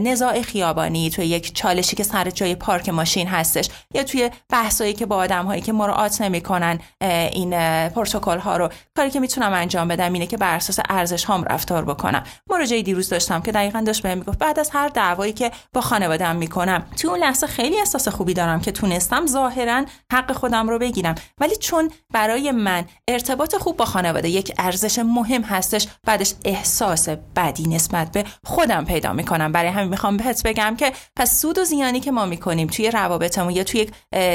نزاع 0.00 0.42
خیابانی 0.42 1.10
توی 1.10 1.26
یک 1.26 1.54
چالشی 1.54 1.96
که 1.96 2.04
سر 2.04 2.30
جای 2.30 2.54
پارک 2.54 2.88
ماشین 2.88 3.28
هستش 3.28 3.68
یا 3.94 4.02
توی 4.02 4.30
بحثایی 4.48 4.92
که 4.92 5.06
با 5.06 5.16
آدم 5.16 5.46
هایی 5.46 5.62
که 5.62 5.72
مراعات 5.72 6.20
نمی‌کنن 6.20 6.78
این 7.00 7.50
پروتکل 7.88 8.38
ها 8.38 8.56
رو. 8.56 8.68
کاری 8.96 9.10
که 9.10 9.20
می‌تونم 9.20 9.52
انجام 9.52 9.88
بدم 9.88 10.12
اینه 10.12 10.26
که 10.26 10.36
بر 10.36 10.54
اساس 10.54 10.78
ارزش 10.88 11.24
هام 11.24 11.44
رفتار 11.44 11.84
بکنم. 11.84 12.24
مراجعه 12.50 12.82
دیروز 12.82 13.01
داشتم 13.10 13.40
که 13.40 13.52
دقیقا 13.52 13.80
داشت 13.86 14.02
بهم 14.02 14.18
می‌گفت 14.18 14.38
بعد 14.38 14.58
از 14.58 14.70
هر 14.72 14.88
دعوایی 14.88 15.32
که 15.32 15.50
با 15.72 15.80
خانواده‌ام 15.80 16.36
می‌کنم. 16.36 16.86
تو 16.96 17.08
اون 17.08 17.18
لحظه 17.18 17.46
خیلی 17.46 17.78
احساس 17.78 18.08
خوبی 18.08 18.34
دارم 18.34 18.60
که 18.60 18.72
تونستم 18.72 19.26
ظاهرا 19.26 19.84
حق 20.12 20.32
خودم 20.32 20.68
رو 20.68 20.78
بگیرم. 20.78 21.14
ولی 21.40 21.56
چون 21.56 21.90
برای 22.12 22.52
من 22.52 22.84
ارتباط 23.08 23.56
خوب 23.56 23.76
با 23.76 23.84
خانواده 23.84 24.28
یک 24.28 24.52
ارزش 24.58 24.98
مهم 24.98 25.42
هستش 25.42 25.88
بعدش 26.06 26.34
احساس 26.44 27.08
بدی 27.08 27.68
نسبت 27.68 28.12
به 28.12 28.24
خودم 28.44 28.84
پیدا 28.84 29.12
می‌کنم. 29.12 29.52
برای 29.52 29.70
همین 29.70 29.88
می‌خوام 29.88 30.16
بهت 30.16 30.42
بگم 30.42 30.76
که 30.78 30.92
پس 31.16 31.40
سود 31.40 31.58
و 31.58 31.64
زیانی 31.64 32.00
که 32.00 32.10
ما 32.10 32.26
می‌کنیم 32.26 32.66
توی 32.66 32.90
روابطمون 32.90 33.52
یا 33.52 33.64
توی 33.64 33.80
یک 33.80 33.92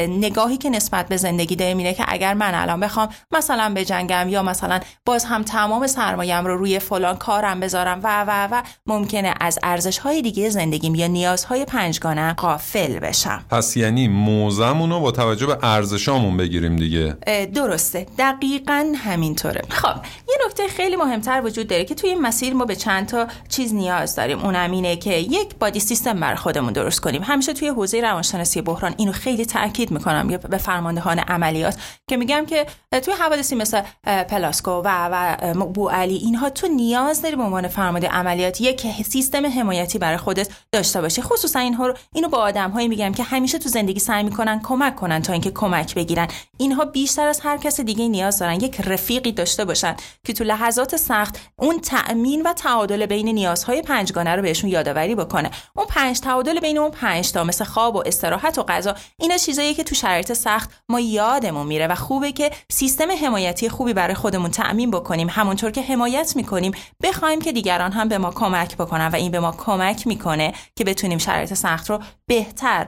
نگاهی 0.09 0.57
که 0.57 0.70
نسبت 0.70 1.07
به 1.07 1.18
زندگی 1.18 1.55
داریم 1.55 1.78
اینه 1.78 1.93
که 1.93 2.05
اگر 2.07 2.34
من 2.34 2.55
الان 2.55 2.80
بخوام 2.80 3.09
مثلا 3.32 3.74
به 3.74 3.86
جنگم 3.86 4.30
یا 4.30 4.43
مثلا 4.43 4.80
باز 5.05 5.26
هم 5.26 5.43
تمام 5.43 5.88
سرمایم 5.88 6.45
رو 6.45 6.57
روی 6.57 6.80
فلان 6.80 7.18
کارم 7.18 7.59
بذارم 7.59 7.99
و 8.03 8.24
و 8.28 8.47
و 8.51 8.57
ممکنه 8.86 9.34
از 9.41 9.60
ارزش 9.64 9.97
های 9.97 10.22
دیگه 10.22 10.49
زندگیم 10.49 10.95
یا 10.95 11.08
نیازهای 11.08 11.66
پنجگانه 11.66 12.34
قافل 12.34 12.99
بشم. 12.99 13.45
پس 13.49 13.78
یعنی 13.78 14.08
موزمون 14.08 14.89
رو 14.89 14.99
با 14.99 15.12
توجه 15.12 15.45
به 15.45 15.58
ارزشامون 15.64 16.38
بگیریم 16.38 16.76
دیگه. 16.76 17.18
درسته. 17.53 18.05
دقیقا 18.18 18.93
همینطوره. 18.95 19.62
خب 19.70 19.95
یه 20.30 20.36
نکته 20.45 20.68
خیلی 20.68 20.95
مهمتر 20.95 21.41
وجود 21.45 21.68
داره 21.68 21.86
که 21.86 21.95
توی 21.95 22.10
این 22.10 22.22
مسیر 22.22 22.53
ما 22.53 22.66
به 22.66 22.76
چند 22.76 23.08
تا 23.08 23.28
چیز 23.49 23.74
نیاز 23.74 24.16
داریم. 24.16 24.39
اونم 24.39 24.72
اینه 24.72 24.95
که 24.95 25.14
یک 25.14 25.55
بادی 25.60 25.80
سیستم 25.80 26.20
بر 26.20 26.36
خودمون 26.36 26.74
درست 26.74 26.99
کنیم. 26.99 27.24
همیشه 27.24 27.53
توی 27.53 27.68
حوزه 27.68 28.01
روانشناسی 28.01 28.62
بحران 28.62 28.95
اینو 28.97 29.12
خیلی 29.12 29.45
تاکید 29.45 29.91
می‌کنم 29.91 30.28
به 30.28 30.58
فرماندهان 30.58 31.20
عملیات 31.20 31.78
که 32.10 32.18
میگم 32.18 32.45
که 32.45 32.66
توی 33.01 33.14
حوادثی 33.14 33.55
مثل 33.55 33.82
پلاسکو 34.30 34.82
و 34.86 35.10
و 35.12 35.53
بو 35.66 35.89
علی 35.89 36.16
اینها 36.16 36.49
تو 36.49 36.68
نیاز 36.68 37.22
داری 37.22 37.36
به 37.36 37.43
عنوان 37.43 37.68
فرمانده 37.68 38.08
عملیات 38.08 38.47
حمایت 38.48 38.62
یک 38.62 39.06
سیستم 39.06 39.45
حمایتی 39.45 40.00
برای 40.00 40.18
خودت 40.18 40.50
داشته 40.72 41.02
باشی 41.02 41.22
خصوصا 41.22 41.60
اینها 41.60 41.88
رو 41.88 41.93
اینو 42.14 42.30
با 42.30 42.38
آدمهایی 42.38 42.88
میگم 42.88 43.12
که 43.12 43.24
همیشه 43.24 43.60
تو 43.60 43.70
زندگی 43.70 44.00
سعی 44.00 44.24
می‌کنن 44.24 44.62
کمک 44.64 44.95
کنن 44.95 45.22
تا 45.22 45.34
اینکه 45.34 45.52
کمک 45.52 45.95
بگیرن. 45.95 46.28
اینها 46.58 46.86
بیشتر 46.86 47.28
از 47.28 47.39
هر 47.39 47.58
کس 47.58 47.80
دیگه 47.80 48.08
نیاز 48.08 48.39
دارن 48.39 48.54
یک 48.54 48.82
رفیقی 48.82 49.32
داشته 49.32 49.66
باشن 49.66 49.95
که 50.24 50.34
تو 50.34 50.43
لحظات 50.43 50.95
سخت 50.95 51.39
اون 51.56 51.80
تأمین 51.80 52.41
و 52.41 52.54
تعادل 52.54 53.06
بین 53.06 53.28
نیازهای 53.28 53.82
پنجگانه 53.82 54.36
رو 54.36 54.41
بهشون 54.41 54.70
یادآوری 54.70 55.16
بکنه. 55.16 55.52
اون 55.76 55.86
پنج 55.86 56.20
تعادل 56.20 56.60
بین 56.60 56.78
اون 56.78 56.91
پنج 56.91 57.32
تا 57.32 57.43
مثل 57.43 57.66
خواب 57.66 57.95
و 57.95 58.04
استراحت 58.06 58.58
و 58.58 58.64
غذا 58.64 58.95
اینا 59.20 59.38
چیزایی 59.38 59.74
که 59.74 59.84
تو 59.84 59.95
شرایط 59.95 60.34
سخت 60.34 60.70
ما 60.89 61.00
یادمون 61.00 61.68
میره 61.68 61.88
و 61.88 61.95
خوبه 61.95 62.32
که 62.32 62.52
سیستم 62.72 63.12
حمایتی 63.12 63.70
خوبی 63.70 63.93
برای 63.93 64.16
خودمون 64.16 64.52
تأمین 64.52 64.91
بکنیم. 64.91 65.28
همونطور 65.30 65.72
که 65.72 65.82
حمایت 65.82 66.36
می‌کنیم 66.36 66.72
بخوایم 67.04 67.41
که 67.41 67.52
دیگران 67.52 67.91
هم 67.91 68.08
به 68.08 68.18
ما 68.18 68.26
کمک 68.32 68.78
بکنن 68.78 69.07
و 69.07 69.15
این 69.15 69.32
به 69.32 69.39
ما 69.39 69.51
کمک 69.51 70.07
می‌کنه 70.07 70.53
که 70.75 70.84
بتونیم 70.84 71.17
شرایط 71.17 71.53
سخت 71.53 71.89
رو 71.89 71.99
بهتر 72.25 72.88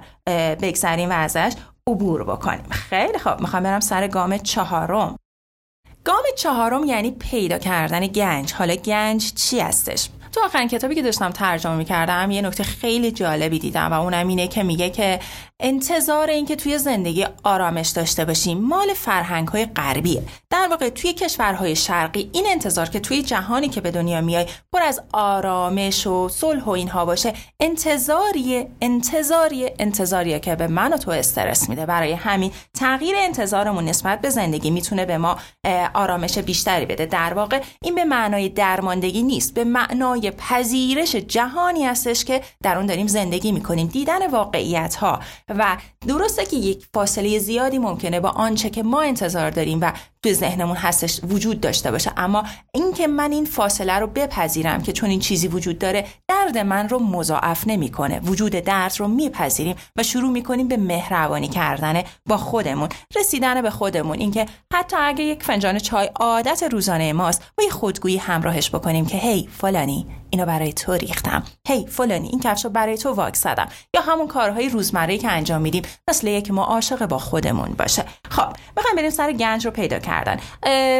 بگذریم 0.61 1.09
و 1.09 1.13
ازش 1.13 1.53
عبور 1.87 2.23
بکنیم. 2.23 2.69
خیلی 2.69 3.19
خوب. 3.19 3.41
می‌خوام 3.41 3.63
برم 3.63 3.79
سر 3.79 4.07
گام 4.07 4.37
چهارم. 4.37 5.15
گام 6.03 6.23
چهارم 6.37 6.83
یعنی 6.83 7.11
پیدا 7.11 7.57
کردن 7.57 8.07
گنج. 8.07 8.53
حالا 8.53 8.75
گنج 8.75 9.33
چی 9.33 9.59
هستش؟ 9.59 10.09
تو 10.31 10.41
آخرین 10.45 10.67
کتابی 10.67 10.95
که 10.95 11.01
داشتم 11.01 11.29
ترجمه 11.29 11.75
می‌کردم 11.75 12.31
یه 12.31 12.41
نکته 12.41 12.63
خیلی 12.63 13.11
جالبی 13.11 13.59
دیدم 13.59 13.93
و 13.93 14.01
اونم 14.01 14.27
اینه 14.27 14.47
که 14.47 14.63
میگه 14.63 14.89
که 14.89 15.19
انتظار 15.61 16.29
اینکه 16.29 16.55
توی 16.55 16.77
زندگی 16.77 17.25
آرامش 17.43 17.89
داشته 17.89 18.25
باشیم 18.25 18.57
مال 18.57 18.93
فرهنگ 18.93 19.47
های 19.47 19.65
غربیه. 19.65 20.23
در 20.49 20.67
واقع 20.69 20.89
توی 20.89 21.13
کشورهای 21.13 21.75
شرقی 21.75 22.29
این 22.33 22.45
انتظار 22.49 22.89
که 22.89 22.99
توی 22.99 23.21
جهانی 23.23 23.69
که 23.69 23.81
به 23.81 23.91
دنیا 23.91 24.21
میای 24.21 24.45
پر 24.73 24.81
از 24.81 25.01
آرامش 25.13 26.07
و 26.07 26.29
صلح 26.29 26.63
و 26.63 26.69
اینها 26.69 27.05
باشه 27.05 27.33
انتظاریه 27.59 28.69
انتظاریه 28.81 29.73
انتظاریه 29.79 30.39
که 30.39 30.55
به 30.55 30.67
من 30.67 30.93
و 30.93 30.97
تو 30.97 31.11
استرس 31.11 31.69
میده. 31.69 31.85
برای 31.85 32.13
همین 32.13 32.51
تغییر 32.79 33.15
انتظارمون 33.17 33.85
نسبت 33.85 34.21
به 34.21 34.29
زندگی 34.29 34.71
می‌تونه 34.71 35.05
به 35.05 35.17
ما 35.17 35.37
آرامش 35.93 36.37
بیشتری 36.37 36.85
بده. 36.85 37.05
در 37.05 37.33
واقع 37.33 37.61
این 37.83 37.95
به 37.95 38.05
معنای 38.05 38.49
درماندگی 38.49 39.23
نیست 39.23 39.53
به 39.53 39.63
معنای 39.63 40.31
پذیرش 40.31 41.15
جهانی 41.15 41.85
هستش 41.85 42.25
که 42.25 42.41
در 42.63 42.77
اون 42.77 42.85
داریم 42.85 43.07
زندگی 43.07 43.51
می‌کنیم. 43.51 43.87
دیدن 43.87 44.27
واقعیت 44.31 44.95
ها 44.95 45.19
و 45.49 45.77
درسته 46.07 46.45
که 46.45 46.57
یک 46.57 46.87
فاصله 46.93 47.39
زیادی 47.39 47.77
ممکنه 47.77 48.19
با 48.19 48.29
آنچه 48.29 48.69
که 48.69 48.83
ما 48.83 49.01
انتظار 49.01 49.49
داریم 49.49 49.81
و 49.81 49.93
تو 50.23 50.33
ذهنمون 50.33 50.75
هستش 50.75 51.19
وجود 51.23 51.61
داشته 51.61 51.91
باشه. 51.91 52.11
اما 52.17 52.43
اینکه 52.73 53.07
من 53.07 53.31
این 53.31 53.45
فاصله 53.45 53.93
رو 53.93 54.07
بپذیرم 54.07 54.81
که 54.81 54.91
چون 54.91 55.09
این 55.09 55.19
چیزی 55.19 55.47
وجود 55.47 55.79
داره 55.79 56.05
درد 56.27 56.57
من 56.57 56.89
رو 56.89 56.99
مضاعف 56.99 57.67
نمی‌کنه. 57.67 58.19
وجود 58.19 58.51
درد 58.51 58.95
رو 58.99 59.07
میپذیریم 59.07 59.75
و 59.95 60.03
شروع 60.03 60.31
می‌کنیم 60.31 60.67
به 60.67 60.77
مهربانی 60.77 61.47
کردن 61.47 62.03
با 62.25 62.37
خودمون. 62.37 62.89
رسیدن 63.15 63.61
به 63.61 63.69
خودمون 63.69 64.19
اینکه 64.19 64.45
حتی 64.73 64.97
اگه 64.99 65.23
یک 65.23 65.43
فنجان 65.43 65.79
چای 65.79 66.09
عادت 66.15 66.63
روزانه 66.71 67.13
ماست 67.13 67.43
با 67.57 67.63
یه 67.63 67.69
خودگویی 67.69 68.17
همراهش 68.17 68.69
بکنیم 68.69 69.05
که 69.05 69.17
هی 69.17 69.49
فلانی 69.57 70.07
اینو 70.29 70.45
برای 70.45 70.73
تو 70.73 70.93
ریختم. 70.93 71.43
هی 71.67 71.87
فلانی 71.87 72.27
این 72.27 72.39
کفش 72.39 72.65
برای 72.65 72.97
تو 72.97 73.13
واکس 73.13 73.43
زدم. 73.43 73.67
یا 73.95 74.01
همون 74.01 74.27
کارهای 74.27 74.69
روزمره 74.69 75.17
که 75.17 75.31
انجام 75.31 75.61
میدیم. 75.61 75.83
مثل 76.09 76.27
یک 76.27 76.51
ما 76.51 76.63
عاشق 76.63 77.05
با 77.05 77.17
خودمون 77.17 77.69
باشه. 77.77 78.03
خب 78.29 78.53
بخوام 78.77 78.95
بریم 78.95 79.09
سر 79.09 79.31
گنج 79.31 79.65
رو 79.65 79.71
پیدا 79.71 79.99
کردن. 79.99 80.39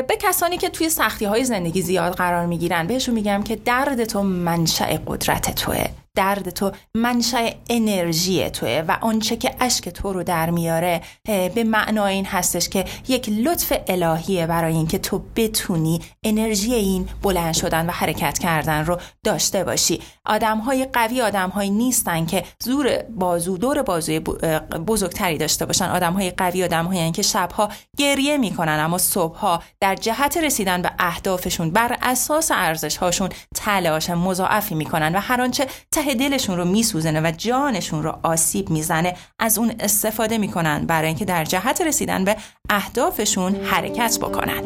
به 0.02 0.18
کسانی 0.20 0.58
که 0.58 0.70
توی 0.70 0.90
سختی 0.90 1.26
های 1.26 1.46
زندگی 1.46 1.82
زیاد 1.82 2.16
قرار 2.16 2.46
می‌گیرن 2.46 2.88
بهشون 2.88 3.16
میگم 3.16 3.44
که 3.44 3.56
درد 3.56 4.04
تو 4.04 4.24
منشأ 4.24 4.98
قدرت 5.08 5.56
توه. 5.56 5.86
درد 6.16 6.50
تو 6.50 6.72
منشأ 6.96 7.50
انرژی 7.70 8.50
توه 8.50 8.84
و 8.88 8.98
آنچه 9.02 9.38
که 9.38 9.56
اشک 9.60 9.90
تو 9.90 10.14
رو 10.14 10.24
در 10.24 10.50
میاره 10.50 11.02
به 11.26 11.64
معنای 11.64 12.14
این 12.14 12.26
هستش 12.26 12.70
که 12.70 12.86
یک 13.08 13.30
لطف 13.30 13.74
الهیه 13.88 14.48
برای 14.48 14.74
اینکه 14.74 14.98
تو 14.98 15.22
بتونی 15.36 16.02
انرژی 16.24 16.74
این 16.74 17.10
بلند 17.22 17.54
شدن 17.54 17.86
و 17.86 17.92
حرکت 17.92 18.40
کردن 18.40 18.86
رو 18.86 18.98
داشته 19.24 19.64
باشی. 19.64 20.02
آدم 20.26 20.58
های 20.58 20.86
قوی 20.86 21.22
آدم 21.22 21.50
های 21.50 21.70
نیستن 21.70 22.26
که 22.26 22.44
زور 22.64 22.98
بازو 22.98 23.58
دور 23.58 23.82
بازوی 23.82 24.20
بزرگتری 24.88 25.38
داشته 25.38 25.66
باشن. 25.66 25.86
آدم 25.86 26.14
های 26.14 26.32
قوی 26.32 26.64
آدم 26.64 26.86
هایی 26.86 27.12
که 27.12 27.22
شبها 27.22 27.70
گریه 27.98 28.38
می‌کنن 28.38 28.80
اما 28.80 28.98
صبحها 28.98 29.64
در 29.80 29.96
جهت 29.96 30.38
رسیدن 30.38 30.82
به 30.82 30.92
اهدافشون 31.00 31.72
بر 31.72 31.98
اساس 32.02 32.52
ارزش 32.52 32.98
هاشون 32.98 33.30
تلاش 33.56 34.10
مضاعفی 34.10 34.76
می‌کنن 34.76 35.16
و 35.16 35.20
هر 35.20 35.42
آنچه 35.42 35.68
ته 36.06 36.14
دلشون 36.14 36.58
رو 36.58 36.66
میسوزنه 36.66 37.22
و 37.22 37.32
جانشون 37.38 38.04
رو 38.04 38.20
آسیب 38.24 38.70
می‌زنه. 38.70 39.16
از 39.40 39.58
اون 39.58 39.74
استفاده 39.80 40.38
می‌کنن 40.38 40.86
برای 40.86 41.08
اینکه 41.08 41.26
در 41.26 41.46
جهت 41.46 41.82
رسیدن 41.82 42.26
به 42.26 42.36
اهدافشون 42.70 43.56
حرکت 43.56 44.18
بکنن. 44.22 44.64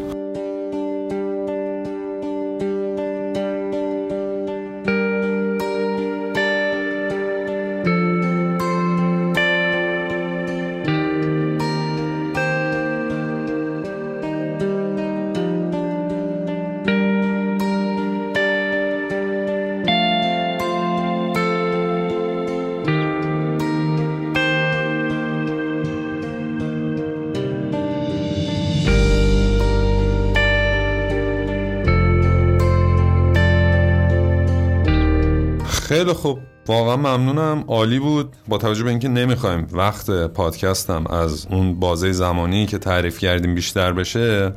خیلی 36.03 36.13
خوب. 36.13 36.52
واقعا 36.67 36.97
ممنونم. 36.97 37.63
عالی 37.67 37.99
بود. 37.99 38.35
با 38.47 38.57
توجه 38.57 38.83
به 38.83 38.89
اینکه 38.89 39.07
نمی‌خوایم 39.07 39.67
وقت 39.71 40.11
پادکستم 40.11 41.07
از 41.07 41.47
اون 41.51 41.79
بازه 41.79 42.11
زمانی 42.11 42.65
که 42.65 42.77
تعریف 42.77 43.19
کردیم 43.19 43.55
بیشتر 43.55 43.93
بشه 43.93 44.53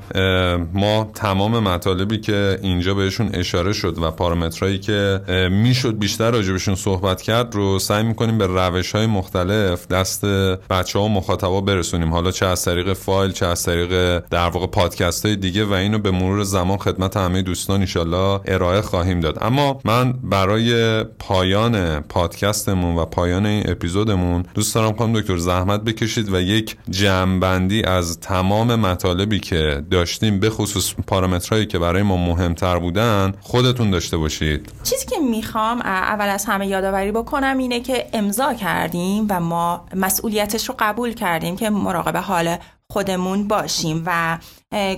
ما 0.72 1.10
تمام 1.14 1.58
مطالبی 1.58 2.18
که 2.18 2.58
اینجا 2.62 2.94
بهشون 2.94 3.30
اشاره 3.34 3.72
شد 3.72 3.98
و 4.02 4.10
پارامترهایی 4.10 4.78
که 4.78 5.20
می‌شد 5.50 5.98
بیشتر 5.98 6.30
راجبشون 6.30 6.74
صحبت 6.74 7.22
کرد 7.22 7.54
رو 7.54 7.78
سعی 7.78 8.02
می‌کنیم 8.02 8.38
به 8.38 8.46
روش 8.46 8.94
های 8.94 9.06
مختلف 9.06 9.86
دست 9.86 10.24
بچه 10.70 10.98
ها 10.98 11.04
و 11.04 11.08
مخاطبا 11.08 11.60
برسونیم. 11.60 12.12
حالا 12.12 12.30
چه 12.30 12.46
از 12.46 12.64
طریق 12.64 12.92
فایل 12.92 13.32
چه 13.32 13.46
از 13.46 13.62
طریق 13.62 14.18
در 14.18 14.48
واقع 14.48 14.66
پادکست 14.66 15.26
های 15.26 15.36
دیگه 15.36 15.64
و 15.64 15.72
اینو 15.72 15.98
به 15.98 16.10
مرور 16.10 16.42
زمان 16.42 16.78
خدمت 16.78 17.16
همه 17.16 17.42
دوستان 17.42 17.80
ایشالله 17.80 18.40
ارائه 18.44 18.80
خواهیم 18.80 19.20
داد. 19.20 19.38
اما 19.40 19.80
من 19.84 20.12
برای 20.22 21.04
پایان 21.04 21.95
پادکستمون 22.00 22.96
و 22.96 23.04
پایان 23.04 23.46
این 23.46 23.70
اپیزودمون. 23.70 24.44
دوست 24.54 24.74
دارم 24.74 24.96
خانم 24.96 25.20
دکتر 25.20 25.36
زحمت 25.36 25.80
بکشید 25.80 26.34
و 26.34 26.40
یک 26.40 26.76
جمعبندی 26.90 27.82
از 27.82 28.20
تمام 28.20 28.74
مطالبی 28.74 29.40
که 29.40 29.82
داشتیم 29.90 30.40
به 30.40 30.50
خصوص 30.50 30.94
پارامترهایی 31.06 31.66
که 31.66 31.78
برای 31.78 32.02
ما 32.02 32.16
مهمتر 32.16 32.78
بودن 32.78 33.34
خودتون 33.40 33.90
داشته 33.90 34.16
باشید. 34.16 34.72
چیزی 34.82 35.06
که 35.06 35.16
می‌خوام 35.30 35.80
اول 35.80 36.28
از 36.28 36.44
همه 36.44 36.66
یادآوری 36.66 37.12
بکنم 37.12 37.58
اینه 37.58 37.80
که 37.80 38.06
امضا 38.12 38.54
کردیم 38.54 39.26
و 39.30 39.40
ما 39.40 39.86
مسئولیتش 39.94 40.68
رو 40.68 40.74
قبول 40.78 41.12
کردیم 41.12 41.56
که 41.56 41.70
مراقب 41.70 42.16
حال 42.16 42.56
خودمون 42.90 43.48
باشیم 43.48 44.02
و 44.06 44.38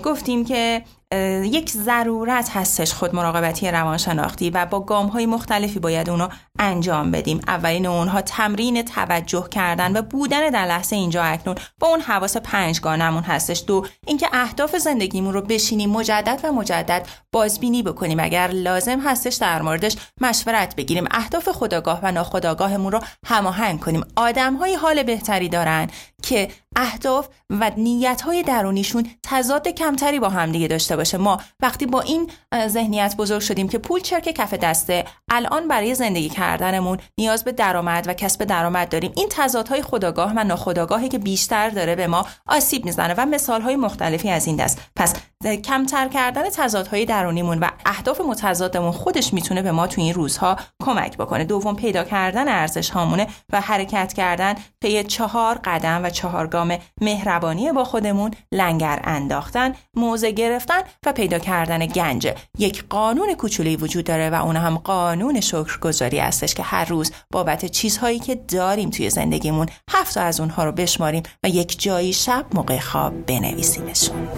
گفتیم 0.04 0.44
که 0.44 0.82
یک 1.44 1.70
ضرورت 1.70 2.50
هستش 2.56 2.92
خود 2.92 3.14
مراقبتی 3.14 3.70
روانشناختی 3.70 4.50
و 4.50 4.66
با 4.66 4.80
گام 4.80 5.06
های 5.06 5.26
مختلفی 5.26 5.78
باید 5.78 6.10
اونو 6.10 6.28
انجام 6.58 7.10
بدیم. 7.10 7.40
اولین 7.46 7.86
اونها 7.86 8.22
تمرین 8.22 8.82
توجه 8.82 9.48
کردن 9.50 9.96
و 9.96 10.02
بودن 10.02 10.50
در 10.50 10.66
لحظه 10.66 10.96
اینجا 10.96 11.22
اکنون. 11.22 11.56
با 11.78 11.88
اون 11.88 12.00
حواس 12.00 12.36
پنجگانمون 12.36 13.22
هستش. 13.22 13.64
دو 13.66 13.86
اینکه 14.06 14.28
اهداف 14.32 14.76
زندگیمون 14.76 15.34
رو 15.34 15.42
بشینیم 15.42 15.90
مجدد 15.90 16.40
و 16.44 16.52
مجدد 16.52 17.08
بازبینی 17.32 17.82
بکنیم. 17.82 18.20
اگر 18.20 18.48
لازم 18.48 19.00
هستش 19.00 19.34
در 19.34 19.62
موردش 19.62 19.96
مشورت 20.20 20.76
بگیریم. 20.76 21.08
اهداف 21.10 21.48
خداگاه 21.48 22.00
و 22.02 22.12
ناخداگاهمون 22.12 22.92
رو 22.92 23.00
هماهنگ 23.26 23.80
کنیم. 23.80 24.04
آدم 24.16 24.56
های 24.56 24.74
حال 24.74 25.02
بهتری 25.02 25.48
دارن 25.48 25.88
که 26.22 26.48
اهداف 26.78 27.28
و 27.50 27.70
نیت 27.76 28.20
های 28.20 28.42
درونیشون 28.42 29.10
تضاد 29.22 29.68
کمتری 29.68 30.18
با 30.20 30.28
همدیگه 30.28 30.68
داشته 30.68 30.96
باشه. 30.96 31.18
ما 31.18 31.40
وقتی 31.60 31.86
با 31.86 32.00
این 32.00 32.30
ذهنیت 32.66 33.14
بزرگ 33.16 33.40
شدیم 33.40 33.68
که 33.68 33.78
پول 33.78 34.00
چرک 34.00 34.24
کف 34.24 34.54
دسته 34.54 35.04
الان 35.30 35.68
برای 35.68 35.94
زندگی 35.94 36.28
کردنمون 36.28 36.98
نیاز 37.18 37.44
به 37.44 37.52
درآمد 37.52 38.08
و 38.08 38.14
کسب 38.14 38.44
درآمد 38.44 38.88
داریم. 38.88 39.12
این 39.16 39.28
تضادهای 39.30 39.82
خداگاه 39.82 40.32
و 40.36 40.44
ناخداگاهی 40.44 41.08
که 41.08 41.18
بیشتر 41.18 41.70
داره 41.70 41.96
به 41.96 42.06
ما 42.06 42.26
آسیب 42.46 42.84
می‌زنه 42.84 43.14
و 43.18 43.26
مثالهای 43.26 43.76
مختلفی 43.76 44.30
از 44.30 44.46
این 44.46 44.56
دست. 44.56 44.80
پس 44.96 45.14
کمتر 45.64 46.08
کردن 46.08 46.50
تضادهای 46.50 47.04
درونیمون 47.04 47.58
و 47.58 47.68
اهداف 47.86 48.20
متضادمون 48.20 48.92
خودش 48.92 49.34
می‌تونه 49.34 49.62
به 49.62 49.72
ما 49.72 49.86
تو 49.86 50.00
این 50.00 50.14
روزها 50.14 50.56
کمک 50.82 51.16
بکنه. 51.16 51.44
دوم 51.44 51.76
پیدا 51.76 52.04
کردن 52.04 52.48
ارزش 52.48 52.90
هامونه 52.90 53.26
و 53.52 53.60
حرکت 53.60 54.12
کردن 54.12 54.54
طی 54.82 55.04
چهار 55.04 55.60
قدم 55.64 56.04
و 56.04 56.10
چهار 56.10 56.46
مهربانی 57.00 57.72
با 57.72 57.84
خودمون 57.84 58.30
لنگر 58.52 59.00
انداختن 59.04 59.74
موزه 59.94 60.30
گرفتن 60.32 60.80
و 61.06 61.12
پیدا 61.12 61.38
کردن 61.38 61.86
گنج. 61.86 62.34
یک 62.58 62.84
قانون 62.88 63.34
کوچولی 63.34 63.76
وجود 63.76 64.04
داره 64.04 64.30
و 64.30 64.34
اون 64.34 64.56
هم 64.56 64.78
قانون 64.78 65.40
شکرگزاری 65.40 66.18
هستش 66.18 66.54
که 66.54 66.62
هر 66.62 66.84
روز 66.84 67.12
بابت 67.30 67.66
چیزهایی 67.66 68.18
که 68.18 68.34
داریم 68.34 68.90
توی 68.90 69.10
زندگیمون 69.10 69.66
هفت 69.90 70.16
از 70.16 70.40
اونها 70.40 70.64
رو 70.64 70.72
بشماریم 70.72 71.22
و 71.44 71.48
یک 71.48 71.82
جایی 71.82 72.12
شب 72.12 72.46
موقع 72.54 72.78
خواب 72.78 73.26
بنویسیمشون. 73.26 74.28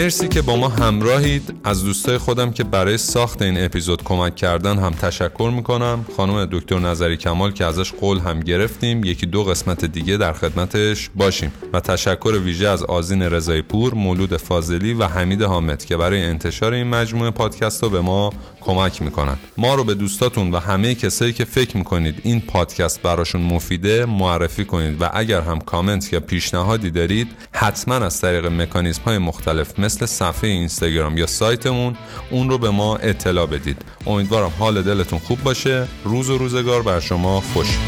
مرسی 0.00 0.28
که 0.28 0.42
با 0.42 0.56
ما 0.56 0.68
همراهید. 0.68 1.54
از 1.64 1.84
دوستای 1.84 2.18
خودم 2.18 2.50
که 2.50 2.64
برای 2.64 2.98
ساخت 2.98 3.42
این 3.42 3.64
اپیزود 3.64 4.04
کمک 4.04 4.36
کردن 4.36 4.78
هم 4.78 4.90
تشکر 4.90 5.52
می‌کنم. 5.56 6.06
خانم 6.16 6.48
دکتر 6.52 6.78
نظری 6.78 7.16
کمال 7.16 7.52
که 7.52 7.64
ازش 7.64 7.92
قول 7.92 8.18
هم 8.18 8.40
گرفتیم. 8.40 9.04
یکی 9.04 9.26
دو 9.26 9.44
قسمت 9.44 9.84
دیگه 9.84 10.16
در 10.16 10.32
خدمتش 10.32 11.10
باشیم. 11.14 11.52
و 11.72 11.80
تشکر 11.80 12.38
ویژه 12.44 12.68
از 12.68 12.82
آزین 12.82 13.22
رضایی 13.22 13.62
پور 13.62 13.94
مولود 13.94 14.36
فاضلی 14.36 14.94
و 14.94 15.04
حمید 15.04 15.42
حامد 15.42 15.84
که 15.84 15.96
برای 15.96 16.22
انتشار 16.22 16.72
این 16.72 16.86
مجموعه 16.86 17.30
پادکست 17.30 17.82
رو 17.82 17.90
به 17.90 18.00
ما 18.00 18.32
کمک 18.60 19.02
می‌کنن. 19.02 19.36
ما 19.58 19.74
رو 19.74 19.84
به 19.84 19.94
دوستاتون 19.94 20.50
و 20.50 20.58
همه 20.58 20.94
کسایی 20.94 21.32
که 21.32 21.44
فکر 21.44 21.76
می‌کنید 21.76 22.20
این 22.22 22.40
پادکست 22.40 23.02
براشون 23.02 23.40
مفیده 23.40 24.06
معرفی 24.06 24.64
کنید 24.64 25.02
و 25.02 25.10
اگر 25.12 25.40
هم 25.40 25.60
کامنت 25.60 26.12
یا 26.12 26.20
پیشنهادی 26.20 26.90
دارید 26.90 27.28
حتما 27.52 27.94
از 27.94 28.20
طریق 28.20 28.46
مکانیزم 28.46 29.02
های 29.02 29.18
مختلف 29.18 29.78
مثل 29.78 30.06
صفحه 30.06 30.50
اینستاگرام 30.50 31.18
یا 31.18 31.26
سایتمون 31.26 31.96
اون 32.30 32.50
رو 32.50 32.58
به 32.58 32.70
ما 32.70 32.96
اطلاع 32.96 33.46
بدید. 33.46 33.76
امیدوارم 34.06 34.52
حال 34.58 34.82
دلتون 34.82 35.18
خوب 35.18 35.42
باشه. 35.42 35.88
روز 36.04 36.30
و 36.30 36.38
روزگار 36.38 36.82
بر 36.82 37.00
شما 37.00 37.40
خوش. 37.40 37.78